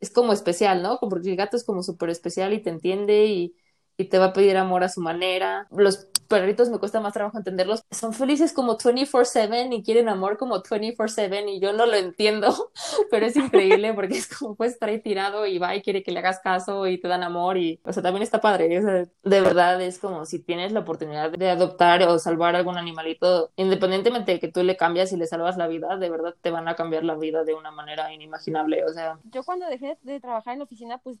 es 0.00 0.10
como 0.10 0.32
especial, 0.32 0.82
¿no? 0.82 0.98
Porque 0.98 1.30
el 1.30 1.36
gato 1.36 1.56
es 1.56 1.64
como 1.64 1.82
súper 1.82 2.10
especial 2.10 2.52
y 2.52 2.62
te 2.62 2.70
entiende 2.70 3.26
y, 3.26 3.54
y 3.96 4.06
te 4.06 4.18
va 4.18 4.26
a 4.26 4.32
pedir 4.32 4.56
amor 4.56 4.82
a 4.82 4.88
su 4.88 5.00
manera. 5.00 5.66
Los 5.70 6.08
perritos 6.30 6.70
me 6.70 6.78
cuesta 6.78 7.00
más 7.00 7.12
trabajo 7.12 7.36
entenderlos. 7.36 7.84
Son 7.90 8.14
felices 8.14 8.52
como 8.52 8.78
24/7 8.78 9.74
y 9.74 9.82
quieren 9.82 10.08
amor 10.08 10.38
como 10.38 10.62
24/7 10.62 11.48
y 11.48 11.60
yo 11.60 11.72
no 11.72 11.86
lo 11.86 11.94
entiendo, 11.94 12.70
pero 13.10 13.26
es 13.26 13.36
increíble 13.36 13.92
porque 13.94 14.16
es 14.16 14.28
como 14.28 14.54
puedes 14.54 14.74
estar 14.74 14.88
ahí 14.88 15.00
tirado 15.00 15.44
y 15.44 15.58
va 15.58 15.74
y 15.74 15.82
quiere 15.82 16.02
que 16.02 16.12
le 16.12 16.20
hagas 16.20 16.38
caso 16.38 16.86
y 16.86 16.98
te 16.98 17.08
dan 17.08 17.24
amor 17.24 17.58
y, 17.58 17.80
o 17.84 17.92
sea, 17.92 18.02
también 18.02 18.22
está 18.22 18.40
padre. 18.40 18.78
o 18.78 18.82
sea, 18.82 19.04
de 19.22 19.40
verdad 19.40 19.82
es 19.82 19.98
como 19.98 20.24
si 20.24 20.38
tienes 20.38 20.72
la 20.72 20.80
oportunidad 20.80 21.32
de 21.32 21.50
adoptar 21.50 22.04
o 22.04 22.18
salvar 22.18 22.54
algún 22.54 22.78
animalito, 22.78 23.50
independientemente 23.56 24.32
de 24.32 24.40
que 24.40 24.48
tú 24.48 24.62
le 24.62 24.76
cambias 24.76 25.12
y 25.12 25.16
le 25.16 25.26
salvas 25.26 25.56
la 25.56 25.66
vida, 25.66 25.96
de 25.96 26.10
verdad 26.10 26.34
te 26.40 26.50
van 26.50 26.68
a 26.68 26.76
cambiar 26.76 27.04
la 27.04 27.16
vida 27.16 27.42
de 27.42 27.54
una 27.54 27.72
manera 27.72 28.12
inimaginable. 28.14 28.84
O 28.84 28.92
sea, 28.92 29.18
Yo 29.24 29.42
cuando 29.42 29.66
dejé 29.66 29.98
de 30.02 30.20
trabajar 30.20 30.52
en 30.52 30.60
la 30.60 30.64
oficina, 30.64 30.98
pues 30.98 31.18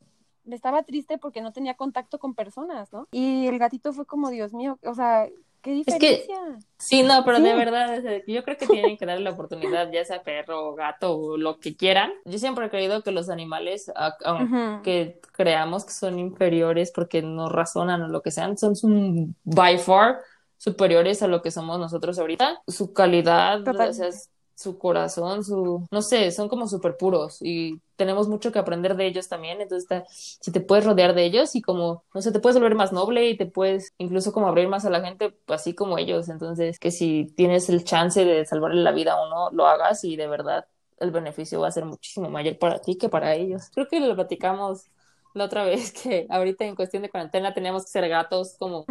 estaba 0.50 0.82
triste 0.82 1.18
porque 1.18 1.40
no 1.42 1.52
tenía 1.52 1.74
contacto 1.74 2.18
con 2.18 2.34
personas, 2.34 2.92
¿no? 2.92 3.08
Y 3.12 3.46
el 3.46 3.58
gatito 3.58 3.92
fue 3.92 4.06
como, 4.06 4.30
Dios 4.30 4.52
mío, 4.52 4.78
o 4.84 4.94
sea, 4.94 5.28
qué 5.62 5.80
Es 5.86 5.98
que- 5.98 6.16
diferencia. 6.16 6.58
Sí, 6.78 7.02
no, 7.02 7.22
pero 7.24 7.36
Sí. 7.36 7.42
de 7.44 7.54
verdad, 7.54 8.02
yo 8.26 8.42
creo 8.42 8.56
que 8.56 8.66
tienen 8.66 8.96
que 8.96 9.04
darle 9.04 9.24
la 9.24 9.32
oportunidad, 9.32 9.90
ya 9.92 10.04
sea 10.04 10.22
perro, 10.22 10.74
gato 10.74 11.14
o 11.16 11.36
lo 11.36 11.58
que 11.60 11.76
quieran. 11.76 12.10
Yo 12.24 12.38
siempre 12.38 12.66
he 12.66 12.70
creído 12.70 13.02
que 13.02 13.10
los 13.12 13.28
animales, 13.28 13.92
aunque 14.24 15.20
creamos 15.32 15.84
que 15.84 15.92
son 15.92 16.18
inferiores 16.18 16.90
porque 16.92 17.22
no 17.22 17.48
razonan 17.48 18.02
o 18.02 18.08
lo 18.08 18.22
que 18.22 18.30
sean, 18.30 18.56
son 18.56 19.36
by 19.44 19.78
far 19.78 20.18
superiores 20.56 21.22
a 21.22 21.26
lo 21.28 21.42
que 21.42 21.50
somos 21.50 21.78
nosotros 21.78 22.18
ahorita. 22.18 22.60
Su 22.66 22.92
calidad, 22.92 23.66
o 23.66 23.92
sea, 23.92 24.08
su 24.54 24.78
corazón, 24.78 25.42
su, 25.44 25.86
no 25.90 26.02
sé, 26.02 26.30
son 26.32 26.48
como 26.48 26.66
súper 26.68 26.96
puros 26.98 27.40
y 27.40 27.80
tenemos 28.00 28.28
mucho 28.28 28.50
que 28.50 28.58
aprender 28.58 28.96
de 28.96 29.06
ellos 29.06 29.28
también. 29.28 29.60
Entonces, 29.60 30.38
si 30.40 30.50
te 30.50 30.62
puedes 30.62 30.86
rodear 30.86 31.14
de 31.14 31.22
ellos 31.22 31.54
y 31.54 31.60
como, 31.60 32.02
no 32.14 32.22
sé, 32.22 32.32
te 32.32 32.40
puedes 32.40 32.56
volver 32.56 32.74
más 32.74 32.92
noble 32.94 33.28
y 33.28 33.36
te 33.36 33.44
puedes 33.44 33.92
incluso 33.98 34.32
como 34.32 34.48
abrir 34.48 34.68
más 34.68 34.86
a 34.86 34.90
la 34.90 35.02
gente, 35.02 35.36
así 35.48 35.74
como 35.74 35.98
ellos. 35.98 36.30
Entonces, 36.30 36.78
que 36.78 36.90
si 36.90 37.26
tienes 37.36 37.68
el 37.68 37.84
chance 37.84 38.24
de 38.24 38.46
salvarle 38.46 38.80
la 38.82 38.92
vida 38.92 39.12
a 39.12 39.26
uno, 39.26 39.50
lo 39.50 39.66
hagas 39.66 40.02
y 40.04 40.16
de 40.16 40.28
verdad 40.28 40.66
el 40.98 41.10
beneficio 41.10 41.60
va 41.60 41.68
a 41.68 41.72
ser 41.72 41.84
muchísimo 41.84 42.30
mayor 42.30 42.58
para 42.58 42.78
ti 42.80 42.96
que 42.96 43.10
para 43.10 43.34
ellos. 43.34 43.68
Creo 43.74 43.86
que 43.86 44.00
lo 44.00 44.14
platicamos 44.14 44.86
la 45.34 45.44
otra 45.44 45.64
vez 45.66 45.92
que 45.92 46.26
ahorita 46.30 46.64
en 46.64 46.76
cuestión 46.76 47.02
de 47.02 47.10
cuarentena 47.10 47.52
teníamos 47.52 47.84
que 47.84 47.90
ser 47.90 48.08
gatos 48.08 48.56
como. 48.58 48.86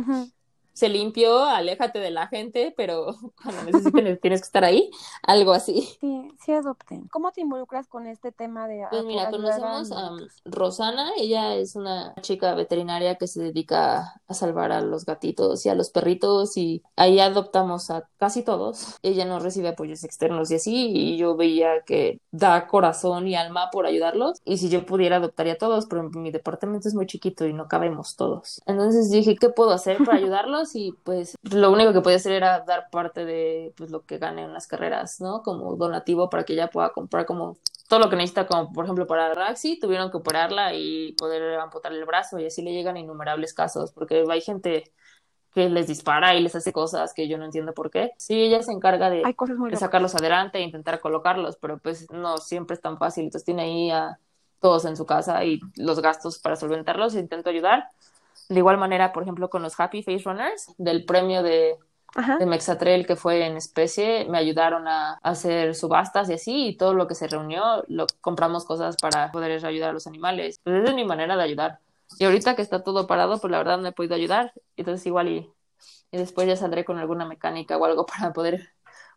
Se 0.73 0.89
limpió, 0.89 1.43
aléjate 1.43 1.99
de 1.99 2.11
la 2.11 2.27
gente, 2.27 2.73
pero 2.75 3.15
cuando 3.43 3.63
necesiten 3.63 4.19
tienes 4.19 4.41
que 4.41 4.45
estar 4.45 4.63
ahí, 4.63 4.89
algo 5.23 5.53
así. 5.53 5.97
Sí, 5.99 6.31
sí 6.43 6.51
adopten. 6.53 7.07
¿Cómo 7.07 7.31
te 7.31 7.41
involucras 7.41 7.87
con 7.87 8.07
este 8.07 8.31
tema 8.31 8.67
de 8.67 8.85
Pues 8.89 9.03
mira, 9.03 9.29
conocemos 9.29 9.91
a? 9.91 10.11
Rosana, 10.45 11.11
ella 11.17 11.55
es 11.55 11.75
una 11.75 12.13
chica 12.21 12.55
veterinaria 12.55 13.15
que 13.15 13.27
se 13.27 13.41
dedica 13.41 14.21
a 14.27 14.33
salvar 14.33 14.71
a 14.71 14.81
los 14.81 15.05
gatitos 15.05 15.65
y 15.65 15.69
a 15.69 15.75
los 15.75 15.89
perritos 15.89 16.57
y 16.57 16.83
ahí 16.95 17.19
adoptamos 17.19 17.89
a 17.91 18.07
casi 18.17 18.43
todos. 18.43 18.97
Ella 19.01 19.25
no 19.25 19.39
recibe 19.39 19.69
apoyos 19.69 20.03
externos 20.03 20.51
y 20.51 20.55
así 20.55 20.91
y 20.91 21.17
yo 21.17 21.35
veía 21.35 21.81
que 21.85 22.19
da 22.31 22.67
corazón 22.67 23.27
y 23.27 23.35
alma 23.35 23.69
por 23.71 23.85
ayudarlos 23.85 24.41
y 24.45 24.57
si 24.57 24.69
yo 24.69 24.85
pudiera 24.85 25.17
adoptaría 25.17 25.53
a 25.53 25.57
todos, 25.57 25.85
pero 25.85 26.09
mi 26.09 26.31
departamento 26.31 26.87
es 26.87 26.95
muy 26.95 27.05
chiquito 27.05 27.45
y 27.45 27.53
no 27.53 27.67
cabemos 27.67 28.15
todos. 28.15 28.61
Entonces 28.65 29.09
dije, 29.09 29.35
¿qué 29.35 29.49
puedo 29.49 29.71
hacer 29.71 29.97
para 29.97 30.17
ayudarlos? 30.17 30.58
Y 30.73 30.93
pues 31.03 31.35
lo 31.41 31.71
único 31.71 31.93
que 31.93 32.01
podía 32.01 32.17
hacer 32.17 32.33
era 32.33 32.59
dar 32.61 32.89
parte 32.91 33.25
de 33.25 33.73
pues, 33.77 33.91
lo 33.91 34.05
que 34.05 34.17
gane 34.17 34.43
en 34.43 34.53
las 34.53 34.67
carreras, 34.67 35.21
¿no? 35.21 35.41
Como 35.41 35.75
donativo 35.75 36.29
para 36.29 36.43
que 36.43 36.53
ella 36.53 36.69
pueda 36.69 36.89
comprar 36.89 37.25
como 37.25 37.57
todo 37.87 37.99
lo 37.99 38.09
que 38.09 38.15
necesita, 38.15 38.45
como 38.45 38.71
por 38.71 38.85
ejemplo 38.85 39.07
para 39.07 39.33
Raxi, 39.33 39.79
tuvieron 39.79 40.11
que 40.11 40.17
operarla 40.17 40.73
y 40.75 41.13
poder 41.13 41.59
amputar 41.59 41.91
el 41.91 42.05
brazo 42.05 42.39
y 42.39 42.45
así 42.45 42.61
le 42.61 42.71
llegan 42.71 42.97
innumerables 42.97 43.53
casos, 43.53 43.91
porque 43.91 44.23
hay 44.29 44.41
gente 44.41 44.91
que 45.53 45.69
les 45.69 45.87
dispara 45.87 46.35
y 46.35 46.41
les 46.41 46.55
hace 46.55 46.71
cosas 46.71 47.13
que 47.13 47.27
yo 47.27 47.37
no 47.37 47.45
entiendo 47.45 47.73
por 47.73 47.89
qué. 47.89 48.11
Sí, 48.17 48.39
ella 48.39 48.61
se 48.61 48.71
encarga 48.71 49.09
de, 49.09 49.23
de 49.69 49.75
sacarlos 49.77 50.13
adelante 50.15 50.59
e 50.59 50.61
intentar 50.61 50.99
colocarlos, 50.99 51.57
pero 51.57 51.79
pues 51.79 52.09
no 52.11 52.37
siempre 52.37 52.75
es 52.75 52.81
tan 52.81 52.97
fácil. 52.97 53.25
Entonces 53.25 53.45
tiene 53.45 53.63
ahí 53.63 53.89
a 53.89 54.19
todos 54.59 54.85
en 54.85 54.95
su 54.95 55.05
casa 55.05 55.43
y 55.45 55.59
los 55.75 56.01
gastos 56.01 56.39
para 56.39 56.55
solventarlos. 56.55 57.15
Intento 57.15 57.49
ayudar. 57.49 57.89
De 58.49 58.57
igual 58.57 58.77
manera, 58.77 59.13
por 59.13 59.23
ejemplo, 59.23 59.49
con 59.49 59.61
los 59.61 59.79
Happy 59.79 60.03
Face 60.03 60.23
Runners, 60.25 60.73
del 60.77 61.05
premio 61.05 61.43
de, 61.43 61.77
de 62.39 62.45
Mexatrel 62.45 63.05
que 63.05 63.15
fue 63.15 63.45
en 63.45 63.57
especie, 63.57 64.25
me 64.25 64.37
ayudaron 64.37 64.87
a, 64.87 65.19
hacer 65.21 65.75
subastas 65.75 66.29
y 66.29 66.33
así, 66.33 66.67
y 66.67 66.77
todo 66.77 66.93
lo 66.93 67.07
que 67.07 67.15
se 67.15 67.27
reunió, 67.27 67.83
lo 67.87 68.07
compramos 68.21 68.65
cosas 68.65 68.97
para 68.97 69.31
poder 69.31 69.63
ayudar 69.63 69.91
a 69.91 69.93
los 69.93 70.07
animales. 70.07 70.59
Pues 70.63 70.81
esa 70.81 70.89
es 70.89 70.95
mi 70.95 71.05
manera 71.05 71.37
de 71.37 71.43
ayudar. 71.43 71.79
Y 72.17 72.25
ahorita 72.25 72.55
que 72.55 72.63
está 72.63 72.83
todo 72.83 73.05
parado, 73.05 73.39
pues 73.39 73.51
la 73.51 73.59
verdad 73.59 73.77
no 73.77 73.87
he 73.87 73.91
podido 73.91 74.15
ayudar. 74.15 74.53
Entonces 74.75 75.05
igual 75.05 75.27
y, 75.27 75.53
y 76.11 76.17
después 76.17 76.47
ya 76.47 76.55
saldré 76.55 76.85
con 76.85 76.97
alguna 76.97 77.25
mecánica 77.25 77.77
o 77.77 77.85
algo 77.85 78.05
para 78.07 78.33
poder 78.33 78.69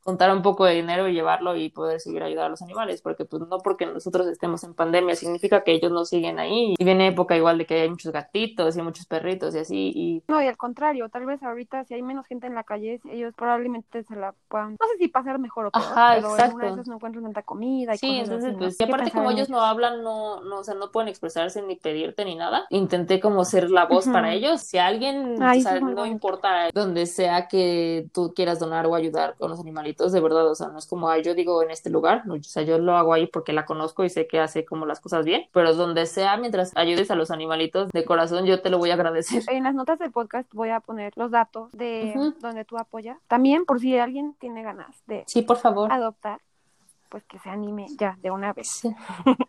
juntar 0.04 0.32
un 0.34 0.42
poco 0.42 0.64
de 0.64 0.74
dinero 0.74 1.08
y 1.08 1.14
llevarlo 1.14 1.56
y 1.56 1.68
poder 1.70 2.00
seguir 2.00 2.22
ayudar 2.22 2.46
a 2.46 2.48
los 2.48 2.62
animales, 2.62 3.02
porque 3.02 3.24
pues 3.24 3.42
no 3.48 3.58
porque 3.58 3.86
nosotros 3.86 4.26
estemos 4.26 4.64
en 4.64 4.74
pandemia 4.74 5.14
significa 5.16 5.62
que 5.62 5.72
ellos 5.72 5.92
no 5.92 6.04
siguen 6.04 6.38
ahí. 6.38 6.74
Y 6.78 6.84
viene 6.84 7.08
época 7.08 7.36
igual 7.36 7.58
de 7.58 7.66
que 7.66 7.82
hay 7.82 7.88
muchos 7.90 8.12
gatitos 8.12 8.76
y 8.76 8.82
muchos 8.82 9.06
perritos 9.06 9.54
y 9.54 9.58
así. 9.58 9.92
Y... 9.94 10.22
No, 10.28 10.42
y 10.42 10.46
al 10.46 10.56
contrario, 10.56 11.08
tal 11.08 11.26
vez 11.26 11.42
ahorita 11.42 11.84
si 11.84 11.94
hay 11.94 12.02
menos 12.02 12.26
gente 12.26 12.46
en 12.46 12.54
la 12.54 12.64
calle, 12.64 13.00
ellos 13.10 13.34
probablemente 13.36 14.02
se 14.04 14.16
la 14.16 14.34
puedan, 14.48 14.72
no 14.72 14.86
sé 14.92 14.98
si 14.98 15.08
pasar 15.08 15.38
mejor 15.38 15.66
o 15.66 15.70
peor, 15.70 15.84
Ajá, 15.84 16.14
pero 16.16 16.34
exacto. 16.34 16.66
en 16.66 16.82
no 16.86 16.94
encuentran 16.94 17.24
tanta 17.24 17.42
comida 17.42 17.94
y 17.94 17.98
Sí, 17.98 18.08
cosas 18.08 18.24
entonces 18.24 18.44
así, 18.48 18.52
¿no? 18.52 18.58
pues, 18.58 18.80
y 18.80 18.82
aparte 18.84 19.10
como 19.10 19.30
ellos 19.30 19.48
no 19.48 19.60
hablan, 19.60 20.02
no, 20.02 20.42
no, 20.42 20.58
o 20.58 20.64
sea, 20.64 20.74
no 20.74 20.90
pueden 20.90 21.08
expresarse 21.08 21.62
ni 21.62 21.76
pedirte 21.76 22.24
ni 22.24 22.34
nada, 22.34 22.66
intenté 22.70 23.20
como 23.20 23.44
ser 23.44 23.70
la 23.70 23.86
voz 23.86 24.06
para 24.08 24.32
ellos. 24.32 24.62
Si 24.62 24.78
alguien, 24.78 25.36
Ay, 25.40 25.60
o 25.60 25.62
sea, 25.62 25.80
no 25.80 25.86
bonito. 25.86 26.06
importa 26.06 26.70
donde 26.74 27.06
sea 27.06 27.48
que 27.48 28.08
tú 28.12 28.32
quieras 28.34 28.58
donar 28.58 28.86
o 28.86 28.94
ayudar 28.94 29.36
con 29.38 29.50
los 29.50 29.60
animalitos, 29.60 29.91
de 29.96 30.20
verdad, 30.20 30.48
o 30.50 30.54
sea, 30.54 30.68
no 30.68 30.78
es 30.78 30.86
como, 30.86 31.08
ay, 31.08 31.22
yo 31.22 31.34
digo 31.34 31.62
en 31.62 31.70
este 31.70 31.90
lugar, 31.90 32.26
no, 32.26 32.34
o 32.34 32.42
sea, 32.42 32.62
yo 32.62 32.78
lo 32.78 32.96
hago 32.96 33.12
ahí 33.14 33.26
porque 33.26 33.52
la 33.52 33.64
conozco 33.64 34.04
y 34.04 34.10
sé 34.10 34.26
que 34.26 34.40
hace 34.40 34.64
como 34.64 34.86
las 34.86 35.00
cosas 35.00 35.24
bien, 35.24 35.46
pero 35.52 35.74
donde 35.74 36.06
sea, 36.06 36.36
mientras 36.36 36.72
ayudes 36.76 37.10
a 37.10 37.14
los 37.14 37.30
animalitos, 37.30 37.90
de 37.90 38.04
corazón 38.04 38.44
yo 38.46 38.60
te 38.62 38.70
lo 38.70 38.78
voy 38.78 38.90
a 38.90 38.94
agradecer. 38.94 39.42
En 39.48 39.64
las 39.64 39.74
notas 39.74 39.98
del 39.98 40.10
podcast 40.12 40.52
voy 40.54 40.70
a 40.70 40.80
poner 40.80 41.12
los 41.16 41.30
datos 41.30 41.70
de 41.72 42.12
Ujú. 42.16 42.34
donde 42.40 42.64
tú 42.64 42.78
apoyas. 42.78 43.18
También 43.28 43.64
por 43.64 43.80
si 43.80 43.96
alguien 43.98 44.34
tiene 44.38 44.62
ganas 44.62 44.96
de 45.06 45.24
Sí, 45.26 45.42
por 45.42 45.56
favor. 45.58 45.92
adoptar, 45.92 46.40
pues 47.08 47.24
que 47.24 47.38
se 47.40 47.50
anime 47.50 47.86
ya 47.98 48.16
de 48.22 48.30
una 48.30 48.52
vez. 48.52 48.68
Sí. 48.68 48.94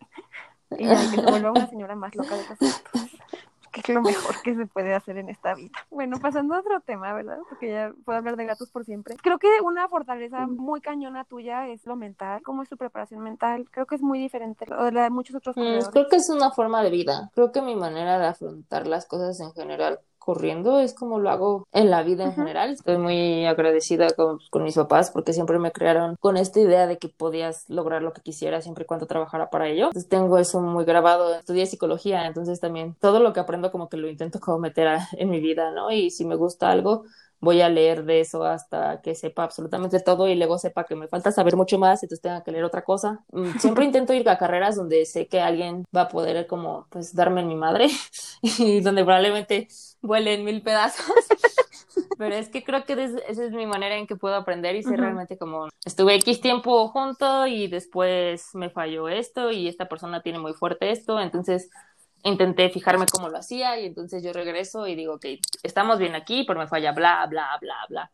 Y 0.76 0.86
ya 0.86 0.94
que 0.96 1.20
se 1.20 1.22
vuelva 1.30 1.52
una 1.52 1.68
señora 1.68 1.94
más 1.94 2.14
loca 2.16 2.34
de 2.36 2.42
los. 2.48 2.58
Que 3.74 3.80
es 3.80 3.88
lo 3.88 4.02
mejor 4.02 4.40
que 4.42 4.54
se 4.54 4.66
puede 4.66 4.94
hacer 4.94 5.18
en 5.18 5.28
esta 5.28 5.54
vida. 5.54 5.72
Bueno, 5.90 6.18
pasando 6.20 6.54
a 6.54 6.60
otro 6.60 6.80
tema, 6.80 7.12
¿verdad? 7.12 7.38
Porque 7.48 7.70
ya 7.70 7.92
puedo 8.04 8.18
hablar 8.18 8.36
de 8.36 8.44
gatos 8.44 8.70
por 8.70 8.84
siempre. 8.84 9.16
Creo 9.22 9.38
que 9.38 9.48
una 9.62 9.88
fortaleza 9.88 10.46
muy 10.46 10.80
cañona 10.80 11.24
tuya 11.24 11.68
es 11.68 11.84
lo 11.86 11.96
mental. 11.96 12.42
¿Cómo 12.42 12.62
es 12.62 12.68
tu 12.68 12.76
preparación 12.76 13.20
mental? 13.20 13.66
Creo 13.70 13.86
que 13.86 13.96
es 13.96 14.02
muy 14.02 14.18
diferente 14.18 14.66
a 14.70 14.90
la 14.90 15.04
de 15.04 15.10
muchos 15.10 15.36
otros 15.36 15.54
Mm, 15.56 15.90
creo 15.92 16.08
que 16.08 16.16
es 16.16 16.28
una 16.30 16.50
forma 16.50 16.82
de 16.82 16.90
vida. 16.90 17.30
Creo 17.34 17.52
que 17.52 17.62
mi 17.62 17.76
manera 17.76 18.18
de 18.18 18.26
afrontar 18.26 18.86
las 18.86 19.06
cosas 19.06 19.38
en 19.40 19.52
general 19.52 20.00
corriendo 20.24 20.78
es 20.80 20.94
como 20.94 21.18
lo 21.20 21.30
hago 21.30 21.68
en 21.72 21.90
la 21.90 22.02
vida 22.02 22.24
en 22.24 22.32
general. 22.34 22.70
Estoy 22.70 22.98
muy 22.98 23.44
agradecida 23.46 24.10
con, 24.10 24.38
con 24.50 24.62
mis 24.64 24.74
papás 24.76 25.10
porque 25.10 25.32
siempre 25.32 25.58
me 25.58 25.72
crearon 25.72 26.16
con 26.20 26.36
esta 26.36 26.60
idea 26.60 26.86
de 26.86 26.98
que 26.98 27.08
podías 27.08 27.68
lograr 27.68 28.02
lo 28.02 28.12
que 28.12 28.22
quisieras 28.22 28.64
siempre 28.64 28.84
y 28.84 28.86
cuando 28.86 29.06
trabajara 29.06 29.50
para 29.50 29.68
ello. 29.68 29.86
Entonces 29.86 30.08
tengo 30.08 30.38
eso 30.38 30.60
muy 30.60 30.84
grabado. 30.84 31.34
Estudié 31.34 31.66
psicología, 31.66 32.26
entonces 32.26 32.60
también 32.60 32.94
todo 33.00 33.20
lo 33.20 33.32
que 33.32 33.40
aprendo 33.40 33.70
como 33.70 33.88
que 33.88 33.96
lo 33.96 34.08
intento 34.08 34.40
como 34.40 34.58
meter 34.58 34.88
a- 34.88 35.08
en 35.12 35.30
mi 35.30 35.40
vida, 35.40 35.70
¿no? 35.72 35.90
Y 35.90 36.10
si 36.10 36.24
me 36.24 36.36
gusta 36.36 36.70
algo, 36.70 37.04
voy 37.44 37.60
a 37.60 37.68
leer 37.68 38.04
de 38.04 38.20
eso 38.20 38.44
hasta 38.44 39.00
que 39.02 39.14
sepa 39.14 39.44
absolutamente 39.44 40.00
todo 40.00 40.28
y 40.28 40.34
luego 40.34 40.58
sepa 40.58 40.84
que 40.84 40.96
me 40.96 41.08
falta 41.08 41.32
saber 41.32 41.56
mucho 41.56 41.78
más, 41.78 42.02
entonces 42.02 42.22
tenga 42.22 42.42
que 42.42 42.52
leer 42.52 42.64
otra 42.64 42.82
cosa. 42.82 43.24
Mm, 43.32 43.52
Siempre 43.58 43.84
intento 43.84 44.12
ir 44.14 44.28
a 44.28 44.38
carreras 44.38 44.76
donde 44.76 45.04
sé 45.06 45.28
que 45.28 45.40
alguien 45.40 45.84
va 45.96 46.02
a 46.02 46.08
poder 46.08 46.46
como 46.46 46.86
pues 46.90 47.14
darme 47.14 47.42
en 47.42 47.48
mi 47.48 47.56
madre 47.56 47.88
y 48.42 48.80
donde 48.80 49.04
probablemente 49.04 49.68
vuele 50.02 50.34
en 50.34 50.44
mil 50.44 50.62
pedazos. 50.62 51.06
Pero 52.16 52.34
es 52.36 52.48
que 52.48 52.62
creo 52.64 52.84
que 52.84 52.92
es- 52.94 53.22
esa 53.28 53.44
es 53.44 53.52
mi 53.52 53.66
manera 53.66 53.96
en 53.96 54.06
que 54.06 54.16
puedo 54.16 54.34
aprender 54.36 54.76
y 54.76 54.82
sé 54.82 54.94
Ujú. 54.94 55.02
realmente 55.02 55.36
como 55.38 55.68
estuve 55.84 56.14
X 56.16 56.40
tiempo 56.40 56.88
junto 56.88 57.46
y 57.46 57.66
después 57.68 58.50
me 58.54 58.70
falló 58.70 59.08
esto 59.08 59.50
y 59.50 59.68
esta 59.68 59.88
persona 59.88 60.22
tiene 60.22 60.38
muy 60.38 60.54
fuerte 60.54 60.90
esto, 60.90 61.20
entonces 61.20 61.70
intenté 62.24 62.70
fijarme 62.70 63.06
cómo 63.06 63.28
lo 63.28 63.38
hacía 63.38 63.78
y 63.78 63.86
entonces 63.86 64.22
yo 64.22 64.32
regreso 64.32 64.86
y 64.86 64.94
digo, 64.94 65.14
ok, 65.14 65.26
estamos 65.62 65.98
bien 65.98 66.14
aquí, 66.14 66.44
pero 66.46 66.58
me 66.58 66.66
falla 66.66 66.92
bla, 66.92 67.26
bla, 67.26 67.58
bla, 67.60 67.76
bla. 67.88 68.12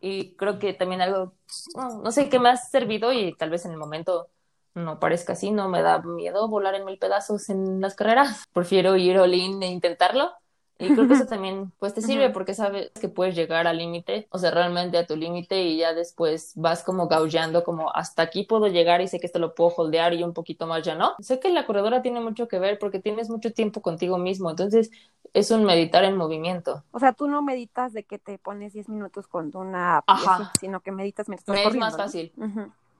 Y 0.00 0.34
creo 0.36 0.58
que 0.58 0.72
también 0.72 1.02
algo, 1.02 1.34
no, 1.76 2.02
no 2.02 2.12
sé 2.12 2.28
qué 2.28 2.38
me 2.38 2.48
ha 2.48 2.56
servido 2.56 3.12
y 3.12 3.34
tal 3.36 3.50
vez 3.50 3.64
en 3.66 3.72
el 3.72 3.76
momento 3.76 4.30
no 4.74 4.98
parezca 4.98 5.34
así, 5.34 5.50
no 5.50 5.68
me 5.68 5.82
da 5.82 6.00
miedo 6.02 6.48
volar 6.48 6.74
en 6.74 6.84
mil 6.84 6.98
pedazos 6.98 7.48
en 7.50 7.80
las 7.80 7.94
carreras. 7.94 8.44
Prefiero 8.52 8.96
ir 8.96 9.18
all 9.18 9.34
in 9.34 9.62
e 9.62 9.66
intentarlo. 9.66 10.32
Y 10.80 10.92
creo 10.92 11.06
que 11.06 11.14
eso 11.14 11.26
también 11.26 11.72
pues 11.78 11.94
te 11.94 12.00
sirve 12.02 12.30
porque 12.30 12.54
sabes 12.54 12.90
que 13.00 13.08
puedes 13.08 13.34
llegar 13.36 13.66
al 13.66 13.76
límite, 13.78 14.26
o 14.30 14.38
sea, 14.38 14.50
realmente 14.50 14.96
a 14.98 15.06
tu 15.06 15.16
límite 15.16 15.62
y 15.62 15.76
ya 15.78 15.92
después 15.92 16.52
vas 16.56 16.82
como 16.82 17.06
gaullando 17.06 17.64
como 17.64 17.94
hasta 17.94 18.22
aquí 18.22 18.44
puedo 18.44 18.66
llegar 18.66 19.00
y 19.00 19.08
sé 19.08 19.20
que 19.20 19.26
esto 19.26 19.38
lo 19.38 19.54
puedo 19.54 19.70
holdear 19.76 20.14
y 20.14 20.22
un 20.22 20.32
poquito 20.32 20.66
más 20.66 20.82
ya 20.82 20.94
no. 20.94 21.14
Sé 21.20 21.38
que 21.38 21.50
la 21.50 21.66
corredora 21.66 22.02
tiene 22.02 22.20
mucho 22.20 22.48
que 22.48 22.58
ver 22.58 22.78
porque 22.78 22.98
tienes 22.98 23.28
mucho 23.28 23.52
tiempo 23.52 23.82
contigo 23.82 24.18
mismo, 24.18 24.50
entonces 24.50 24.90
es 25.34 25.50
un 25.50 25.64
meditar 25.64 26.04
en 26.04 26.16
movimiento. 26.16 26.82
O 26.92 26.98
sea, 26.98 27.12
tú 27.12 27.28
no 27.28 27.42
meditas 27.42 27.92
de 27.92 28.04
que 28.04 28.18
te 28.18 28.38
pones 28.38 28.72
10 28.72 28.88
minutos 28.88 29.26
con 29.28 29.50
una 29.54 29.98
app, 29.98 30.04
Ajá. 30.08 30.52
sino 30.60 30.80
que 30.80 30.92
meditas 30.92 31.28
mientras 31.28 31.42
estás 31.42 31.54
Me 31.54 31.60
es 31.60 31.64
corriendo, 31.66 31.86
más 31.86 31.92
¿no? 31.96 32.04
fácil. 32.04 32.32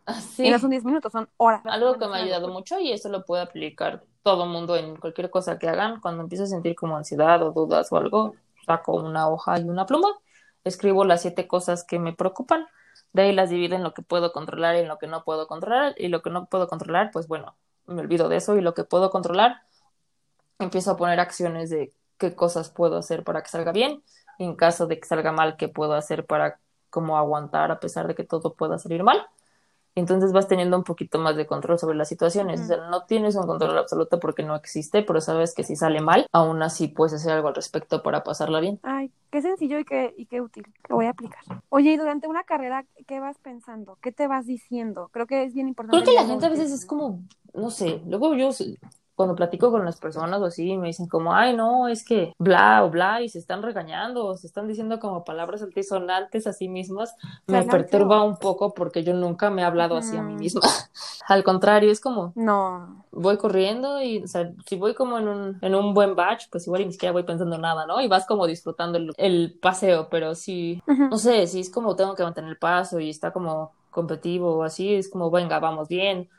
Así. 0.07 0.47
Y 0.47 0.51
no 0.51 0.59
son 0.59 0.71
10 0.71 0.85
minutos, 0.85 1.13
son 1.13 1.29
horas. 1.37 1.63
Algo 1.65 1.99
que 1.99 2.07
me 2.07 2.15
ha 2.17 2.23
ayudado 2.23 2.49
mucho 2.49 2.79
y 2.81 2.93
eso 2.93 3.09
lo 3.09 3.25
puede 3.25 3.43
aplicar 3.43 4.05
todo 4.23 4.47
mundo 4.47 4.77
en 4.77 4.97
cualquier 4.97 5.31
cosa 5.31 5.59
que 5.59 5.69
hagan. 5.69 6.01
Cuando 6.01 6.23
empiezo 6.23 6.45
a 6.45 6.47
sentir 6.47 6.75
como 6.75 6.97
ansiedad 6.97 7.43
o 7.43 7.53
dudas 7.53 7.91
o 7.93 7.97
algo, 7.97 8.35
saco 8.67 8.95
una 8.95 9.29
hoja 9.29 9.59
y 9.59 9.69
una 9.69 9.87
pluma, 9.87 10.09
escribo 10.65 11.05
las 11.05 11.23
siete 11.23 11.47
cosas 11.47 11.85
que 11.85 11.99
me 11.99 12.13
preocupan, 12.13 12.67
de 13.13 13.23
ahí 13.23 13.33
las 13.33 13.51
divido 13.51 13.77
en 13.77 13.83
lo 13.83 13.95
que 13.95 14.03
puedo 14.03 14.33
controlar 14.33 14.77
y 14.77 14.81
en 14.81 14.89
lo 14.89 14.99
que 14.99 15.07
no 15.07 15.25
puedo 15.25 15.47
controlar, 15.47 15.95
y 15.97 16.09
lo 16.09 16.23
que 16.23 16.31
no 16.31 16.47
puedo 16.47 16.69
controlar, 16.69 17.11
pues 17.13 17.27
bueno, 17.29 17.57
me 17.87 18.01
olvido 18.01 18.29
de 18.29 18.37
eso, 18.37 18.57
y 18.57 18.61
lo 18.61 18.75
que 18.75 18.85
puedo 18.85 19.11
controlar, 19.11 19.63
empiezo 20.59 20.93
a 20.93 20.97
poner 20.97 21.19
acciones 21.21 21.71
de 21.71 21.93
qué 22.19 22.35
cosas 22.35 22.71
puedo 22.71 22.99
hacer 22.99 23.25
para 23.25 23.43
que 23.43 23.49
salga 23.49 23.73
bien, 23.73 24.03
y 24.39 24.45
en 24.45 24.55
caso 24.55 24.87
de 24.87 25.01
que 25.01 25.07
salga 25.07 25.33
mal, 25.33 25.57
qué 25.57 25.69
puedo 25.69 25.95
hacer 25.95 26.27
para 26.27 26.61
como 26.91 27.17
aguantar 27.17 27.71
a 27.71 27.81
pesar 27.81 28.07
de 28.07 28.15
que 28.15 28.25
todo 28.25 28.55
pueda 28.55 28.79
salir 28.79 29.03
mal. 29.03 29.27
Entonces 29.95 30.33
vas 30.33 30.49
teniendo 30.49 30.77
un 30.77 30.85
poquito 30.85 31.19
más 31.19 31.37
de 31.37 31.47
control 31.47 31.79
sobre 31.79 31.97
las 31.97 32.09
situaciones. 32.09 32.61
O 32.61 32.65
sea, 32.65 32.77
no 32.89 33.05
tienes 33.05 33.37
un 33.37 33.47
control 33.47 33.77
absoluto 33.77 34.21
porque 34.21 34.43
no 34.43 34.55
existe, 34.55 35.03
pero 35.03 35.21
sabes 35.21 35.55
que 35.55 35.65
si 35.65 35.77
sale 35.77 36.01
mal, 36.01 36.27
aún 36.33 36.63
así 36.63 36.89
puedes 36.89 37.15
hacer 37.15 37.33
algo 37.33 37.49
al 37.49 37.55
respecto 37.55 38.03
para 38.03 38.23
pasarla 38.23 38.61
bien. 38.61 38.79
Ay, 38.83 39.11
qué 39.31 39.43
sencillo 39.43 39.79
y 39.79 39.85
qué, 39.85 40.15
y 40.17 40.27
qué 40.27 40.41
útil. 40.41 40.67
Lo 40.89 40.97
voy 40.97 41.07
a 41.07 41.11
aplicar. 41.11 41.41
Oye, 41.69 41.93
y 41.93 41.97
durante 41.97 42.29
una 42.29 42.45
carrera, 42.45 42.85
¿qué 43.07 43.21
vas 43.21 43.39
pensando? 43.39 43.99
¿Qué 44.01 44.13
te 44.13 44.27
vas 44.27 44.47
diciendo? 44.47 45.11
Creo 45.13 45.27
que 45.27 45.45
es 45.45 45.55
bien 45.55 45.69
importante. 45.69 46.05
Creo 46.05 46.15
que 46.17 46.21
la 46.21 46.27
gente 46.27 46.47
a 46.47 46.51
veces 46.51 46.71
es 46.73 46.87
como, 46.87 47.23
no 47.53 47.71
sé, 47.71 48.03
luego 48.07 48.35
yo 48.35 48.51
cuando 49.21 49.37
platico 49.37 49.71
con 49.71 49.85
las 49.85 50.01
personas 50.01 50.41
o 50.41 50.47
así 50.47 50.79
me 50.79 50.87
dicen 50.87 51.07
como, 51.07 51.35
ay, 51.35 51.55
no, 51.55 51.89
es 51.89 52.07
que 52.07 52.33
bla 52.39 52.83
o 52.85 52.89
bla 52.91 53.21
y 53.21 53.29
se 53.29 53.39
están 53.39 53.63
regañando 53.63 54.25
o 54.25 54.35
se 54.35 54.47
están 54.47 54.67
diciendo 54.67 54.99
como 54.99 55.25
palabras 55.25 55.61
altisonantes 55.63 56.47
a 56.47 56.55
sí 56.55 56.71
mismas, 56.71 57.15
me 57.47 57.63
perturba 57.65 58.23
un 58.25 58.39
poco 58.39 58.73
porque 58.73 59.05
yo 59.05 59.13
nunca 59.13 59.51
me 59.51 59.61
he 59.61 59.65
hablado 59.67 59.99
así 59.99 60.17
a 60.17 60.23
mí 60.23 60.37
misma. 60.37 60.63
Al 61.29 61.45
contrario, 61.45 61.93
es 61.93 62.01
como, 62.01 62.35
No. 62.35 63.05
voy 63.11 63.37
corriendo 63.37 64.01
y, 64.03 64.23
o 64.25 64.27
sea, 64.27 64.51
si 64.67 64.77
voy 64.77 64.95
como 64.95 65.19
en 65.19 65.29
un, 65.29 65.59
en 65.61 65.75
un 65.75 65.93
buen 65.95 66.15
batch, 66.17 66.47
pues 66.51 66.67
igual 66.67 66.87
ni 66.87 66.93
siquiera 66.93 67.13
voy 67.13 67.25
pensando 67.25 67.59
nada, 67.59 67.87
¿no? 67.87 68.01
Y 68.01 68.09
vas 68.09 68.27
como 68.27 68.47
disfrutando 68.47 68.99
el, 68.99 69.13
el 69.19 69.59
paseo, 69.61 70.09
pero 70.11 70.35
si, 70.35 70.81
Ujú. 70.87 71.11
no 71.11 71.19
sé, 71.19 71.47
si 71.47 71.61
es 71.61 71.71
como 71.71 71.97
tengo 71.97 72.15
que 72.15 72.23
mantener 72.23 72.51
el 72.51 72.59
paso 72.59 73.01
y 73.01 73.11
está 73.11 73.33
como 73.33 73.77
competitivo 73.91 74.57
o 74.57 74.63
así, 74.63 74.95
es 74.95 75.11
como, 75.11 75.31
venga, 75.31 75.59
vamos 75.59 75.89
bien, 75.89 76.31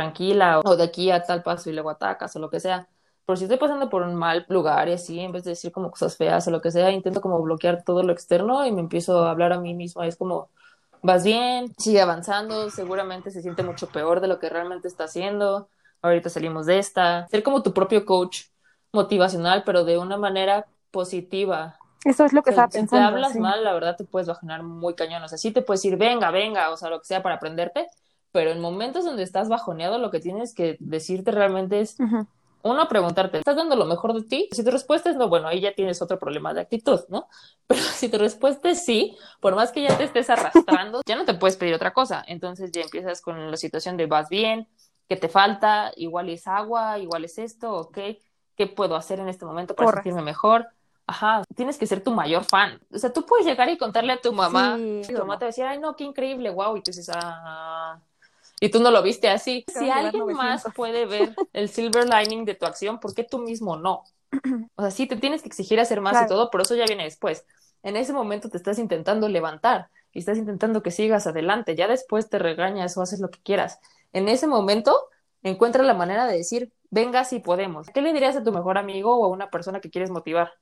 tranquila, 0.00 0.60
o 0.64 0.76
de 0.76 0.84
aquí 0.84 1.10
a 1.10 1.22
tal 1.22 1.42
paso 1.42 1.70
y 1.70 1.72
luego 1.72 1.90
atacas 1.90 2.34
o 2.36 2.38
lo 2.40 2.50
que 2.50 2.60
sea. 2.60 2.88
Pero 3.26 3.36
si 3.36 3.44
estoy 3.44 3.58
pasando 3.58 3.88
por 3.90 4.02
un 4.02 4.14
mal 4.16 4.44
lugar 4.48 4.88
y 4.88 4.92
así, 4.92 5.20
en 5.20 5.32
vez 5.32 5.44
de 5.44 5.50
decir 5.50 5.72
como 5.72 5.90
cosas 5.90 6.16
feas 6.16 6.46
o 6.48 6.50
lo 6.50 6.60
que 6.60 6.70
sea, 6.72 6.90
intento 6.90 7.20
como 7.20 7.40
bloquear 7.42 7.84
todo 7.84 8.02
lo 8.02 8.12
externo 8.12 8.66
y 8.66 8.72
me 8.72 8.80
empiezo 8.80 9.24
a 9.24 9.30
hablar 9.30 9.52
a 9.52 9.60
mí 9.60 9.74
misma. 9.74 10.06
Es 10.06 10.16
como, 10.16 10.50
vas 11.02 11.24
bien, 11.24 11.72
sigue 11.78 12.00
avanzando, 12.00 12.70
seguramente 12.70 13.30
se 13.30 13.42
siente 13.42 13.62
mucho 13.62 13.88
peor 13.88 14.20
de 14.20 14.28
lo 14.28 14.38
que 14.38 14.48
realmente 14.48 14.88
está 14.88 15.04
haciendo. 15.04 15.68
Ahorita 16.02 16.28
salimos 16.30 16.66
de 16.66 16.78
esta. 16.78 17.28
Ser 17.28 17.42
como 17.42 17.62
tu 17.62 17.72
propio 17.74 18.04
coach 18.04 18.44
motivacional, 18.92 19.62
pero 19.64 19.84
de 19.84 19.98
una 19.98 20.16
manera 20.16 20.66
positiva. 20.90 21.76
Eso 22.04 22.24
es 22.24 22.32
lo 22.32 22.42
que 22.42 22.50
O 22.50 22.52
sea, 22.52 22.64
estaba 22.64 22.70
si 22.70 22.78
pensando. 22.78 23.06
te 23.08 23.14
hablas 23.14 23.32
sí. 23.34 23.38
mal, 23.38 23.62
la 23.64 23.72
verdad 23.72 23.96
te 23.96 24.04
puedes 24.04 24.28
bajonar 24.28 24.62
muy 24.62 24.94
cañón. 24.94 25.22
O 25.22 25.28
sea, 25.28 25.38
sí 25.38 25.52
te 25.52 25.62
puedes 25.62 25.82
decir, 25.82 25.98
venga, 25.98 26.30
venga, 26.30 26.70
o 26.70 26.76
sea, 26.76 26.90
lo 26.90 27.00
que 27.00 27.06
sea 27.06 27.22
para 27.22 27.36
aprenderte, 27.36 27.88
pero 28.32 28.50
en 28.50 28.60
momentos 28.60 29.04
donde 29.04 29.22
estás 29.22 29.48
bajoneado, 29.48 29.98
lo 29.98 30.10
que 30.10 30.20
tienes 30.20 30.54
que 30.54 30.76
decirte 30.80 31.30
realmente 31.30 31.80
es, 31.80 31.96
uno, 32.62 32.88
preguntarte, 32.88 33.38
¿estás 33.38 33.56
dando 33.56 33.74
lo 33.74 33.86
mejor 33.86 34.12
de 34.12 34.22
ti? 34.22 34.48
Si 34.52 34.62
tu 34.62 34.70
respuesta 34.70 35.10
es 35.10 35.16
no, 35.16 35.28
bueno, 35.28 35.48
ahí 35.48 35.60
ya 35.60 35.74
tienes 35.74 36.02
otro 36.02 36.18
problema 36.18 36.52
de 36.52 36.60
actitud, 36.60 37.00
¿no? 37.08 37.28
Pero 37.66 37.80
si 37.80 38.08
tu 38.08 38.18
respuesta 38.18 38.70
es 38.70 38.84
sí, 38.84 39.16
por 39.40 39.54
más 39.54 39.72
que 39.72 39.82
ya 39.82 39.96
te 39.96 40.04
estés 40.04 40.28
arrastrando, 40.28 41.00
ya 41.06 41.16
no 41.16 41.24
te 41.24 41.34
puedes 41.34 41.56
pedir 41.56 41.74
otra 41.74 41.92
cosa. 41.92 42.22
Entonces 42.26 42.70
ya 42.70 42.82
empiezas 42.82 43.22
con 43.22 43.50
la 43.50 43.56
situación 43.56 43.96
de 43.96 44.06
vas 44.06 44.28
bien, 44.28 44.68
¿qué 45.08 45.16
te 45.16 45.28
falta? 45.28 45.92
Igual 45.96 46.28
es 46.28 46.46
agua, 46.46 46.98
igual 46.98 47.24
es 47.24 47.38
esto, 47.38 47.72
¿ok? 47.72 47.98
¿Qué 48.56 48.66
puedo 48.66 48.94
hacer 48.94 49.20
en 49.20 49.28
este 49.28 49.46
momento 49.46 49.74
para 49.74 49.92
sentirme 49.92 50.22
mejor? 50.22 50.68
Ajá, 51.06 51.42
tienes 51.56 51.78
que 51.78 51.86
ser 51.86 52.04
tu 52.04 52.12
mayor 52.12 52.44
fan. 52.44 52.78
O 52.92 52.98
sea, 52.98 53.12
tú 53.12 53.24
puedes 53.24 53.46
llegar 53.46 53.68
y 53.68 53.78
contarle 53.78 54.12
a 54.12 54.20
tu 54.20 54.32
mamá, 54.32 54.76
y 54.78 55.02
tu 55.02 55.18
mamá 55.18 55.38
te 55.38 55.44
va 55.44 55.46
a 55.46 55.52
decir, 55.52 55.64
ay, 55.64 55.80
no, 55.80 55.96
qué 55.96 56.04
increíble, 56.04 56.50
wow, 56.50 56.76
y 56.76 56.82
tú 56.82 56.90
dices, 56.90 57.10
ah, 57.12 57.98
y 58.60 58.70
tú 58.70 58.80
no 58.80 58.90
lo 58.90 59.02
viste 59.02 59.28
así. 59.28 59.64
Si 59.66 59.88
alguien 59.88 60.26
más 60.34 60.64
puede 60.76 61.06
ver 61.06 61.34
el 61.54 61.70
silver 61.70 62.06
lining 62.06 62.44
de 62.44 62.54
tu 62.54 62.66
acción, 62.66 63.00
¿por 63.00 63.14
qué 63.14 63.24
tú 63.24 63.38
mismo 63.38 63.76
no? 63.76 64.04
O 64.76 64.82
sea, 64.82 64.90
sí, 64.90 65.06
te 65.06 65.16
tienes 65.16 65.42
que 65.42 65.48
exigir 65.48 65.80
hacer 65.80 66.00
más 66.00 66.24
y 66.24 66.28
todo, 66.28 66.50
pero 66.50 66.62
eso 66.62 66.74
ya 66.74 66.84
viene 66.84 67.04
después. 67.04 67.44
En 67.82 67.96
ese 67.96 68.12
momento 68.12 68.48
te 68.48 68.56
estás 68.56 68.78
intentando 68.78 69.28
levantar 69.28 69.88
y 70.12 70.20
estás 70.20 70.38
intentando 70.38 70.82
que 70.82 70.90
sigas 70.90 71.26
adelante. 71.26 71.74
Ya 71.74 71.88
después 71.88 72.28
te 72.28 72.38
regañas 72.38 72.96
o 72.96 73.02
haces 73.02 73.20
lo 73.20 73.30
que 73.30 73.40
quieras. 73.42 73.80
En 74.12 74.28
ese 74.28 74.46
momento, 74.46 75.08
encuentra 75.42 75.82
la 75.82 75.94
manera 75.94 76.26
de 76.26 76.36
decir, 76.36 76.72
venga 76.90 77.24
si 77.24 77.40
podemos. 77.40 77.88
¿Qué 77.88 78.02
le 78.02 78.12
dirías 78.12 78.36
a 78.36 78.44
tu 78.44 78.52
mejor 78.52 78.78
amigo 78.78 79.16
o 79.16 79.24
a 79.24 79.28
una 79.28 79.50
persona 79.50 79.80
que 79.80 79.90
quieres 79.90 80.10
motivar 80.10 80.52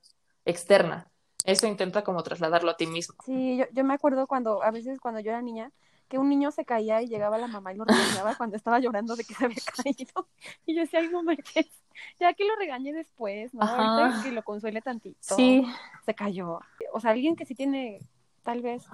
externa? 0.45 1.09
Eso 1.45 1.67
intenta 1.67 2.03
como 2.03 2.23
trasladarlo 2.23 2.71
a 2.71 2.77
ti 2.77 2.87
mismo. 2.87 3.15
Sí, 3.25 3.57
yo, 3.57 3.65
yo 3.71 3.83
me 3.83 3.93
acuerdo 3.93 4.27
cuando, 4.27 4.61
a 4.63 4.71
veces 4.71 4.99
cuando 4.99 5.19
yo 5.19 5.31
era 5.31 5.41
niña, 5.41 5.71
que 6.09 6.17
un 6.17 6.27
niño 6.27 6.51
se 6.51 6.65
caía 6.65 7.01
y 7.01 7.07
llegaba 7.07 7.37
la 7.37 7.47
mamá 7.47 7.71
y 7.71 7.77
lo 7.77 7.85
regañaba 7.85 8.35
cuando 8.35 8.57
estaba 8.57 8.79
llorando 8.79 9.15
de 9.15 9.23
que 9.23 9.33
se 9.33 9.45
había 9.45 9.57
caído. 9.83 10.27
Y 10.65 10.75
yo 10.75 10.81
decía, 10.81 10.99
ay, 10.99 11.09
no 11.09 11.21
ya 12.19 12.33
que 12.33 12.45
lo 12.45 12.55
regañe 12.55 12.93
después, 12.93 13.53
¿no? 13.53 13.61
Ahorita 13.61 14.23
que 14.23 14.31
lo 14.31 14.43
consuele 14.43 14.81
tantito. 14.81 15.17
Sí. 15.35 15.65
Se 16.05 16.13
cayó. 16.13 16.59
O 16.93 16.99
sea, 16.99 17.11
alguien 17.11 17.35
que 17.35 17.45
sí 17.45 17.55
tiene 17.55 17.99
tal 18.43 18.61
vez 18.61 18.85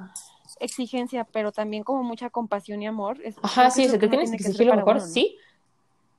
exigencia, 0.60 1.24
pero 1.24 1.52
también 1.52 1.84
como 1.84 2.04
mucha 2.04 2.30
compasión 2.30 2.82
y 2.82 2.88
amor. 2.88 3.20
Es, 3.24 3.36
Ajá, 3.42 3.70
sí, 3.70 3.88
se 3.88 3.98
te 3.98 4.08
tienes 4.08 4.32
que 4.32 4.38
exigir 4.38 4.68
lo 4.68 4.76
mejor, 4.76 5.02
sí. 5.02 5.38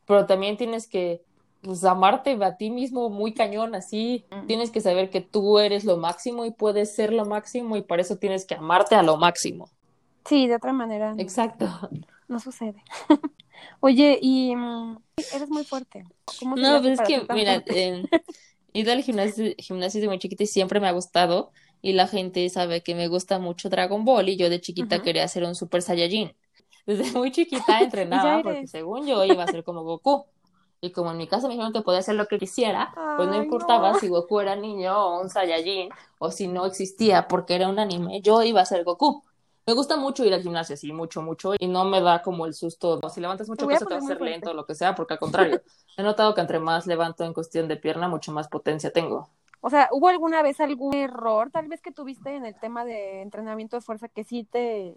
Pero 0.07 0.27
también 0.27 0.57
tienes 0.57 0.87
que 0.87 1.23
pues 1.63 1.85
amarte 1.85 2.39
a 2.45 2.57
ti 2.57 2.71
mismo 2.71 3.11
muy 3.11 3.35
cañón, 3.35 3.75
así 3.75 4.25
mm. 4.31 4.47
tienes 4.47 4.71
que 4.71 4.81
saber 4.81 5.11
que 5.11 5.21
tú 5.21 5.59
eres 5.59 5.85
lo 5.85 5.97
máximo 5.97 6.45
y 6.45 6.53
puedes 6.53 6.95
ser 6.95 7.13
lo 7.13 7.25
máximo 7.25 7.77
y 7.77 7.83
para 7.83 8.03
eso 8.03 8.17
tienes 8.19 8.45
que 8.45 8.55
amarte 8.55 8.95
a 8.95 9.03
lo 9.03 9.17
máximo. 9.17 9.69
Sí, 10.29 10.47
de 10.47 10.57
otra 10.57 10.72
manera. 10.72 11.14
Exacto. 11.18 11.66
No 12.29 12.41
sucede. 12.41 12.83
Oye, 13.81 14.18
y 14.20 14.55
mm, 14.55 14.99
eres 15.35 15.49
muy 15.49 15.64
fuerte. 15.64 16.05
¿Cómo 16.41 16.57
no, 16.57 16.81
pues 16.81 17.01
es 17.01 17.07
que, 17.07 17.27
mira, 17.33 17.62
he 17.66 18.03
ido 18.72 18.93
al 18.93 19.03
gimnasio, 19.03 19.55
gimnasio 19.59 20.01
de 20.01 20.09
muy 20.09 20.18
chiquita 20.18 20.43
y 20.43 20.47
siempre 20.47 20.81
me 20.81 20.89
ha 20.89 20.93
gustado. 20.93 21.53
Y 21.83 21.93
la 21.93 22.07
gente 22.09 22.49
sabe 22.49 22.83
que 22.83 22.95
me 22.95 23.09
gusta 23.09 23.39
mucho 23.39 23.68
Dragon 23.68 24.05
Ball 24.05 24.29
y 24.29 24.37
yo 24.37 24.51
de 24.51 24.61
chiquita 24.61 25.03
quería 25.03 25.29
ser 25.29 25.45
un 25.45 25.55
Super 25.55 25.83
Saiyajin. 25.83 26.35
Desde 26.87 27.12
muy 27.12 27.31
chiquita 27.31 27.81
entrenaba 27.81 28.43
porque 28.43 28.66
según 28.66 29.07
yo 29.07 29.24
iba 29.24 29.45
a 29.45 29.47
ser 29.47 29.62
como 29.62 29.83
Goku. 29.85 30.27
Y 30.81 30.91
como 30.91 31.11
en 31.11 31.16
mi 31.16 31.27
casa 31.27 31.49
me 31.49 31.55
dijeron 31.55 31.72
que 31.72 31.81
podía 31.81 32.01
hacer 32.01 32.16
lo 32.16 32.27
que 32.27 32.39
quisiera, 32.39 32.93
pues 33.16 33.29
no 33.29 33.43
importaba 33.43 33.99
si 33.99 34.09
Goku 34.09 34.41
era 34.41 34.57
niño 34.57 34.95
o 34.95 35.22
un 35.22 35.31
Saiyajin 35.31 35.89
o 36.18 36.31
si 36.31 36.49
no 36.49 36.66
existía 36.66 37.29
porque 37.29 37.55
era 37.55 37.68
un 37.68 37.79
anime, 37.79 38.20
yo 38.20 38.43
iba 38.43 38.61
a 38.61 38.66
ser 38.66 38.85
Goku. 38.85 39.22
Me 39.67 39.75
gusta 39.75 39.97
mucho 39.97 40.25
ir 40.25 40.33
al 40.33 40.43
gimnasio, 40.43 40.77
sí, 40.77 40.93
mucho, 40.93 41.23
mucho, 41.23 41.55
y 41.59 41.67
no 41.67 41.85
me 41.85 42.01
da 42.01 42.23
como 42.23 42.47
el 42.47 42.55
susto. 42.55 43.01
Si 43.12 43.21
levantas 43.21 43.49
mucho 43.49 43.67
peso, 43.67 43.85
te 43.85 43.95
va 43.95 44.01
a 44.01 44.05
hacer 44.05 44.21
lento 44.21 44.51
o 44.51 44.55
lo 44.55 44.64
que 44.64 44.77
sea, 44.77 44.95
porque 44.95 45.14
al 45.14 45.19
contrario, 45.19 45.61
he 45.97 46.05
notado 46.05 46.35
que 46.35 46.41
entre 46.41 46.61
más 46.61 46.87
levanto 46.87 47.25
en 47.25 47.33
cuestión 47.33 47.67
de 47.67 47.77
pierna, 47.77 48.07
mucho 48.07 48.31
más 48.31 48.47
potencia 48.47 48.93
tengo. 48.93 49.29
O 49.61 49.69
sea, 49.69 49.89
¿hubo 49.91 50.07
alguna 50.07 50.43
vez 50.43 50.61
algún 50.61 50.95
error, 50.95 51.51
tal 51.51 51.67
vez 51.67 51.83
que 51.83 51.91
tuviste 51.91 52.37
en 52.37 52.47
el 52.47 52.55
tema 52.55 52.85
de 52.85 53.23
entrenamiento 53.23 53.75
de 53.75 53.81
fuerza 53.81 54.07
que 54.07 54.23
sí 54.23 54.45
te, 54.45 54.97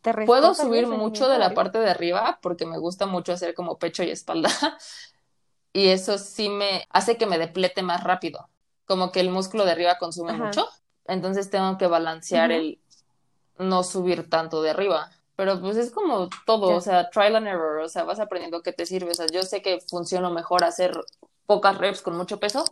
te 0.00 0.12
Puedo 0.26 0.52
subir 0.52 0.88
mucho 0.88 1.28
de 1.28 1.38
la 1.38 1.54
parte 1.54 1.78
de 1.78 1.88
arriba 1.88 2.40
porque 2.42 2.66
me 2.66 2.78
gusta 2.78 3.06
mucho 3.06 3.32
hacer 3.32 3.54
como 3.54 3.78
pecho 3.78 4.02
y 4.02 4.10
espalda. 4.10 4.50
y 5.72 5.88
eso 5.88 6.18
sí 6.18 6.48
me 6.48 6.84
hace 6.90 7.16
que 7.16 7.26
me 7.26 7.38
deplete 7.38 7.84
más 7.84 8.02
rápido. 8.02 8.48
Como 8.84 9.12
que 9.12 9.20
el 9.20 9.30
músculo 9.30 9.64
de 9.64 9.70
arriba 9.70 9.98
consume 9.98 10.32
mucho. 10.32 10.66
Entonces 11.04 11.50
tengo 11.50 11.78
que 11.78 11.86
balancear 11.86 12.50
el 12.50 12.80
no 13.58 13.82
subir 13.82 14.28
tanto 14.28 14.62
de 14.62 14.70
arriba. 14.70 15.10
Pero 15.36 15.60
pues 15.60 15.76
es 15.76 15.90
como 15.90 16.28
todo, 16.46 16.74
o 16.74 16.80
sea, 16.80 17.10
trial 17.10 17.36
and 17.36 17.46
error, 17.46 17.78
o 17.78 17.88
sea, 17.88 18.02
vas 18.02 18.18
aprendiendo 18.18 18.62
qué 18.62 18.72
te 18.72 18.86
sirve. 18.86 19.12
O 19.12 19.14
sea, 19.14 19.26
yo 19.26 19.42
sé 19.42 19.62
que 19.62 19.80
funciona 19.88 20.30
mejor 20.30 20.64
hacer 20.64 20.98
pocas 21.46 21.78
reps 21.78 22.02
con 22.02 22.16
mucho 22.16 22.40
peso 22.40 22.64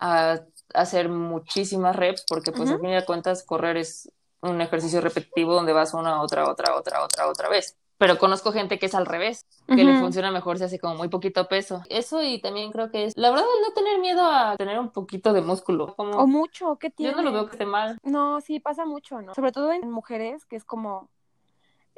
a 0.00 0.40
hacer 0.74 1.08
muchísimas 1.08 1.94
reps, 1.94 2.24
porque 2.28 2.52
pues 2.52 2.70
a 2.70 2.78
fin 2.78 2.90
de 2.90 3.04
cuentas 3.04 3.44
correr 3.44 3.76
es 3.76 4.10
un 4.40 4.60
ejercicio 4.60 5.00
repetitivo 5.00 5.54
donde 5.54 5.72
vas 5.72 5.94
una, 5.94 6.22
otra, 6.22 6.48
otra, 6.48 6.74
otra, 6.74 7.04
otra, 7.04 7.28
otra 7.28 7.48
vez 7.48 7.76
pero 8.00 8.16
conozco 8.16 8.50
gente 8.50 8.78
que 8.78 8.86
es 8.86 8.94
al 8.94 9.04
revés, 9.04 9.44
que 9.66 9.84
le 9.84 10.00
funciona 10.00 10.30
mejor 10.30 10.56
si 10.56 10.64
hace 10.64 10.78
como 10.78 10.94
muy 10.94 11.08
poquito 11.08 11.48
peso. 11.48 11.82
Eso 11.90 12.22
y 12.22 12.40
también 12.40 12.72
creo 12.72 12.90
que 12.90 13.04
es, 13.04 13.12
la 13.14 13.28
verdad, 13.28 13.44
no 13.44 13.74
tener 13.74 14.00
miedo 14.00 14.22
a 14.22 14.56
tener 14.56 14.78
un 14.78 14.88
poquito 14.88 15.34
de 15.34 15.42
músculo. 15.42 15.94
Como, 15.96 16.16
o 16.16 16.26
mucho, 16.26 16.76
¿qué 16.76 16.88
tiene? 16.88 17.12
Yo 17.12 17.18
no 17.18 17.22
lo 17.22 17.30
veo 17.30 17.44
que 17.44 17.52
esté 17.52 17.66
mal. 17.66 17.98
No, 18.02 18.40
sí, 18.40 18.58
pasa 18.58 18.86
mucho, 18.86 19.20
¿no? 19.20 19.34
Sobre 19.34 19.52
todo 19.52 19.70
en 19.70 19.90
mujeres, 19.90 20.46
que 20.46 20.56
es 20.56 20.64
como, 20.64 21.10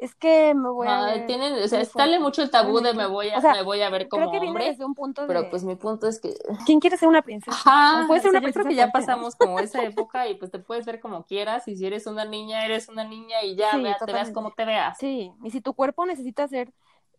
es 0.03 0.17
que 0.17 0.53
me 0.53 0.69
voy 0.69 0.89
a 0.89 1.05
ver 1.05 1.27
tienen, 1.27 1.53
o 1.63 1.69
sea, 1.69 1.81
estále 1.81 2.19
mucho 2.19 2.43
el 2.43 2.51
tabú 2.51 2.81
de 2.81 2.93
me 2.93 3.07
voy 3.07 3.29
a, 3.31 3.41
me 3.41 3.63
voy 3.63 3.83
a 3.83 3.89
ver 3.89 4.09
como 4.09 4.29
creo 4.29 4.41
que 4.41 4.49
hombre, 4.49 4.65
desde 4.65 4.85
un 4.85 4.97
punto 4.97 5.23
de... 5.23 5.29
pero 5.29 5.49
pues 5.49 5.63
mi 5.63 5.77
punto 5.77 6.09
es 6.09 6.21
que 6.21 6.35
¿quién 6.67 6.81
quiere 6.81 6.97
ser 6.97 7.09
una 7.09 7.23
princesa? 7.23 7.57
Ajá, 7.57 8.05
puede 8.09 8.21
ser 8.21 8.31
una 8.31 8.41
princesa 8.41 8.69
que 8.69 8.75
ya 8.75 8.91
pasamos 8.91 9.37
como 9.37 9.61
esa 9.61 9.81
época 9.85 10.27
y 10.27 10.35
pues 10.35 10.51
te 10.51 10.59
puedes 10.59 10.85
ver 10.87 10.99
como 10.99 11.25
quieras 11.25 11.69
y 11.69 11.77
si 11.77 11.87
eres 11.87 12.09
una 12.09 12.25
niña, 12.25 12.65
eres 12.67 12.89
una 12.89 13.05
niña 13.05 13.45
y 13.45 13.55
ya 13.55 13.71
te 14.05 14.13
veas 14.13 14.33
como 14.33 14.51
te 14.51 14.65
veas. 14.65 14.99
Sí, 14.99 15.31
y 15.45 15.51
si 15.53 15.61
tu 15.61 15.73
cuerpo 15.75 16.05
necesita 16.05 16.49
ser 16.49 16.73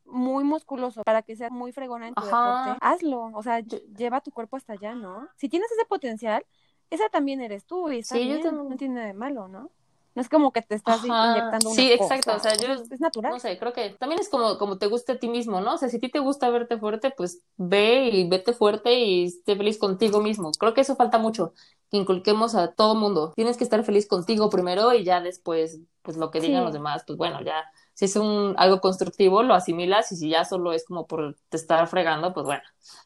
muy 0.03 0.43
musculoso 0.43 1.03
para 1.03 1.21
que 1.21 1.37
sea 1.37 1.49
muy 1.49 1.71
fregona 1.71 2.09
en 2.09 2.15
tu 2.15 2.21
deporte, 2.21 2.77
hazlo, 2.81 3.31
o 3.33 3.43
sea, 3.43 3.61
lleva 3.61 4.19
tu 4.19 4.31
cuerpo 4.31 4.57
hasta 4.57 4.73
allá, 4.73 4.93
¿no? 4.93 5.29
Si 5.37 5.47
tienes 5.47 5.71
ese 5.71 5.85
potencial, 5.85 6.45
esa 6.89 7.07
también 7.07 7.39
eres 7.39 7.65
tú 7.65 7.89
y 7.89 7.99
está 7.99 8.15
sí, 8.15 8.25
bien, 8.25 8.43
yo 8.43 8.51
no 8.51 8.75
tiene 8.75 8.95
nada 8.95 9.07
de 9.07 9.13
malo, 9.13 9.47
¿no? 9.47 9.71
No 10.15 10.21
es 10.21 10.29
como 10.29 10.51
que 10.51 10.61
te 10.61 10.75
estás 10.75 10.99
inyectando 11.03 11.69
una 11.69 11.75
Sí, 11.75 11.91
exacto. 11.91 12.35
O 12.35 12.39
sea, 12.39 12.55
yo. 12.55 12.73
Es 12.73 12.99
natural. 12.99 13.33
No 13.33 13.39
sé, 13.39 13.57
creo 13.57 13.73
que 13.73 13.91
también 13.91 14.21
es 14.21 14.29
como, 14.29 14.57
como 14.57 14.77
te 14.77 14.87
guste 14.87 15.13
a 15.13 15.19
ti 15.19 15.27
mismo, 15.27 15.61
¿no? 15.61 15.73
O 15.73 15.77
sea, 15.77 15.89
si 15.89 15.97
a 15.97 15.99
ti 15.99 16.09
te 16.09 16.19
gusta 16.19 16.49
verte 16.49 16.77
fuerte, 16.77 17.11
pues 17.15 17.41
ve 17.57 18.09
y 18.11 18.27
vete 18.27 18.53
fuerte 18.53 18.93
y 18.99 19.25
esté 19.25 19.55
feliz 19.55 19.77
contigo 19.77 20.21
mismo. 20.21 20.51
Creo 20.51 20.73
que 20.73 20.81
eso 20.81 20.95
falta 20.95 21.17
mucho. 21.17 21.53
Que 21.89 21.97
inculquemos 21.97 22.55
a 22.55 22.73
todo 22.73 22.95
mundo. 22.95 23.33
Tienes 23.35 23.57
que 23.57 23.63
estar 23.63 23.83
feliz 23.83 24.07
contigo 24.07 24.49
primero 24.49 24.93
y 24.93 25.03
ya 25.03 25.21
después, 25.21 25.79
pues 26.01 26.17
lo 26.17 26.31
que 26.31 26.39
digan 26.41 26.63
los 26.63 26.73
demás, 26.73 27.03
pues 27.05 27.17
bueno, 27.17 27.41
ya 27.41 27.63
si 27.93 28.05
es 28.05 28.15
un 28.15 28.55
algo 28.57 28.81
constructivo, 28.81 29.43
lo 29.43 29.53
asimilas 29.53 30.11
y 30.11 30.15
si 30.15 30.29
ya 30.29 30.45
solo 30.45 30.73
es 30.73 30.85
como 30.85 31.05
por 31.05 31.35
te 31.49 31.57
estar 31.57 31.87
fregando, 31.87 32.33
pues 32.33 32.45
bueno, 32.45 32.63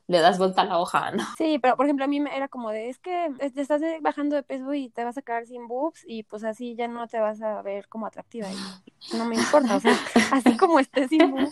le 0.07 0.19
das 0.19 0.37
vuelta 0.37 0.61
a 0.61 0.65
la 0.65 0.79
hoja, 0.79 1.11
¿no? 1.11 1.23
Sí, 1.37 1.59
pero 1.59 1.75
por 1.75 1.85
ejemplo 1.85 2.05
a 2.05 2.07
mí 2.07 2.19
me 2.19 2.35
era 2.35 2.47
como 2.47 2.69
de, 2.71 2.89
es 2.89 2.97
que 2.99 3.31
te 3.53 3.61
estás 3.61 3.81
bajando 4.01 4.35
de 4.35 4.43
peso 4.43 4.73
y 4.73 4.89
te 4.89 5.03
vas 5.03 5.17
a 5.17 5.21
quedar 5.21 5.45
sin 5.45 5.67
boobs 5.67 6.03
y 6.07 6.23
pues 6.23 6.43
así 6.43 6.75
ya 6.75 6.87
no 6.87 7.07
te 7.07 7.19
vas 7.19 7.41
a 7.41 7.61
ver 7.61 7.87
como 7.89 8.07
atractiva 8.07 8.47
y 8.49 9.17
no 9.17 9.25
me 9.25 9.35
importa, 9.35 9.75
o 9.75 9.79
sea, 9.79 9.93
así 10.31 10.55
como 10.57 10.79
estés 10.79 11.09
sin 11.09 11.31
boobs, 11.31 11.49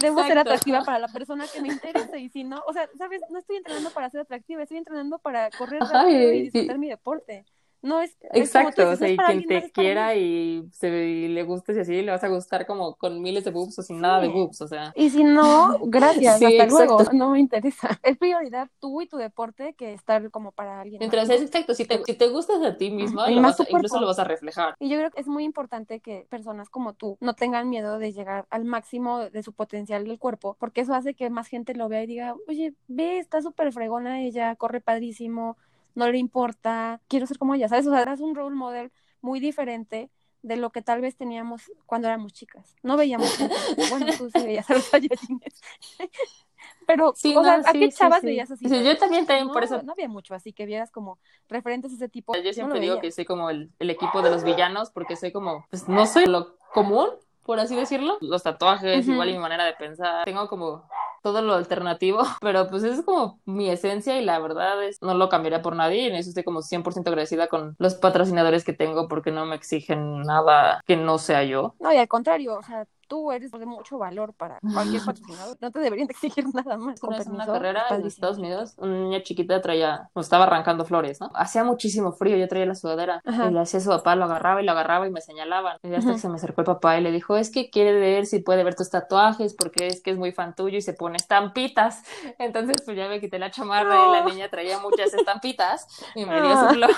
debo 0.00 0.22
ser 0.24 0.38
atractiva 0.38 0.82
para 0.82 0.98
la 0.98 1.08
persona 1.08 1.46
que 1.52 1.60
me 1.60 1.68
interesa 1.68 2.16
y 2.16 2.28
si 2.30 2.44
no, 2.44 2.62
o 2.66 2.72
sea, 2.72 2.88
sabes, 2.96 3.20
no 3.30 3.38
estoy 3.38 3.56
entrenando 3.56 3.90
para 3.90 4.10
ser 4.10 4.22
atractiva, 4.22 4.62
estoy 4.62 4.78
entrenando 4.78 5.18
para 5.18 5.50
correr 5.50 5.82
rápido 5.82 6.32
y 6.32 6.42
disfrutar 6.42 6.78
mi 6.78 6.88
deporte. 6.88 7.44
No 7.82 8.00
es. 8.00 8.16
Exacto, 8.32 8.88
o 8.88 8.96
sea, 8.96 9.08
y 9.08 9.16
quien 9.16 9.46
te 9.46 9.70
quiera 9.70 10.14
y, 10.14 10.68
se, 10.72 10.90
le 10.90 11.42
gustes 11.44 11.76
y 11.76 11.80
así, 11.80 12.02
le 12.02 12.10
vas 12.10 12.24
a 12.24 12.28
gustar 12.28 12.66
como 12.66 12.96
con 12.96 13.20
miles 13.22 13.44
de 13.44 13.50
boobs 13.50 13.78
o 13.78 13.82
sin 13.82 14.00
nada 14.00 14.20
de 14.20 14.28
boobs, 14.28 14.60
o 14.60 14.68
sea. 14.68 14.92
Y 14.96 15.10
si 15.10 15.24
no, 15.24 15.78
gracias, 15.84 16.42
hasta 16.42 16.66
luego, 16.66 16.98
no 17.12 17.30
me 17.30 17.40
interesa. 17.40 17.88
Es 18.02 18.16
prioridad 18.18 18.68
tú 18.78 19.00
y 19.02 19.08
tu 19.08 19.16
deporte 19.16 19.74
que 19.74 19.92
estar 19.92 20.30
como 20.30 20.52
para 20.52 20.80
alguien. 20.80 20.98
Mientras 20.98 21.28
es 21.30 21.42
exacto, 21.42 21.74
si 21.74 21.84
te, 21.84 22.02
si 22.04 22.14
te 22.14 22.28
gustas 22.28 22.62
a 22.62 22.76
ti 22.76 22.90
mismo, 22.90 23.22
incluso 23.28 24.00
lo 24.00 24.06
vas 24.06 24.18
a 24.18 24.24
reflejar. 24.24 24.74
Y 24.78 24.88
yo 24.88 24.98
creo 24.98 25.10
que 25.10 25.20
es 25.20 25.26
muy 25.26 25.44
importante 25.44 26.00
que 26.00 26.26
personas 26.28 26.68
como 26.68 26.94
tú 26.94 27.16
no 27.20 27.34
tengan 27.34 27.68
miedo 27.68 27.98
de 27.98 28.12
llegar 28.12 28.46
al 28.50 28.64
máximo 28.64 29.30
de 29.30 29.42
su 29.42 29.52
potencial 29.52 30.04
del 30.04 30.18
cuerpo, 30.18 30.56
porque 30.58 30.82
eso 30.82 30.94
hace 30.94 31.14
que 31.14 31.30
más 31.30 31.48
gente 31.48 31.74
lo 31.74 31.88
vea 31.88 32.02
y 32.02 32.06
diga, 32.06 32.34
oye, 32.48 32.74
ve, 32.88 33.18
está 33.18 33.42
súper 33.42 33.72
fregona 33.72 34.22
ella, 34.22 34.54
corre 34.56 34.80
padrísimo 34.80 35.56
no 35.96 36.08
le 36.10 36.18
importa, 36.18 37.00
quiero 37.08 37.26
ser 37.26 37.38
como 37.38 37.54
ella, 37.54 37.68
¿sabes? 37.68 37.86
O 37.86 37.90
sea, 37.90 38.02
eras 38.02 38.20
un 38.20 38.36
role 38.36 38.54
model 38.54 38.92
muy 39.22 39.40
diferente 39.40 40.10
de 40.42 40.56
lo 40.56 40.70
que 40.70 40.82
tal 40.82 41.00
vez 41.00 41.16
teníamos 41.16 41.72
cuando 41.86 42.06
éramos 42.06 42.32
chicas. 42.34 42.76
No 42.82 42.96
veíamos, 42.96 43.28
bueno, 43.90 44.06
tú 44.16 44.30
sí 44.30 44.40
veías 44.44 44.70
a 44.70 44.74
los 44.74 44.88
Pero, 46.86 47.08
o 47.10 47.14
sea, 47.14 47.62
¿a 47.64 47.72
qué 47.72 47.88
chavas 47.88 48.22
veías 48.22 48.50
así? 48.50 48.68
Sí, 48.68 48.84
yo 48.84 48.96
también, 48.96 49.26
también 49.26 49.48
por 49.48 49.64
eso. 49.64 49.82
No 49.82 49.92
había 49.92 50.08
mucho, 50.08 50.34
así 50.34 50.52
que 50.52 50.66
vieras 50.66 50.90
como 50.90 51.18
referentes 51.48 51.92
a 51.92 51.94
ese 51.96 52.08
tipo. 52.08 52.36
Yo 52.36 52.52
siempre 52.52 52.78
digo 52.78 53.00
que 53.00 53.10
soy 53.10 53.24
como 53.24 53.50
el, 53.50 53.72
el, 53.78 53.90
equipo 53.90 54.22
de 54.22 54.30
los 54.30 54.44
villanos, 54.44 54.90
porque 54.90 55.16
soy 55.16 55.32
como, 55.32 55.66
pues 55.70 55.88
no 55.88 56.06
soy 56.06 56.26
lo 56.26 56.58
común, 56.72 57.08
por 57.44 57.58
así 57.58 57.74
decirlo. 57.74 58.18
Los 58.20 58.42
tatuajes, 58.42 59.04
Ujú. 59.04 59.12
igual 59.14 59.30
y 59.30 59.32
mi 59.32 59.38
manera 59.38 59.64
de 59.64 59.72
pensar. 59.72 60.24
Tengo 60.26 60.48
como 60.48 60.88
todo 61.26 61.42
lo 61.42 61.54
alternativo, 61.54 62.20
pero 62.40 62.68
pues 62.68 62.84
es 62.84 63.02
como 63.02 63.40
mi 63.46 63.68
esencia 63.68 64.16
y 64.20 64.24
la 64.24 64.38
verdad 64.38 64.84
es 64.84 65.02
no 65.02 65.12
lo 65.14 65.28
cambiaría 65.28 65.60
por 65.60 65.74
nadie 65.74 66.02
y 66.02 66.06
en 66.06 66.14
eso 66.14 66.28
estoy 66.28 66.44
como 66.44 66.62
100% 66.62 67.10
agradecida 67.10 67.48
con 67.48 67.74
los 67.80 67.96
patrocinadores 67.96 68.62
que 68.62 68.72
tengo 68.72 69.08
porque 69.08 69.32
no 69.32 69.44
me 69.44 69.56
exigen 69.56 70.22
nada 70.22 70.80
que 70.86 70.96
no 70.96 71.18
sea 71.18 71.42
yo. 71.42 71.74
No, 71.80 71.92
y 71.92 71.96
al 71.96 72.06
contrario, 72.06 72.54
o 72.54 72.62
sea, 72.62 72.86
tú 73.06 73.32
eres 73.32 73.50
de 73.50 73.66
mucho 73.66 73.98
valor 73.98 74.34
para 74.34 74.58
cualquier 74.60 75.02
patrocinador. 75.06 75.56
No 75.60 75.70
te 75.70 75.78
deberían 75.80 76.06
de 76.08 76.12
exigir 76.12 76.44
nada 76.54 76.76
más. 76.76 77.00
Con 77.00 77.14
Una 77.30 77.46
carrera 77.46 77.84
en. 77.90 78.06
Estados 78.06 78.38
Unidos, 78.38 78.74
una 78.78 78.92
niña 78.98 79.22
chiquita 79.22 79.60
traía, 79.60 80.10
o 80.14 80.20
estaba 80.20 80.44
arrancando 80.44 80.84
flores, 80.84 81.20
¿no? 81.20 81.30
Hacía 81.34 81.64
muchísimo 81.64 82.12
frío, 82.12 82.36
yo 82.36 82.48
traía 82.48 82.66
la 82.66 82.74
sudadera 82.74 83.20
Ajá. 83.24 83.48
y 83.48 83.52
le 83.52 83.60
hacía 83.60 83.80
a 83.80 83.82
su 83.82 83.90
papá, 83.90 84.14
lo 84.16 84.24
agarraba 84.24 84.62
y 84.62 84.64
lo 84.64 84.72
agarraba 84.72 85.06
y 85.06 85.10
me 85.10 85.20
señalaban. 85.20 85.78
Y 85.82 85.92
hasta 85.94 86.12
que 86.12 86.18
se 86.18 86.28
me 86.28 86.36
acercó 86.36 86.60
el 86.62 86.66
papá 86.66 86.98
y 86.98 87.02
le 87.02 87.10
dijo, 87.12 87.36
es 87.36 87.50
que 87.50 87.68
quiere 87.70 87.92
ver 87.92 88.26
si 88.26 88.38
puede 88.40 88.64
ver 88.64 88.74
tus 88.74 88.90
tatuajes 88.90 89.54
porque 89.54 89.86
es 89.88 90.00
que 90.02 90.10
es 90.12 90.18
muy 90.18 90.32
fan 90.32 90.54
tuyo 90.54 90.78
y 90.78 90.82
se 90.82 90.92
pone 90.94 91.16
estampitas. 91.16 92.02
Entonces 92.38 92.76
pues 92.84 92.96
ya 92.96 93.08
me 93.08 93.20
quité 93.20 93.38
la 93.38 93.50
chamarra 93.50 94.08
y 94.08 94.12
la 94.12 94.24
niña 94.24 94.48
traía 94.48 94.78
muchas 94.78 95.12
estampitas 95.14 95.86
y 96.14 96.24
me 96.24 96.40
dio 96.40 96.50
Ah. 96.50 96.68
su 96.68 96.74
flor. 96.74 96.90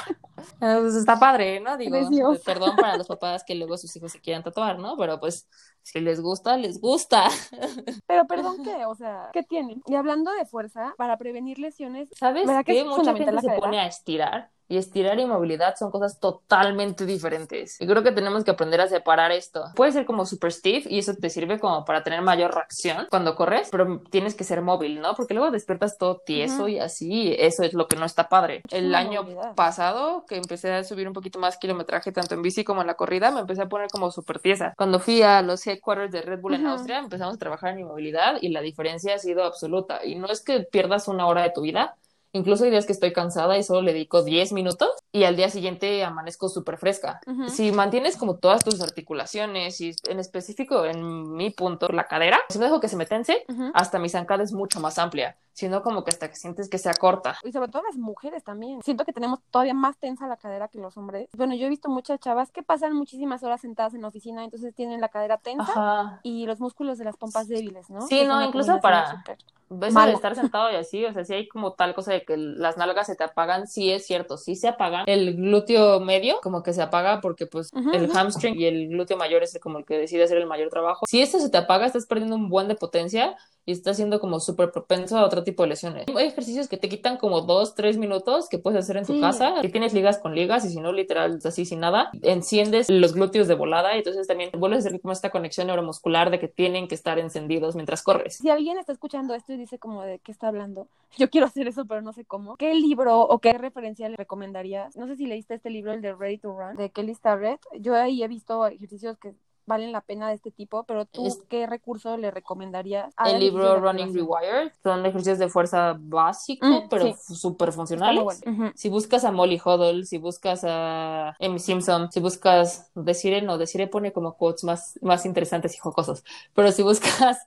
Pues 0.60 0.94
está 0.94 1.18
padre, 1.18 1.58
¿no? 1.60 1.76
Digo, 1.76 1.96
Preciosa. 1.98 2.42
perdón 2.44 2.76
para 2.76 2.96
los 2.96 3.08
papás 3.08 3.42
que 3.44 3.54
luego 3.56 3.76
sus 3.76 3.94
hijos 3.96 4.12
se 4.12 4.20
quieran 4.20 4.42
tatuar, 4.44 4.78
¿no? 4.78 4.96
Pero 4.96 5.18
pues 5.18 5.48
si 5.92 6.00
les 6.00 6.20
gusta, 6.20 6.56
les 6.56 6.80
gusta. 6.80 7.28
Pero 8.06 8.26
perdón, 8.26 8.62
¿qué? 8.62 8.86
O 8.86 8.94
sea, 8.94 9.30
¿qué 9.32 9.42
tienen? 9.42 9.82
Y 9.86 9.94
hablando 9.94 10.32
de 10.32 10.46
fuerza, 10.46 10.94
para 10.96 11.16
prevenir 11.18 11.58
lesiones, 11.58 12.08
¿Sabes 12.10 12.46
¿Verdad 12.46 12.64
que 12.64 12.74
Mucha 12.84 13.14
gente 13.14 13.40
se 13.40 13.46
cadera? 13.46 13.60
pone 13.60 13.78
a 13.80 13.86
estirar 13.86 14.52
y 14.68 14.76
estirar 14.76 15.18
y 15.18 15.24
movilidad 15.26 15.76
son 15.76 15.90
cosas 15.90 16.20
totalmente 16.20 17.06
diferentes. 17.06 17.80
Y 17.80 17.86
creo 17.86 18.02
que 18.02 18.12
tenemos 18.12 18.44
que 18.44 18.50
aprender 18.50 18.80
a 18.80 18.88
separar 18.88 19.32
esto. 19.32 19.64
Puede 19.74 19.92
ser 19.92 20.04
como 20.06 20.26
super 20.26 20.52
stiff 20.52 20.86
y 20.88 20.98
eso 20.98 21.14
te 21.14 21.30
sirve 21.30 21.58
como 21.58 21.84
para 21.84 22.02
tener 22.04 22.22
mayor 22.22 22.54
reacción 22.54 23.06
cuando 23.10 23.34
corres, 23.34 23.68
pero 23.70 24.00
tienes 24.10 24.34
que 24.34 24.44
ser 24.44 24.62
móvil, 24.62 25.00
¿no? 25.00 25.14
Porque 25.14 25.34
luego 25.34 25.50
despiertas 25.50 25.96
todo 25.98 26.18
tieso 26.18 26.62
Ujú. 26.62 26.68
y 26.68 26.78
así, 26.78 27.34
eso 27.38 27.62
es 27.62 27.72
lo 27.74 27.88
que 27.88 27.96
no 27.96 28.04
está 28.04 28.28
padre. 28.28 28.62
El 28.70 28.94
año 28.94 29.22
movilidad. 29.22 29.54
pasado, 29.54 30.24
que 30.26 30.36
empecé 30.36 30.72
a 30.72 30.84
subir 30.84 31.08
un 31.08 31.14
poquito 31.14 31.38
más 31.38 31.56
kilometraje 31.56 32.12
tanto 32.12 32.34
en 32.34 32.42
bici 32.42 32.64
como 32.64 32.80
en 32.82 32.86
la 32.86 32.94
corrida, 32.94 33.30
me 33.30 33.40
empecé 33.40 33.62
a 33.62 33.68
poner 33.68 33.88
como 33.88 34.10
súper 34.10 34.38
tiesa. 34.38 34.74
Cuando 34.76 35.00
fui 35.00 35.22
a 35.22 35.42
los 35.42 35.66
headquarters 35.66 36.12
de 36.12 36.22
Red 36.22 36.40
Bull 36.40 36.54
en. 36.54 36.66
Austria, 36.66 36.98
empezamos 36.98 37.34
a 37.34 37.38
trabajar 37.38 37.70
en 37.70 37.76
mi 37.76 37.84
movilidad 37.84 38.36
y 38.40 38.48
la 38.50 38.60
diferencia 38.60 39.14
ha 39.14 39.18
sido 39.18 39.44
absoluta. 39.44 40.04
Y 40.04 40.16
no 40.16 40.26
es 40.28 40.42
que 40.42 40.60
pierdas 40.60 41.08
una 41.08 41.26
hora 41.26 41.42
de 41.42 41.50
tu 41.50 41.62
vida, 41.62 41.96
Incluso 42.32 42.64
hay 42.64 42.70
días 42.70 42.86
que 42.86 42.92
estoy 42.92 43.12
cansada 43.12 43.58
y 43.58 43.62
solo 43.62 43.82
le 43.82 43.92
dedico 43.92 44.22
10 44.22 44.52
minutos 44.52 44.90
y 45.10 45.24
al 45.24 45.36
día 45.36 45.48
siguiente 45.48 46.04
amanezco 46.04 46.48
súper 46.48 46.76
fresca. 46.78 47.20
Ujú. 47.26 47.48
Si 47.48 47.72
mantienes 47.72 48.16
como 48.16 48.36
todas 48.36 48.62
tus 48.64 48.80
articulaciones 48.82 49.80
y 49.80 49.92
en 50.08 50.18
específico 50.20 50.84
en 50.84 51.32
mi 51.34 51.50
punto, 51.50 51.88
la 51.88 52.04
cadera, 52.04 52.38
si 52.50 52.58
no 52.58 52.64
dejo 52.66 52.80
que 52.80 52.88
se 52.88 52.96
me 52.96 53.06
tense, 53.06 53.44
Ujú. 53.48 53.70
hasta 53.74 53.98
mi 53.98 54.08
zancada 54.08 54.42
es 54.44 54.52
mucho 54.52 54.80
más 54.80 54.98
amplia, 54.98 55.36
sino 55.52 55.82
como 55.82 56.04
que 56.04 56.10
hasta 56.10 56.28
que 56.28 56.36
sientes 56.36 56.68
que 56.68 56.78
sea 56.78 56.92
corta. 56.94 57.38
Y 57.42 57.52
sobre 57.52 57.68
todo 57.68 57.82
las 57.82 57.96
mujeres 57.96 58.44
también. 58.44 58.82
Siento 58.82 59.04
que 59.04 59.12
tenemos 59.12 59.40
todavía 59.50 59.74
más 59.74 59.96
tensa 59.96 60.26
la 60.28 60.36
cadera 60.36 60.68
que 60.68 60.78
los 60.78 60.96
hombres. 60.98 61.28
Bueno, 61.36 61.54
yo 61.54 61.66
he 61.66 61.70
visto 61.70 61.88
muchas 61.88 62.20
chavas 62.20 62.50
que 62.52 62.62
pasan 62.62 62.92
muchísimas 62.94 63.42
horas 63.42 63.60
sentadas 63.62 63.94
en 63.94 64.02
la 64.02 64.08
oficina, 64.08 64.44
entonces 64.44 64.74
tienen 64.74 65.00
la 65.00 65.08
cadera 65.08 65.38
tensa 65.38 65.72
Ajá. 65.72 66.20
y 66.22 66.44
los 66.46 66.60
músculos 66.60 66.98
de 66.98 67.04
las 67.06 67.16
pompas 67.16 67.48
débiles, 67.48 67.88
¿no? 67.88 68.02
Sí, 68.02 68.20
es 68.20 68.28
no, 68.28 68.42
incluso 68.44 68.78
para- 68.80 69.24
de 69.70 70.12
estar 70.12 70.34
sentado 70.34 70.72
y 70.72 70.76
así, 70.76 71.04
o 71.04 71.12
sea, 71.12 71.24
si 71.24 71.34
hay 71.34 71.46
como 71.46 71.72
tal 71.74 71.94
cosa 71.94 72.12
de 72.12 72.24
que 72.24 72.36
las 72.38 72.76
nalgas 72.78 73.06
se 73.06 73.16
te 73.16 73.24
apagan, 73.24 73.66
sí 73.66 73.90
es 73.92 74.06
cierto, 74.06 74.38
sí 74.38 74.56
se 74.56 74.68
apagan. 74.68 74.97
El 75.06 75.36
glúteo 75.36 76.00
medio 76.00 76.40
como 76.42 76.62
que 76.62 76.72
se 76.72 76.82
apaga 76.82 77.20
porque 77.20 77.46
pues 77.46 77.70
el 77.92 78.10
hamstring 78.10 78.58
y 78.58 78.66
el 78.66 78.88
glúteo 78.88 79.16
mayor 79.16 79.42
es 79.42 79.58
como 79.60 79.78
el 79.78 79.84
que 79.84 79.98
decide 79.98 80.24
hacer 80.24 80.38
el 80.38 80.46
mayor 80.46 80.68
trabajo. 80.70 81.06
Si 81.06 81.20
esto 81.20 81.38
se 81.38 81.50
te 81.50 81.58
apaga, 81.58 81.86
estás 81.86 82.06
perdiendo 82.06 82.36
un 82.36 82.48
buen 82.48 82.68
de 82.68 82.74
potencia 82.74 83.36
y 83.68 83.72
estás 83.72 83.96
siendo 83.96 84.18
como 84.18 84.40
súper 84.40 84.70
propenso 84.72 85.18
a 85.18 85.26
otro 85.26 85.44
tipo 85.44 85.62
de 85.62 85.68
lesiones. 85.68 86.06
Hay 86.16 86.26
ejercicios 86.26 86.68
que 86.68 86.78
te 86.78 86.88
quitan 86.88 87.18
como 87.18 87.42
dos, 87.42 87.74
tres 87.74 87.98
minutos 87.98 88.48
que 88.48 88.58
puedes 88.58 88.78
hacer 88.78 88.96
en 88.96 89.04
tu 89.04 89.12
Sí. 89.12 89.20
casa. 89.20 89.60
Si 89.60 89.68
tienes 89.68 89.92
ligas 89.92 90.16
con 90.16 90.34
ligas 90.34 90.64
y 90.64 90.70
si 90.70 90.80
no, 90.80 90.90
literal, 90.90 91.38
así 91.44 91.66
sin 91.66 91.80
nada, 91.80 92.10
enciendes 92.22 92.88
los 92.88 93.12
glúteos 93.12 93.46
de 93.46 93.54
volada 93.54 93.94
y 93.94 93.98
entonces 93.98 94.26
también 94.26 94.50
vuelves 94.58 94.86
a 94.86 94.88
hacer 94.88 95.00
como 95.02 95.12
esta 95.12 95.28
conexión 95.28 95.66
neuromuscular 95.66 96.30
de 96.30 96.38
que 96.38 96.48
tienen 96.48 96.88
que 96.88 96.94
estar 96.94 97.18
encendidos 97.18 97.74
mientras 97.74 98.02
corres. 98.02 98.36
Si 98.36 98.48
alguien 98.48 98.78
está 98.78 98.92
escuchando 98.92 99.34
esto 99.34 99.52
y 99.52 99.58
dice 99.58 99.78
como 99.78 100.02
de 100.02 100.18
qué 100.20 100.32
está 100.32 100.48
hablando, 100.48 100.88
yo 101.18 101.28
quiero 101.28 101.46
hacer 101.46 101.68
eso, 101.68 101.84
pero 101.84 102.00
no 102.00 102.14
sé 102.14 102.24
cómo. 102.24 102.56
¿Qué 102.56 102.74
libro 102.74 103.20
o 103.20 103.38
qué 103.38 103.52
referencia 103.52 104.08
le 104.08 104.16
recomendarías? 104.16 104.96
No 104.96 105.06
sé 105.06 105.16
si 105.16 105.26
leíste 105.26 105.52
este 105.54 105.68
libro, 105.68 105.92
el 105.92 106.00
de 106.00 106.14
Ready 106.14 106.38
to 106.38 106.56
Run, 106.58 106.76
de 106.76 106.88
Kelly 106.88 107.14
Starrett. 107.14 107.60
Yo 107.78 107.94
ahí 107.94 108.22
he 108.22 108.28
visto 108.28 108.66
ejercicios 108.66 109.18
que 109.18 109.34
valen 109.68 109.92
la 109.92 110.00
pena 110.00 110.28
de 110.28 110.34
este 110.34 110.50
tipo, 110.50 110.82
pero 110.84 111.04
tú, 111.06 111.26
Es- 111.26 111.38
¿qué 111.48 111.66
recurso 111.66 112.16
le 112.16 112.30
recomendarías? 112.32 113.12
a 113.16 113.30
el 113.30 113.38
libro 113.40 113.78
Running? 113.80 114.12
Rewired. 114.14 114.72
Son 114.82 115.06
ejercicios 115.06 115.38
de 115.38 115.48
fuerza 115.48 115.94
básico, 115.98 116.66
Mm, 116.66 116.88
pero 116.88 117.14
sí. 117.14 117.34
súper 117.34 117.72
funcionales. 117.72 118.24
bueno. 118.24 118.72
Si 118.74 118.88
buscas 118.88 119.24
a 119.24 119.30
Molly 119.32 119.60
Huddle, 119.64 120.04
si 120.04 120.18
buscas 120.18 120.64
a 120.64 121.36
Amy 121.40 121.58
Simpson, 121.58 122.10
si 122.10 122.20
buscas 122.20 122.90
Desire, 122.94 123.42
no, 123.42 123.58
Desire 123.58 123.86
pone 123.86 124.12
como 124.12 124.36
quotes 124.36 124.64
más, 124.64 124.98
más 125.02 125.24
interesantes 125.26 125.74
y 125.74 125.78
jocosos, 125.78 126.24
pero 126.54 126.72
si 126.72 126.82
buscas 126.82 127.38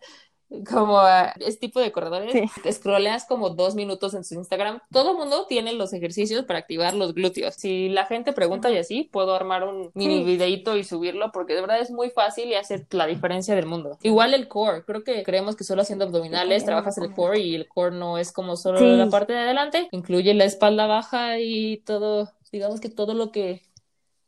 como 0.72 0.99
a 0.99 1.34
este 1.39 1.62
tipo 1.62 1.80
de 1.80 1.91
corredores, 1.91 2.32
Sí. 2.34 2.72
scrolleas 2.72 3.26
como 3.26 3.52
dos 3.52 3.76
minutos 3.76 4.14
en 4.14 4.24
su 4.24 4.36
Instagram, 4.36 4.80
todo 4.91 5.14
mundo 5.18 5.45
tiene 5.47 5.74
los 5.74 5.93
ejercicios 5.93 6.43
para 6.45 6.60
activar 6.60 6.93
los 6.93 7.14
glúteos. 7.14 7.56
Si 7.56 7.89
la 7.89 8.06
gente 8.06 8.34
pregunta 8.34 8.70
y 8.70 8.78
así, 8.78 9.04
puedo 9.12 9.34
armar 9.34 9.64
un 9.64 9.91
mini 9.93 10.20
Sí. 10.20 10.24
videíto 10.26 10.76
y 10.78 10.84
subirlo 10.84 11.32
porque 11.32 11.54
de 11.56 11.62
verdad 11.62 11.80
es 11.80 11.91
muy 11.91 12.10
fácil 12.10 12.49
y 12.49 12.56
hace 12.56 12.86
la 12.91 13.06
diferencia 13.08 13.56
del 13.56 13.66
mundo. 13.66 13.97
Igual 14.04 14.34
el 14.34 14.47
core, 14.47 14.84
creo 14.84 15.04
que 15.04 15.24
creemos 15.24 15.56
que 15.56 15.64
solo 15.64 15.82
haciendo 15.84 16.06
abdominales 16.06 16.64
también 16.64 16.66
trabajas 16.66 16.97
el 16.97 17.14
core 17.14 17.39
y 17.39 17.56
el 17.56 17.68
core 17.68 17.95
no 17.95 18.18
es 18.18 18.32
como 18.32 18.56
solo 18.58 18.80
Sí. 18.80 18.86
la 18.86 19.10
parte 19.10 19.34
de 19.34 19.39
adelante, 19.39 19.88
incluye 19.91 20.34
la 20.34 20.45
espalda 20.45 20.86
baja 20.88 21.39
y 21.39 21.78
todo, 21.86 22.30
digamos 22.52 22.82
que 22.82 22.89
todo 22.89 23.14
lo 23.14 23.32
que 23.32 23.62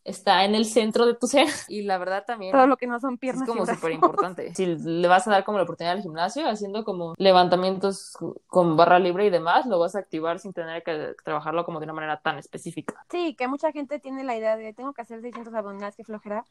está 0.05 0.43
en 0.43 0.55
el 0.55 0.65
centro 0.65 1.05
de 1.05 1.13
tu 1.15 1.27
ser. 1.27 1.47
Y 1.67 1.83
la 1.83 1.97
verdad 1.97 2.23
también 2.25 2.51
Todo 2.51 2.67
lo 2.67 2.77
que 2.77 2.87
no 2.87 2.99
son 2.99 3.13
es 3.15 3.19
piernas 3.19 3.47
y 3.47 3.51
como 3.51 3.65
súper 3.65 3.91
importante. 3.91 4.53
Si 4.55 4.65
le 4.65 5.07
vas 5.07 5.27
a 5.27 5.31
dar 5.31 5.43
como 5.43 5.57
la 5.57 5.63
oportunidad 5.63 5.95
al 5.95 6.01
gimnasio, 6.01 6.47
haciendo 6.47 6.83
como 6.83 7.13
levantamientos 7.17 8.17
con 8.47 8.75
barra 8.75 8.99
libre 8.99 9.25
y 9.25 9.29
demás, 9.29 9.65
lo 9.65 9.79
vas 9.79 9.95
a 9.95 9.99
activar 9.99 10.39
sin 10.39 10.53
tener 10.53 10.83
que 10.83 11.15
trabajarlo 11.23 11.65
como 11.65 11.79
de 11.79 11.85
una 11.85 11.93
manera 11.93 12.19
tan 12.19 12.37
específica. 12.37 13.05
Sí, 13.09 13.35
que 13.35 13.47
mucha 13.47 13.71
gente 13.71 13.99
tiene 13.99 14.23
la 14.23 14.35
idea 14.35 14.57
de 14.57 14.73
tengo 14.73 14.93
que 14.93 15.01
hacer 15.01 15.21
600 15.21 15.53
abdominales, 15.53 15.95
que 15.95 16.03
flojera. 16.03 16.45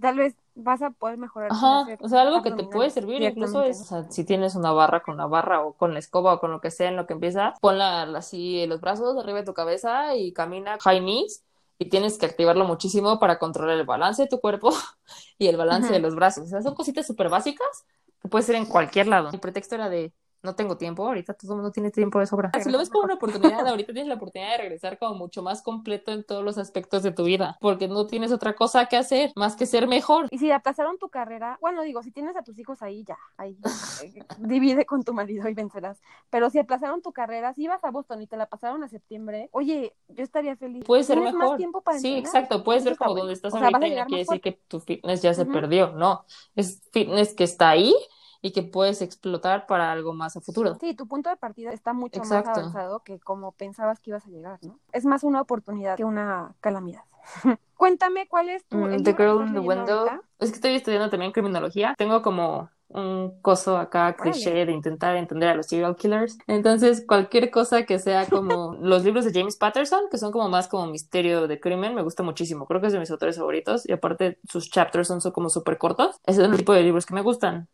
Tal 0.00 0.16
vez 0.16 0.36
vas 0.54 0.80
a 0.82 0.90
poder 0.90 1.18
mejorar. 1.18 1.50
Ajá, 1.50 1.86
o 2.00 2.08
sea, 2.08 2.22
algo 2.22 2.42
que 2.42 2.52
te 2.52 2.62
puede 2.62 2.90
servir 2.90 3.22
incluso 3.22 3.62
es, 3.62 3.80
o 3.80 3.84
sea, 3.84 4.10
si 4.10 4.22
tienes 4.24 4.54
una 4.54 4.70
barra 4.70 5.00
con 5.00 5.16
la 5.16 5.26
barra 5.26 5.64
o 5.64 5.72
con 5.72 5.92
la 5.92 5.98
escoba 5.98 6.34
o 6.34 6.40
con 6.40 6.52
lo 6.52 6.60
que 6.60 6.70
sea 6.70 6.88
en 6.88 6.96
lo 6.96 7.06
que 7.06 7.14
empieza, 7.14 7.54
ponla 7.60 8.02
así 8.02 8.60
en 8.60 8.70
los 8.70 8.80
brazos 8.80 9.18
arriba 9.18 9.38
de 9.38 9.46
tu 9.46 9.54
cabeza 9.54 10.14
y 10.14 10.32
camina 10.32 10.76
high 10.80 11.00
knees 11.00 11.42
y 11.78 11.88
tienes 11.88 12.18
que 12.18 12.26
activarlo 12.26 12.64
muchísimo 12.64 13.18
para 13.18 13.38
controlar 13.38 13.78
el 13.78 13.86
balance 13.86 14.22
de 14.22 14.28
tu 14.28 14.40
cuerpo 14.40 14.72
y 15.38 15.46
el 15.46 15.56
balance 15.56 15.92
de 15.92 16.00
los 16.00 16.14
brazos. 16.14 16.44
O 16.44 16.48
sea, 16.48 16.62
son 16.62 16.74
cositas 16.74 17.06
súper 17.06 17.28
básicas 17.28 17.84
que 18.20 18.28
puede 18.28 18.44
ser 18.44 18.56
en 18.56 18.66
cualquier 18.66 19.06
lado. 19.06 19.30
El 19.32 19.40
pretexto 19.40 19.76
era 19.76 19.88
de 19.88 20.12
no 20.42 20.54
tengo 20.54 20.76
tiempo, 20.76 21.06
ahorita 21.06 21.34
todo 21.34 21.52
el 21.52 21.56
mundo 21.56 21.72
tiene 21.72 21.90
tiempo 21.90 22.20
de 22.20 22.26
sobra. 22.26 22.50
Si 22.62 22.70
lo 22.70 22.78
ves 22.78 22.90
como 22.90 23.04
una 23.04 23.14
oportunidad, 23.14 23.66
ahorita 23.66 23.92
tienes 23.92 24.08
la 24.08 24.14
oportunidad 24.14 24.52
de 24.52 24.58
regresar 24.58 24.98
como 24.98 25.14
mucho 25.14 25.42
más 25.42 25.62
completo 25.62 26.12
en 26.12 26.24
todos 26.24 26.44
los 26.44 26.58
aspectos 26.58 27.02
de 27.02 27.10
tu 27.10 27.24
vida, 27.24 27.58
porque 27.60 27.88
no 27.88 28.06
tienes 28.06 28.32
otra 28.32 28.54
cosa 28.54 28.86
que 28.86 28.96
hacer 28.96 29.32
más 29.34 29.56
que 29.56 29.66
ser 29.66 29.88
mejor. 29.88 30.26
Y 30.30 30.38
si 30.38 30.50
aplazaron 30.50 30.98
tu 30.98 31.08
carrera, 31.08 31.58
bueno, 31.60 31.82
digo, 31.82 32.02
si 32.02 32.12
tienes 32.12 32.36
a 32.36 32.42
tus 32.42 32.58
hijos 32.58 32.82
ahí, 32.82 33.04
ya, 33.04 33.18
ahí, 33.36 33.58
eh, 34.04 34.22
divide 34.38 34.86
con 34.86 35.02
tu 35.02 35.12
marido 35.12 35.48
y 35.48 35.54
vencerás. 35.54 36.00
Pero 36.30 36.50
si 36.50 36.58
aplazaron 36.58 37.02
tu 37.02 37.12
carrera, 37.12 37.52
si 37.54 37.64
ibas 37.64 37.82
a 37.84 37.90
Boston 37.90 38.22
y 38.22 38.26
te 38.26 38.36
la 38.36 38.46
pasaron 38.46 38.84
a 38.84 38.88
septiembre, 38.88 39.48
oye, 39.52 39.94
yo 40.08 40.22
estaría 40.22 40.56
feliz. 40.56 40.84
Puede 40.84 41.04
ser 41.04 41.18
mejor. 41.18 41.38
más 41.38 41.56
tiempo 41.56 41.80
para 41.80 41.98
sí, 41.98 42.08
entrenar. 42.08 42.26
exacto. 42.26 42.64
Ver 42.68 42.78
está 42.78 42.96
como 42.96 43.14
donde 43.16 43.32
estás 43.32 43.54
O 43.54 43.58
sea, 43.58 43.68
ahorita 43.68 43.86
y 43.86 43.94
no 43.94 44.06
quiere 44.06 44.24
decir 44.24 44.40
que 44.40 44.52
tu 44.52 44.80
fitness 44.80 45.22
ya 45.22 45.34
se 45.34 45.46
perdió. 45.46 45.90
No, 45.92 46.24
es 46.54 46.82
fitness 46.92 47.34
que 47.34 47.44
está 47.44 47.70
ahí 47.70 47.94
y 48.40 48.52
que 48.52 48.62
puedes 48.62 49.02
explotar 49.02 49.66
para 49.66 49.90
algo 49.92 50.14
más 50.14 50.36
a 50.36 50.40
futuro. 50.40 50.76
Sí, 50.80 50.94
tu 50.94 51.06
punto 51.06 51.28
de 51.30 51.36
partida 51.36 51.72
está 51.72 51.92
mucho 51.92 52.18
Exacto. 52.20 52.50
más 52.50 52.58
avanzado 52.58 53.00
que 53.00 53.18
como 53.18 53.52
pensabas 53.52 54.00
que 54.00 54.10
ibas 54.10 54.26
a 54.26 54.30
llegar, 54.30 54.58
¿no? 54.62 54.78
Es 54.92 55.04
más 55.04 55.24
una 55.24 55.40
oportunidad 55.40 55.96
que 55.96 56.04
una 56.04 56.54
calamidad. 56.60 57.02
Cuéntame 57.76 58.26
cuál 58.28 58.48
es 58.48 58.64
tu 58.66 58.76
Mm, 58.78 59.02
The 59.02 59.14
Girl 59.14 59.46
in 59.46 59.52
the 59.54 59.60
Window. 59.60 59.98
ahorita? 60.00 60.22
Es 60.38 60.50
que 60.50 60.56
estoy 60.56 60.74
estudiando 60.74 61.10
también 61.10 61.32
criminología. 61.32 61.94
Tengo 61.96 62.22
como 62.22 62.70
un 62.88 63.40
coso 63.42 63.76
acá 63.76 64.16
cliché 64.16 64.64
de 64.64 64.72
intentar 64.72 65.14
entender 65.16 65.50
a 65.50 65.54
los 65.54 65.66
serial 65.66 65.94
killers. 65.96 66.38
Entonces, 66.46 67.04
cualquier 67.06 67.50
cosa 67.50 67.84
que 67.84 67.98
sea 67.98 68.26
como 68.26 68.74
los 68.80 69.04
libros 69.04 69.24
de 69.26 69.32
James 69.38 69.56
Patterson, 69.56 70.04
que 70.10 70.16
son 70.16 70.32
como 70.32 70.48
más 70.48 70.68
como 70.68 70.86
misterio 70.86 71.46
de 71.48 71.60
crimen, 71.60 71.94
me 71.94 72.02
gusta 72.02 72.22
muchísimo. 72.22 72.66
Creo 72.66 72.80
que 72.80 72.86
es 72.86 72.92
de 72.94 72.98
mis 72.98 73.10
autores 73.10 73.36
favoritos 73.36 73.86
y 73.88 73.92
aparte 73.92 74.38
sus 74.48 74.70
chapters 74.70 75.06
son 75.08 75.20
so- 75.20 75.32
como 75.32 75.50
súper 75.50 75.76
cortos. 75.76 76.18
Ese 76.24 76.42
es 76.42 76.48
el 76.48 76.56
tipo 76.56 76.72
de 76.72 76.82
libros 76.82 77.04
que 77.04 77.14
me 77.14 77.20
gustan. 77.22 77.68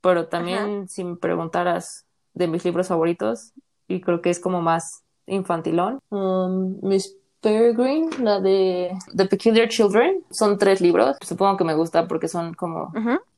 Pero 0.00 0.28
también, 0.28 0.88
si 0.88 1.04
me 1.04 1.16
preguntaras 1.16 2.06
de 2.34 2.46
mis 2.46 2.64
libros 2.64 2.88
favoritos, 2.88 3.52
y 3.88 4.00
creo 4.00 4.20
que 4.20 4.30
es 4.30 4.40
como 4.40 4.60
más 4.62 5.02
infantilón, 5.26 6.00
um, 6.10 6.78
mis 6.82 7.16
Peregrine, 7.40 8.10
la 8.20 8.40
de 8.40 8.92
The 9.14 9.26
Peculiar 9.26 9.68
Children. 9.68 10.24
Son 10.30 10.58
tres 10.58 10.80
libros. 10.80 11.16
Supongo 11.20 11.56
que 11.56 11.64
me 11.64 11.74
gusta 11.74 12.08
porque 12.08 12.28
son 12.28 12.54
como 12.54 12.92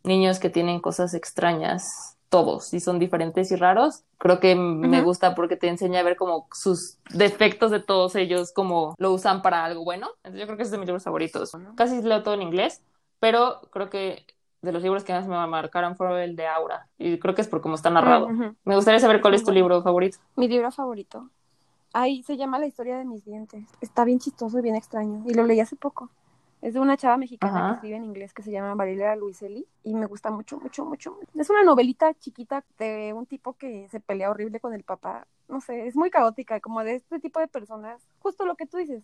niños 0.05 0.39
que 0.39 0.49
tienen 0.49 0.81
cosas 0.81 1.15
extrañas 1.15 2.17
todos 2.31 2.73
y 2.73 2.81
son 2.81 2.99
diferentes 2.99 3.51
y 3.51 3.57
raros. 3.57 4.05
Creo 4.19 4.41
que 4.41 4.55
me 4.55 5.03
gusta 5.03 5.35
porque 5.35 5.57
te 5.57 5.69
enseña 5.69 6.01
a 6.01 6.05
ver 6.05 6.17
como 6.17 6.47
sus 6.53 6.97
defectos 7.13 7.71
de 7.71 7.81
todos 7.81 8.15
ellos, 8.17 8.53
como 8.53 8.95
lo 8.99 9.13
usan 9.13 9.43
para 9.43 9.65
algo 9.65 9.85
bueno. 9.85 10.09
Entonces 10.23 10.41
yo 10.41 10.47
creo 10.47 10.57
que 10.57 10.63
es 10.63 10.71
de 10.71 10.79
mis 10.79 10.87
libros 10.87 11.05
favoritos. 11.05 11.53
Casi 11.77 12.01
leo 12.03 12.23
todo 12.23 12.35
en 12.35 12.43
inglés, 12.43 12.81
pero 13.19 13.61
creo 13.71 13.91
que 13.91 14.25
de 14.63 14.73
los 14.73 14.83
libros 14.83 15.05
que 15.05 15.13
más 15.13 15.27
me 15.27 15.47
marcaron 15.47 15.97
fue 15.97 16.25
el 16.25 16.37
de 16.37 16.47
Aura 16.47 16.87
y 16.99 17.19
creo 17.19 17.35
que 17.35 17.41
es 17.41 17.49
por 17.49 17.61
cómo 17.61 17.75
está 17.75 17.91
narrado. 17.91 18.29
Me 18.65 18.75
gustaría 18.75 19.01
saber 19.01 19.21
cuál 19.21 19.35
es 19.35 19.45
tu 19.45 19.53
libro 19.53 19.83
favorito. 19.83 20.19
Mi 20.37 20.49
libro 20.49 20.71
favorito. 20.71 21.31
Ay, 21.93 22.23
se 22.23 22.37
llama 22.37 22.59
La 22.59 22.67
historia 22.67 22.99
de 22.99 23.05
mis 23.05 23.25
dientes. 23.25 23.65
Está 23.81 24.05
bien 24.05 24.19
chistoso 24.19 24.59
y 24.59 24.63
bien 24.63 24.77
extraño. 24.77 25.25
Y 25.27 25.35
lo 25.35 25.45
leí 25.45 25.61
hace 25.61 25.77
poco. 25.77 26.11
Es 26.63 26.75
de 26.75 26.81
una 26.81 26.97
chava 26.97 27.17
mexicana 27.17 27.57
Ajá. 27.57 27.69
que 27.69 27.75
escribe 27.77 27.97
en 27.97 28.05
inglés 28.05 28.35
que 28.35 28.43
se 28.43 28.53
llama 28.53 28.75
Mariela 28.75 29.17
Luiselli. 29.17 29.67
Y 29.83 29.95
me 29.95 30.07
gusta 30.07 30.31
mucho, 30.31 30.61
mucho, 30.61 30.85
mucho. 30.85 31.19
Es 31.35 31.49
una 31.49 31.65
novelita 31.65 32.13
chiquita 32.15 32.65
de 32.79 33.13
un 33.15 33.27
tipo 33.27 33.55
que 33.55 33.89
se 33.89 33.99
pelea 33.99 34.31
horrible 34.31 34.61
con 34.61 34.75
el 34.75 34.85
papá. 34.85 35.27
No 35.49 35.61
sé, 35.61 35.87
es 35.87 35.97
muy 35.97 36.11
caótica, 36.11 36.61
como 36.61 36.85
de 36.85 36.97
este 36.97 37.19
tipo 37.19 37.41
de 37.41 37.49
personas. 37.49 38.07
Justo 38.21 38.45
lo 38.45 38.57
que 38.57 38.67
tú 38.67 38.77
dices. 38.77 39.03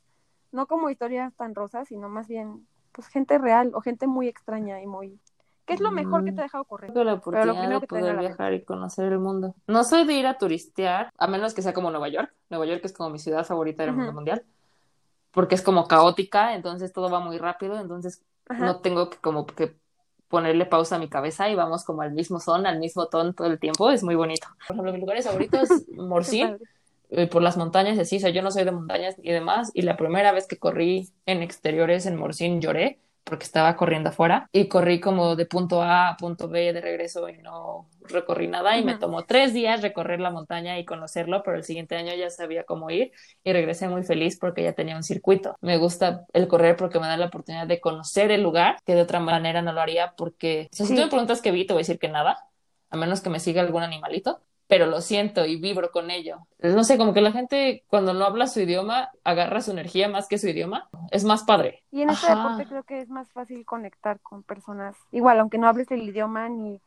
No 0.53 0.67
como 0.67 0.91
historias 0.91 1.35
tan 1.35 1.55
rosas, 1.55 1.89
sino 1.89 2.09
más 2.09 2.29
bien, 2.29 2.67
pues 2.93 3.09
gente 3.09 3.39
real 3.39 3.73
o 3.75 3.81
gente 3.81 4.07
muy 4.07 4.29
extraña 4.29 4.81
y 4.81 4.87
muy. 4.87 5.19
¿Qué 5.67 5.75
es 5.75 5.81
lo 5.81 5.91
mejor 5.91 6.25
que 6.25 6.33
te 6.33 6.41
ha 6.41 6.45
dejado 6.45 6.65
correr? 6.65 6.93
Tengo 6.93 7.05
la 7.05 7.21
Pero 7.21 7.45
lo 7.45 7.53
oportunidad 7.53 7.81
de 7.81 7.81
que 7.81 7.87
poder 7.89 8.19
viajar 8.19 8.55
y 8.55 8.63
conocer 8.63 9.13
el 9.13 9.19
mundo. 9.19 9.57
No 9.67 9.83
soy 9.83 10.07
de 10.07 10.15
ir 10.15 10.27
a 10.27 10.39
turistear, 10.39 11.13
a 11.19 11.27
menos 11.27 11.55
que 11.55 11.63
sea 11.63 11.73
como 11.73 11.91
Nueva 11.91 12.09
York. 12.09 12.33
Nueva 12.51 12.67
York 12.67 12.83
es 12.85 12.93
como 12.93 13.11
mi 13.11 13.19
ciudad 13.19 13.45
favorita 13.45 13.83
del 13.83 13.93
mundo 13.93 14.13
mundial. 14.13 14.45
Porque 15.33 15.57
es 15.57 15.63
como 15.63 15.89
caótica, 15.89 16.55
entonces 16.55 16.93
todo 16.93 17.11
va 17.11 17.19
muy 17.19 17.39
rápido, 17.39 17.79
entonces 17.81 18.23
Ajá. 18.49 18.65
no 18.65 18.81
tengo 18.81 19.11
que 19.11 19.19
como 19.19 19.45
que 19.45 19.77
ponerle 20.29 20.67
pausa 20.67 20.97
a 20.97 20.99
mi 21.01 21.09
cabeza 21.09 21.49
y 21.49 21.57
vamos 21.57 21.85
como 21.85 22.03
al 22.03 22.13
mismo 22.13 22.39
son, 22.39 22.67
al 22.67 22.79
mismo 22.79 23.09
ton 23.09 23.35
todo 23.35 23.49
el 23.49 23.59
tiempo. 23.59 23.91
Es 23.91 24.05
muy 24.05 24.15
bonito. 24.15 24.47
Por 24.69 24.77
ejemplo, 24.77 24.93
mis 24.93 25.01
lugares 25.01 25.27
favoritos, 25.27 25.69
Morcín, 25.97 26.59
eh, 27.11 27.27
por 27.27 27.43
las 27.43 27.57
montañas 27.57 27.97
y 27.97 28.01
así, 28.01 28.17
o 28.19 28.21
sea, 28.21 28.31
yo 28.31 28.43
no 28.43 28.53
soy 28.53 28.65
de 28.65 28.73
montañas 28.73 29.17
y 29.21 29.33
demás, 29.33 29.73
y 29.75 29.83
la 29.83 29.97
primera 29.97 30.31
vez 30.31 30.47
que 30.47 30.59
corrí 30.59 31.11
en 31.27 31.43
exteriores 31.43 32.07
en 32.07 32.17
Morcín 32.17 32.61
lloré 32.61 33.01
porque 33.27 33.45
estaba 33.45 33.77
corriendo 33.77 34.11
afuera 34.11 34.49
y 34.53 34.69
corrí 34.69 35.01
como 35.01 35.35
de 35.35 35.47
punto 35.47 35.83
A 35.83 36.09
a 36.11 36.17
punto 36.17 36.49
B 36.49 36.73
de 36.73 36.81
regreso 36.81 37.29
y 37.29 37.39
no 37.39 37.89
recorrí 38.03 38.47
nada 38.47 38.79
y 38.79 38.85
me 38.85 38.93
Ujú. 38.93 39.01
tomó 39.01 39.25
tres 39.25 39.53
días 39.53 39.83
recorrer 39.83 40.21
la 40.21 40.31
montaña 40.31 40.79
y 40.79 40.85
conocerlo, 40.85 41.43
pero 41.43 41.57
el 41.57 41.65
siguiente 41.65 41.97
año 41.97 42.15
ya 42.15 42.31
sabía 42.31 42.63
cómo 42.63 42.89
ir 42.91 43.11
y 43.43 43.53
regresé 43.53 43.89
muy 43.89 44.05
feliz 44.05 44.39
porque 44.39 44.63
ya 44.63 44.75
tenía 44.75 44.95
un 44.97 45.03
circuito. 45.03 45.57
Me 45.61 45.77
gusta 45.77 46.25
el 46.33 46.47
correr 46.47 46.77
porque 46.77 47.01
me 47.01 47.09
da 47.09 47.17
la 47.17 47.27
oportunidad 47.27 47.67
de 47.67 47.81
conocer 47.81 48.31
el 48.31 48.43
lugar, 48.45 48.77
que 48.87 48.95
de 48.95 49.03
otra 49.03 49.19
manera 49.19 49.61
no 49.61 49.73
lo 49.73 49.81
haría 49.81 50.15
porque, 50.17 50.69
o 50.73 50.77
sea, 50.77 50.87
si 50.87 50.93
Sí. 50.93 50.97
tú 50.97 51.03
me 51.03 51.09
preguntas 51.09 51.43
qué 51.43 51.51
vi, 51.51 51.67
te 51.67 51.73
voy 51.73 51.81
a 51.81 51.83
decir 51.83 51.99
que 51.99 52.09
nada, 52.09 52.39
a 52.91 52.97
menos 52.97 53.21
que 53.21 53.31
me 53.31 53.41
siga 53.41 53.61
algún 53.63 53.83
animalito, 53.83 54.46
pero 54.69 54.87
lo 54.87 55.01
siento 55.01 55.45
y 55.47 55.57
vibro 55.57 55.91
con 55.91 56.11
ello. 56.11 56.47
No 56.59 56.83
sé, 56.85 56.99
como 56.99 57.15
que 57.15 57.21
la 57.21 57.33
gente 57.33 57.85
cuando 57.89 58.15
no 58.15 58.25
habla 58.25 58.47
su 58.47 58.61
idioma 58.61 59.11
agarra 59.25 59.61
su 59.61 59.71
energía 59.71 60.09
más 60.09 60.27
que 60.29 60.39
su 60.39 60.49
idioma. 60.49 60.89
Es 61.11 61.25
más 61.25 61.45
padre. 61.45 61.85
Y 61.91 62.03
en 62.03 62.11
este 62.11 62.29
deporte 62.29 62.67
creo 62.67 62.83
que 62.83 63.01
es 63.01 63.09
más 63.09 63.31
fácil 63.33 63.65
conectar 63.65 64.21
con 64.21 64.43
personas, 64.43 64.97
igual, 65.13 65.39
aunque 65.39 65.59
no 65.59 65.69
hables 65.69 65.91
el 65.91 66.03
idioma 66.03 66.49
ni, 66.49 66.81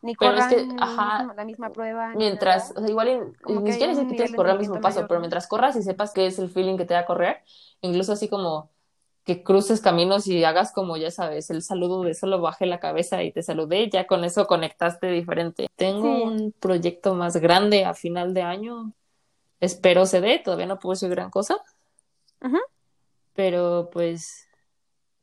ni 0.00 0.14
Pero 0.14 0.32
es 0.32 0.44
corran 0.44 0.50
que, 0.50 0.60
el 0.62 0.82
ajá, 0.82 1.34
la 1.34 1.44
misma 1.44 1.70
prueba. 1.70 2.12
Mientras, 2.14 2.72
o 2.74 2.80
sea, 2.80 2.88
igual 2.88 3.34
ni 3.46 3.64
que 3.64 3.72
siquiera 3.72 3.92
un 3.92 4.08
que 4.08 4.14
tienes 4.14 4.30
que 4.30 4.36
correr 4.36 4.52
al 4.52 4.58
mismo 4.58 4.80
paso, 4.80 4.96
mayor, 4.96 5.08
pero 5.08 5.20
mientras 5.20 5.46
corras 5.46 5.76
y 5.76 5.82
sepas 5.82 6.12
qué 6.12 6.26
es 6.26 6.38
el 6.38 6.48
feeling 6.48 6.78
que 6.78 6.86
te 6.86 6.94
da 6.94 7.00
a 7.00 7.06
correr, 7.06 7.42
incluso 7.82 8.12
así 8.12 8.28
como 8.28 8.70
que 9.26 9.42
cruces 9.42 9.80
caminos 9.80 10.28
y 10.28 10.44
hagas 10.44 10.72
como, 10.72 10.96
ya 10.96 11.10
sabes, 11.10 11.50
el 11.50 11.60
saludo 11.60 12.02
de 12.04 12.14
solo 12.14 12.40
bajé 12.40 12.64
la 12.64 12.78
cabeza 12.80 13.22
y 13.24 13.32
te 13.32 13.42
saludé, 13.42 13.90
ya 13.90 14.06
con 14.06 14.22
eso 14.24 14.46
conectaste 14.46 15.08
diferente. 15.10 15.66
Tengo 15.76 16.16
Sí. 16.16 16.22
un 16.22 16.52
proyecto 16.52 17.14
más 17.14 17.36
grande 17.36 17.84
a 17.84 17.92
final 17.92 18.32
de 18.34 18.42
año. 18.42 18.92
Espero 19.60 20.06
se 20.06 20.20
dé, 20.20 20.38
todavía 20.38 20.66
no 20.66 20.78
puedo 20.78 20.92
decir 20.94 21.10
gran 21.10 21.30
cosa, 21.30 21.56
Ujú. 22.40 22.58
pero 23.34 23.90
pues 23.92 24.46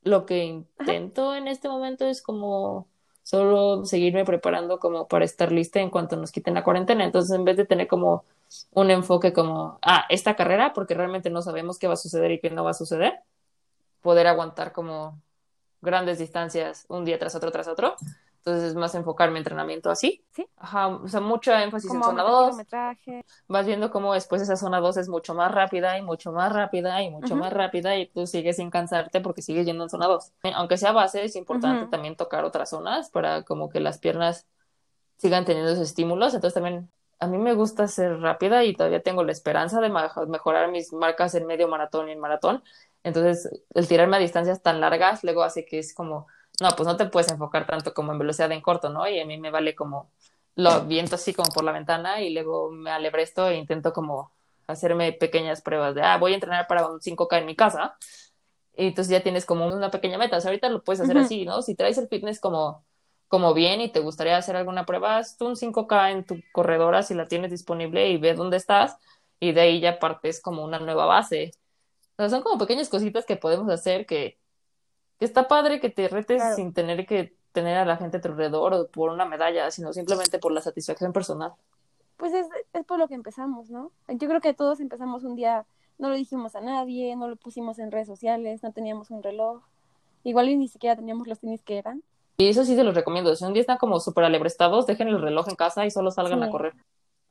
lo 0.03 0.25
que 0.25 0.43
intento 0.43 1.33
en 1.33 1.47
este 1.47 1.69
momento 1.69 2.05
es 2.05 2.21
como 2.21 2.87
solo 3.23 3.85
seguirme 3.85 4.25
preparando 4.25 4.79
como 4.79 5.07
para 5.07 5.23
estar 5.23 5.51
lista 5.53 5.79
en 5.79 5.89
cuanto 5.89 6.17
nos 6.17 6.31
quiten 6.33 6.55
la 6.55 6.63
cuarentena. 6.65 7.05
Entonces, 7.05 7.33
en 7.33 7.45
vez 7.45 7.55
de 7.55 7.65
tener 7.65 7.87
como 7.87 8.25
un 8.73 8.91
enfoque 8.91 9.31
como, 9.31 9.79
ah, 9.81 10.03
esta 10.09 10.35
carrera, 10.35 10.73
porque 10.73 10.93
realmente 10.93 11.29
no 11.29 11.41
sabemos 11.41 11.79
qué 11.79 11.87
va 11.87 11.93
a 11.93 11.97
suceder 11.97 12.31
y 12.31 12.39
qué 12.41 12.49
no 12.49 12.65
va 12.65 12.71
a 12.71 12.73
suceder, 12.73 13.21
poder 14.03 14.27
aguantar 14.27 14.71
como 14.73 15.19
grandes 15.81 16.19
distancias 16.19 16.85
un 16.89 17.05
día 17.05 17.17
tras 17.17 17.33
otro 17.33 17.51
tras 17.51 17.67
otro. 17.67 17.95
Entonces, 18.37 18.63
es 18.65 18.75
más 18.75 18.93
enfocar 18.93 19.31
mi 19.31 19.37
entrenamiento 19.37 19.89
así. 19.89 20.23
Sí. 20.35 20.45
Ajá, 20.57 20.87
o 20.89 21.07
sea, 21.07 21.21
mucho 21.21 21.53
énfasis 21.53 21.89
en 21.89 22.01
Como 22.01 22.03
zona 22.03 22.21
aumentar 22.23 22.41
2, 22.43 22.49
kilometraje. 22.49 23.25
vas 23.47 23.65
viendo 23.65 23.89
cómo 23.89 24.13
después 24.13 24.41
esa 24.41 24.57
zona 24.57 24.81
2 24.81 24.97
es 24.97 25.07
mucho 25.07 25.33
más 25.33 25.49
rápida 25.51 25.97
y 25.97 26.01
mucho 26.01 26.33
más 26.33 26.51
rápida 26.51 27.01
y 27.01 27.09
mucho 27.09 27.35
Ujú. 27.35 27.43
más 27.43 27.53
rápida 27.53 27.95
y 27.97 28.07
tú 28.07 28.27
sigues 28.27 28.57
sin 28.57 28.69
cansarte 28.69 29.21
porque 29.21 29.41
sigues 29.41 29.65
yendo 29.65 29.83
en 29.85 29.89
zona 29.89 30.07
2. 30.07 30.33
Aunque 30.55 30.77
sea 30.77 30.91
base, 30.91 31.23
es 31.23 31.37
importante 31.37 31.83
Ujú. 31.83 31.91
también 31.91 32.17
tocar 32.17 32.43
otras 32.43 32.69
zonas 32.69 33.09
para 33.09 33.43
como 33.43 33.69
que 33.69 33.79
las 33.79 33.97
piernas 33.97 34.45
sigan 35.15 35.45
teniendo 35.45 35.71
esos 35.71 35.87
estímulos. 35.87 36.33
Entonces 36.33 36.55
también 36.55 36.91
a 37.19 37.27
mí 37.27 37.37
me 37.37 37.53
gusta 37.53 37.87
ser 37.87 38.19
rápida 38.19 38.65
y 38.65 38.73
todavía 38.73 39.01
tengo 39.01 39.23
la 39.23 39.31
esperanza 39.31 39.79
de 39.79 39.89
mejorar 40.27 40.69
mis 40.69 40.91
marcas 40.91 41.33
en 41.35 41.45
medio 41.45 41.69
maratón 41.69 42.09
y 42.09 42.11
en 42.11 42.19
maratón. 42.19 42.61
Entonces 43.03 43.49
el 43.73 43.87
tirarme 43.87 44.17
a 44.17 44.19
distancias 44.19 44.61
tan 44.61 44.81
largas 44.81 45.23
luego 45.23 45.43
hace 45.43 45.65
que 45.65 45.79
es 45.79 45.93
como, 45.93 46.27
no, 46.61 46.69
pues 46.75 46.87
no 46.87 46.97
te 46.97 47.05
puedes 47.05 47.31
enfocar 47.31 47.67
tanto 47.67 47.93
como 47.93 48.11
en 48.11 48.19
velocidad 48.19 48.51
en 48.51 48.61
corto, 48.61 48.89
¿no? 48.89 49.07
Y 49.07 49.19
a 49.19 49.25
mí 49.25 49.37
me 49.37 49.51
vale 49.51 49.75
como 49.75 50.09
lo 50.55 50.85
viento 50.85 51.15
así 51.15 51.33
como 51.33 51.51
por 51.51 51.63
la 51.63 51.71
ventana 51.71 52.21
y 52.21 52.33
luego 52.33 52.71
me 52.71 52.91
alebresto 52.91 53.47
e 53.47 53.57
intento 53.57 53.91
como 53.91 54.31
hacerme 54.67 55.11
pequeñas 55.13 55.61
pruebas 55.61 55.95
de, 55.95 56.01
ah, 56.01 56.17
voy 56.17 56.31
a 56.31 56.35
entrenar 56.35 56.67
para 56.67 56.87
un 56.87 56.99
5K 57.01 57.39
en 57.39 57.45
mi 57.45 57.55
casa. 57.55 57.97
Y 58.75 58.87
entonces 58.87 59.11
ya 59.11 59.21
tienes 59.21 59.45
como 59.45 59.67
una 59.67 59.91
pequeña 59.91 60.17
meta. 60.17 60.37
O 60.37 60.41
sea, 60.41 60.49
ahorita 60.49 60.69
lo 60.69 60.83
puedes 60.83 61.01
hacer 61.01 61.17
así, 61.17 61.45
¿no? 61.45 61.61
Si 61.61 61.75
traes 61.75 61.97
el 61.97 62.07
fitness 62.07 62.39
como, 62.39 62.83
como 63.27 63.53
bien 63.53 63.81
y 63.81 63.89
te 63.91 63.99
gustaría 63.99 64.37
hacer 64.37 64.55
alguna 64.55 64.85
prueba, 64.85 65.17
haz 65.17 65.37
tú 65.37 65.47
un 65.47 65.55
5K 65.55 66.11
en 66.11 66.25
tu 66.25 66.39
corredora 66.51 67.03
si 67.03 67.13
la 67.13 67.27
tienes 67.27 67.51
disponible 67.51 68.09
y 68.09 68.17
ve 68.17 68.33
dónde 68.33 68.57
estás 68.57 68.97
y 69.39 69.51
de 69.51 69.61
ahí 69.61 69.79
ya 69.79 69.99
partes 69.99 70.41
como 70.41 70.63
una 70.63 70.79
nueva 70.79 71.05
base. 71.05 71.51
O 72.13 72.21
sea, 72.21 72.29
son 72.29 72.41
como 72.43 72.57
pequeñas 72.57 72.89
cositas 72.89 73.25
que 73.25 73.35
podemos 73.37 73.69
hacer 73.71 74.05
que, 74.05 74.37
que 75.19 75.25
está 75.25 75.47
padre 75.47 75.79
que 75.79 75.89
te 75.89 76.07
retes 76.07 76.41
Claro. 76.41 76.55
sin 76.55 76.73
tener 76.73 77.05
que 77.05 77.35
tener 77.51 77.77
a 77.77 77.85
la 77.85 77.97
gente 77.97 78.17
a 78.17 78.21
tu 78.21 78.29
alrededor 78.29 78.73
o 78.73 78.87
por 78.87 79.11
una 79.11 79.25
medalla, 79.25 79.69
sino 79.71 79.93
simplemente 79.93 80.39
por 80.39 80.51
la 80.51 80.61
satisfacción 80.61 81.13
personal. 81.13 81.53
Pues 82.17 82.33
es, 82.33 82.47
es 82.73 82.85
por 82.85 82.99
lo 82.99 83.07
que 83.07 83.15
empezamos, 83.15 83.69
¿no? 83.69 83.91
Yo 84.07 84.27
creo 84.27 84.41
que 84.41 84.53
todos 84.53 84.79
empezamos 84.79 85.23
un 85.23 85.35
día, 85.35 85.65
no 85.97 86.09
lo 86.09 86.15
dijimos 86.15 86.55
a 86.55 86.61
nadie, 86.61 87.15
no 87.15 87.27
lo 87.27 87.35
pusimos 87.35 87.77
en 87.79 87.91
redes 87.91 88.07
sociales, 88.07 88.63
no 88.63 88.71
teníamos 88.71 89.11
un 89.11 89.21
reloj, 89.21 89.61
igual 90.23 90.49
y 90.49 90.55
ni 90.55 90.67
siquiera 90.67 90.95
teníamos 90.95 91.27
los 91.27 91.39
tenis 91.39 91.61
que 91.63 91.77
eran. 91.77 92.01
Y 92.37 92.47
eso 92.47 92.63
sí 92.65 92.75
se 92.75 92.83
los 92.83 92.95
recomiendo. 92.95 93.35
Si 93.35 93.43
un 93.45 93.53
día 93.53 93.61
están 93.61 93.77
como 93.77 93.99
súper 93.99 94.23
alebrestados, 94.23 94.87
dejen 94.87 95.07
el 95.09 95.21
reloj 95.21 95.47
en 95.49 95.55
casa 95.55 95.85
y 95.85 95.91
solo 95.91 96.09
salgan 96.11 96.39
Sí. 96.39 96.45
a 96.45 96.49
correr. 96.49 96.73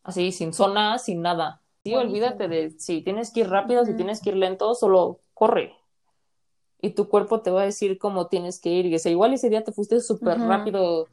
Así, 0.05 0.31
sin 0.31 0.53
zona, 0.53 0.99
sin 0.99 1.23
nada. 1.23 1.62
Sí, 1.85 1.95
olvídate 1.95 2.49
de 2.49 2.71
si 2.79 3.03
tienes 3.03 3.33
que 3.33 3.41
ir 3.41 3.49
rápido, 3.49 3.85
si 3.85 3.95
tienes 3.95 4.21
que 4.21 4.31
ir 4.31 4.37
lento, 4.37 4.75
solo 4.75 5.21
corre. 5.35 5.75
Y 6.81 6.91
tu 6.91 7.09
cuerpo 7.09 7.43
te 7.43 7.51
va 7.51 7.63
a 7.63 7.65
decir 7.65 7.99
cómo 7.99 8.29
tienes 8.29 8.61
que 8.61 8.71
ir. 8.71 8.87
Y 8.87 8.95
o 8.95 8.99
sea, 8.99 9.11
igual 9.11 9.33
ese 9.33 9.49
día 9.51 9.65
te 9.65 9.73
fuiste 9.73 10.01
súper 10.01 10.39
rápido 10.39 11.07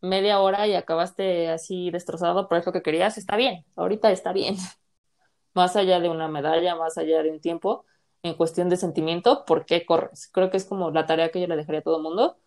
media 0.00 0.40
hora 0.40 0.66
y 0.66 0.74
acabaste 0.74 1.48
así 1.48 1.90
destrozado 1.90 2.48
por 2.48 2.58
eso 2.58 2.72
que 2.72 2.82
querías. 2.82 3.18
Está 3.18 3.36
bien, 3.36 3.64
ahorita 3.76 4.10
está 4.12 4.32
bien. 4.32 4.56
Más 5.54 5.76
allá 5.76 6.00
de 6.00 6.08
una 6.08 6.26
medalla, 6.26 6.74
más 6.74 6.98
allá 6.98 7.22
de 7.22 7.30
un 7.30 7.40
tiempo, 7.40 7.84
en 8.24 8.34
cuestión 8.34 8.68
de 8.68 8.76
sentimiento, 8.76 9.44
¿por 9.44 9.66
qué 9.66 9.86
corres? 9.86 10.28
Creo 10.32 10.50
que 10.50 10.56
es 10.56 10.64
como 10.64 10.90
la 10.90 11.06
tarea 11.06 11.30
que 11.30 11.40
yo 11.40 11.46
le 11.46 11.54
dejaría 11.54 11.78
a 11.78 11.82
todo 11.84 11.98
el 11.98 12.02
mundo 12.02 12.38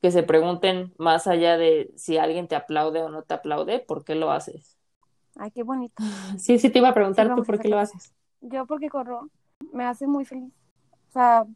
que 0.00 0.10
se 0.10 0.22
pregunten 0.22 0.94
más 0.98 1.26
allá 1.26 1.56
de 1.56 1.92
si 1.96 2.16
alguien 2.16 2.48
te 2.48 2.56
aplaude 2.56 3.02
o 3.02 3.10
no 3.10 3.22
te 3.22 3.34
aplaude, 3.34 3.80
¿por 3.80 4.04
qué 4.04 4.14
lo 4.14 4.32
haces? 4.32 4.79
Ay, 5.36 5.50
qué 5.50 5.62
bonito. 5.62 6.02
Sí, 6.38 6.58
sí 6.58 6.70
te 6.70 6.78
iba 6.78 6.88
a 6.88 6.94
preguntar 6.94 7.28
Sí, 7.28 7.32
tú 7.36 7.44
por 7.44 7.60
qué 7.60 7.68
lo 7.68 7.78
haces. 7.78 8.12
Yo 8.40 8.66
porque 8.66 8.88
corro 8.88 9.28
me 9.72 9.84
hace 9.84 10.06
muy 10.06 10.24
feliz. 10.24 10.52
O 11.08 11.12
sea, 11.12 11.46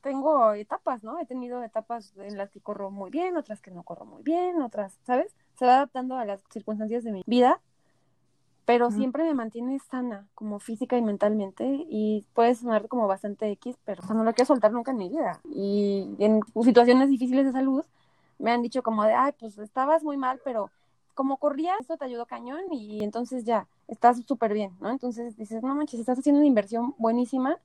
tengo 0.00 0.52
etapas, 0.52 1.02
¿no? 1.02 1.18
He 1.18 1.26
tenido 1.26 1.62
etapas 1.62 2.12
en 2.18 2.36
las 2.36 2.50
que 2.50 2.60
corro 2.60 2.90
muy 2.90 3.10
bien, 3.10 3.36
otras 3.36 3.60
que 3.60 3.70
no 3.70 3.82
corro 3.82 4.04
muy 4.04 4.22
bien, 4.22 4.62
otras, 4.62 4.98
¿sabes? 5.04 5.34
Se 5.58 5.66
va 5.66 5.76
adaptando 5.76 6.16
a 6.16 6.24
las 6.24 6.42
circunstancias 6.50 7.04
de 7.04 7.12
mi 7.12 7.22
vida, 7.26 7.60
pero 8.64 8.86
Ujú. 8.88 8.96
siempre 8.96 9.24
me 9.24 9.34
mantiene 9.34 9.78
sana, 9.80 10.28
como 10.34 10.60
física 10.60 10.96
y 10.96 11.02
mentalmente, 11.02 11.64
y 11.88 12.24
puede 12.34 12.54
sonar 12.54 12.88
como 12.88 13.06
bastante 13.08 13.50
X, 13.52 13.76
pero 13.84 14.02
o 14.02 14.06
sea, 14.06 14.14
no 14.14 14.22
lo 14.24 14.32
quiero 14.32 14.46
soltar 14.46 14.72
nunca 14.72 14.92
en 14.92 14.98
mi 14.98 15.08
vida. 15.08 15.40
Y 15.52 16.14
en 16.18 16.40
situaciones 16.62 17.08
difíciles 17.08 17.46
de 17.46 17.52
salud 17.52 17.84
me 18.38 18.52
han 18.52 18.62
dicho 18.62 18.82
como 18.82 19.04
de, 19.04 19.12
ay, 19.12 19.32
pues 19.38 19.58
estabas 19.58 20.02
muy 20.04 20.16
mal, 20.16 20.40
pero 20.44 20.70
como 21.14 21.36
corrías, 21.36 21.78
eso 21.80 21.96
te 21.96 22.04
ayudó 22.04 22.26
cañón 22.26 22.60
y 22.72 23.02
entonces 23.04 23.44
ya, 23.44 23.66
estás 23.88 24.22
súper 24.26 24.52
bien, 24.52 24.72
¿no? 24.80 24.90
Entonces 24.90 25.36
dices, 25.36 25.62
no 25.62 25.74
manches, 25.74 26.00
estás 26.00 26.18
haciendo 26.18 26.38
una 26.38 26.46
inversión 26.46 26.94
buenísima 26.98 27.58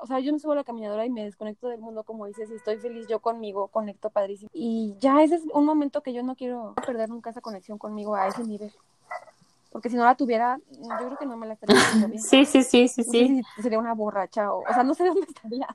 O 0.00 0.06
sea, 0.06 0.20
yo 0.20 0.32
me 0.32 0.38
subo 0.38 0.52
a 0.52 0.56
la 0.56 0.64
caminadora 0.64 1.04
y 1.04 1.10
me 1.10 1.24
desconecto 1.24 1.68
del 1.68 1.80
mundo, 1.80 2.02
como 2.04 2.26
dices, 2.26 2.50
y 2.50 2.54
estoy 2.54 2.78
feliz 2.78 3.06
yo 3.08 3.20
conmigo, 3.20 3.68
conecto 3.68 4.10
padrísimo. 4.10 4.50
Y 4.54 4.94
ya 5.00 5.22
ese 5.22 5.36
es 5.36 5.42
un 5.52 5.64
momento 5.64 6.02
que 6.02 6.12
yo 6.12 6.22
no 6.22 6.34
quiero 6.34 6.74
perder 6.86 7.08
nunca 7.08 7.30
esa 7.30 7.40
conexión 7.40 7.78
conmigo 7.78 8.14
a 8.14 8.28
ese 8.28 8.44
nivel. 8.44 8.72
Porque 9.70 9.88
si 9.88 9.96
no 9.96 10.04
la 10.04 10.14
tuviera, 10.14 10.58
yo 10.70 10.96
creo 10.96 11.16
que 11.16 11.26
no 11.26 11.36
me 11.36 11.46
la 11.46 11.54
estaría 11.54 11.76
haciendo 11.76 12.08
bien. 12.08 12.22
Sí, 12.22 12.44
sí, 12.44 12.62
sí, 12.62 12.88
sí, 12.88 13.00
No 13.00 13.04
sé 13.04 13.10
sí. 13.10 13.42
si 13.56 13.62
sería 13.62 13.78
una 13.78 13.94
borracha 13.94 14.52
o, 14.52 14.60
o 14.60 14.74
sea, 14.74 14.82
no 14.84 14.94
sé 14.94 15.06
dónde 15.06 15.26
estaría, 15.26 15.66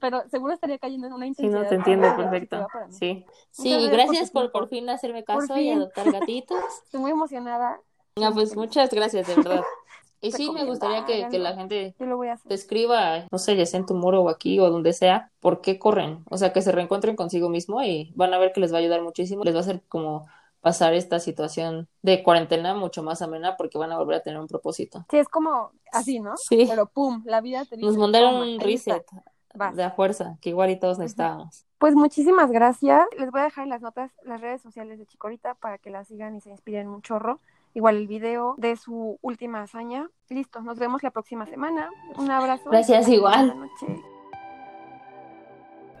pero 0.00 0.22
seguro 0.28 0.52
estaría 0.54 0.78
cayendo 0.78 1.06
en 1.06 1.12
una 1.12 1.24
Sí, 1.26 1.28
intensidad. 1.30 1.62
no 1.62 1.68
te 1.68 1.74
entiendo 1.74 2.16
perfecto. 2.16 2.66
Sí. 2.90 3.24
Sí, 3.50 3.68
y 3.70 3.88
gracias 3.88 3.92
gracias 4.08 4.30
por 4.30 4.52
por 4.52 4.68
fin 4.68 4.88
hacerme 4.90 5.24
caso 5.24 5.56
y 5.56 5.60
fin. 5.70 5.78
adoptar 5.78 6.12
gatitos. 6.12 6.58
Estoy 6.84 7.00
muy 7.00 7.10
emocionada. 7.10 7.80
No, 8.16 8.32
pues 8.32 8.56
muchas 8.56 8.90
gracias, 8.90 9.26
de 9.26 9.34
verdad. 9.36 9.62
Y 10.22 10.32
sí, 10.32 10.50
me 10.50 10.64
gustaría 10.64 11.04
que, 11.04 11.12
que 11.18 11.24
háganlo. 11.24 11.38
la 11.40 11.54
gente 11.54 11.94
Yo 12.00 12.06
lo 12.06 12.16
voy 12.16 12.28
a 12.28 12.32
hacer. 12.32 12.48
te 12.48 12.54
escriba, 12.54 13.26
no 13.30 13.38
sé, 13.38 13.54
ya 13.54 13.66
sea 13.66 13.78
en 13.80 13.86
tu 13.86 13.94
muro 13.94 14.22
o 14.22 14.30
aquí 14.30 14.58
o 14.58 14.70
donde 14.70 14.94
sea, 14.94 15.30
por 15.40 15.60
qué 15.60 15.78
corren. 15.78 16.24
O 16.30 16.38
sea, 16.38 16.54
que 16.54 16.62
se 16.62 16.72
reencuentren 16.72 17.16
consigo 17.16 17.50
mismo 17.50 17.82
y 17.82 18.12
van 18.16 18.32
a 18.32 18.38
ver 18.38 18.52
que 18.54 18.60
les 18.60 18.72
va 18.72 18.78
a 18.78 18.80
ayudar 18.80 19.02
muchísimo. 19.02 19.44
Les 19.44 19.54
va 19.54 19.58
a 19.58 19.60
hacer 19.60 19.82
como 19.88 20.26
pasar 20.62 20.94
esta 20.94 21.20
situación 21.20 21.86
de 22.00 22.22
cuarentena 22.22 22.74
mucho 22.74 23.02
más 23.02 23.20
amena 23.20 23.56
porque 23.58 23.76
van 23.76 23.92
a 23.92 23.98
volver 23.98 24.16
a 24.16 24.22
tener 24.22 24.40
un 24.40 24.48
propósito. 24.48 25.04
Sí, 25.10 25.18
es 25.18 25.28
como 25.28 25.70
así, 25.92 26.18
¿no? 26.18 26.34
Sí. 26.38 26.64
Pero 26.66 26.86
pum, 26.86 27.22
la 27.26 27.42
vida 27.42 27.64
te 27.66 27.76
dice. 27.76 27.86
Nos 27.86 27.98
mandaron 27.98 28.30
"Toma, 28.32 28.42
un 28.42 28.48
ahí 28.62 28.74
está, 28.74 28.94
reset 28.94 29.06
vas". 29.56 29.74
de 29.74 29.84
a 29.84 29.90
fuerza, 29.90 30.36
que 30.40 30.50
igual 30.50 30.70
y 30.70 30.78
todos 30.78 30.98
necesitábamos. 30.98 31.66
Pues 31.78 31.94
muchísimas 31.94 32.50
gracias. 32.50 33.06
Les 33.18 33.30
voy 33.30 33.42
a 33.42 33.44
dejar 33.44 33.64
en 33.64 33.70
las 33.70 33.82
notas 33.82 34.10
las 34.22 34.40
redes 34.40 34.62
sociales 34.62 34.98
de 34.98 35.06
Chicorita 35.06 35.54
para 35.54 35.78
que 35.78 35.90
la 35.90 36.04
sigan 36.04 36.34
y 36.34 36.40
se 36.40 36.50
inspiren 36.50 36.88
un 36.88 37.02
chorro. 37.02 37.40
Igual 37.74 37.96
el 37.96 38.06
video 38.06 38.54
de 38.56 38.76
su 38.76 39.18
última 39.20 39.60
hazaña. 39.60 40.08
Listo, 40.30 40.62
nos 40.62 40.78
vemos 40.78 41.02
la 41.02 41.10
próxima 41.10 41.44
semana. 41.44 41.90
Un 42.16 42.30
abrazo. 42.30 42.70
Gracias, 42.70 43.06
igual. 43.08 43.54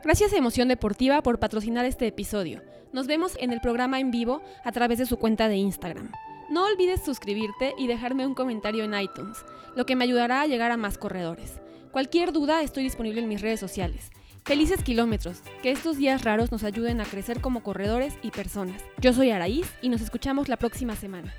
Gracias 0.02 0.32
a 0.32 0.36
Emoción 0.36 0.68
Deportiva 0.68 1.22
por 1.22 1.38
patrocinar 1.38 1.84
este 1.84 2.06
episodio. 2.06 2.62
Nos 2.92 3.06
vemos 3.06 3.36
en 3.38 3.52
el 3.52 3.60
programa 3.60 4.00
en 4.00 4.10
vivo 4.10 4.40
a 4.64 4.72
través 4.72 4.98
de 4.98 5.04
su 5.04 5.18
cuenta 5.18 5.48
de 5.48 5.56
Instagram. 5.56 6.12
No 6.48 6.64
olvides 6.64 7.04
suscribirte 7.04 7.74
y 7.76 7.88
dejarme 7.88 8.26
un 8.26 8.34
comentario 8.34 8.84
en 8.84 8.94
iTunes, 8.94 9.44
lo 9.74 9.84
que 9.84 9.96
me 9.96 10.04
ayudará 10.04 10.40
a 10.40 10.46
llegar 10.46 10.70
a 10.70 10.76
más 10.76 10.96
corredores. 10.96 11.60
Cualquier 11.96 12.30
duda 12.30 12.60
estoy 12.60 12.82
disponible 12.82 13.22
en 13.22 13.28
mis 13.28 13.40
redes 13.40 13.58
sociales. 13.58 14.10
Felices 14.44 14.82
kilómetros, 14.82 15.38
que 15.62 15.70
estos 15.70 15.96
días 15.96 16.24
raros 16.24 16.52
nos 16.52 16.62
ayuden 16.62 17.00
a 17.00 17.06
crecer 17.06 17.40
como 17.40 17.62
corredores 17.62 18.12
y 18.20 18.32
personas. 18.32 18.82
Yo 19.00 19.14
soy 19.14 19.30
Araíz 19.30 19.66
y 19.80 19.88
nos 19.88 20.02
escuchamos 20.02 20.50
la 20.50 20.58
próxima 20.58 20.94
semana. 20.94 21.32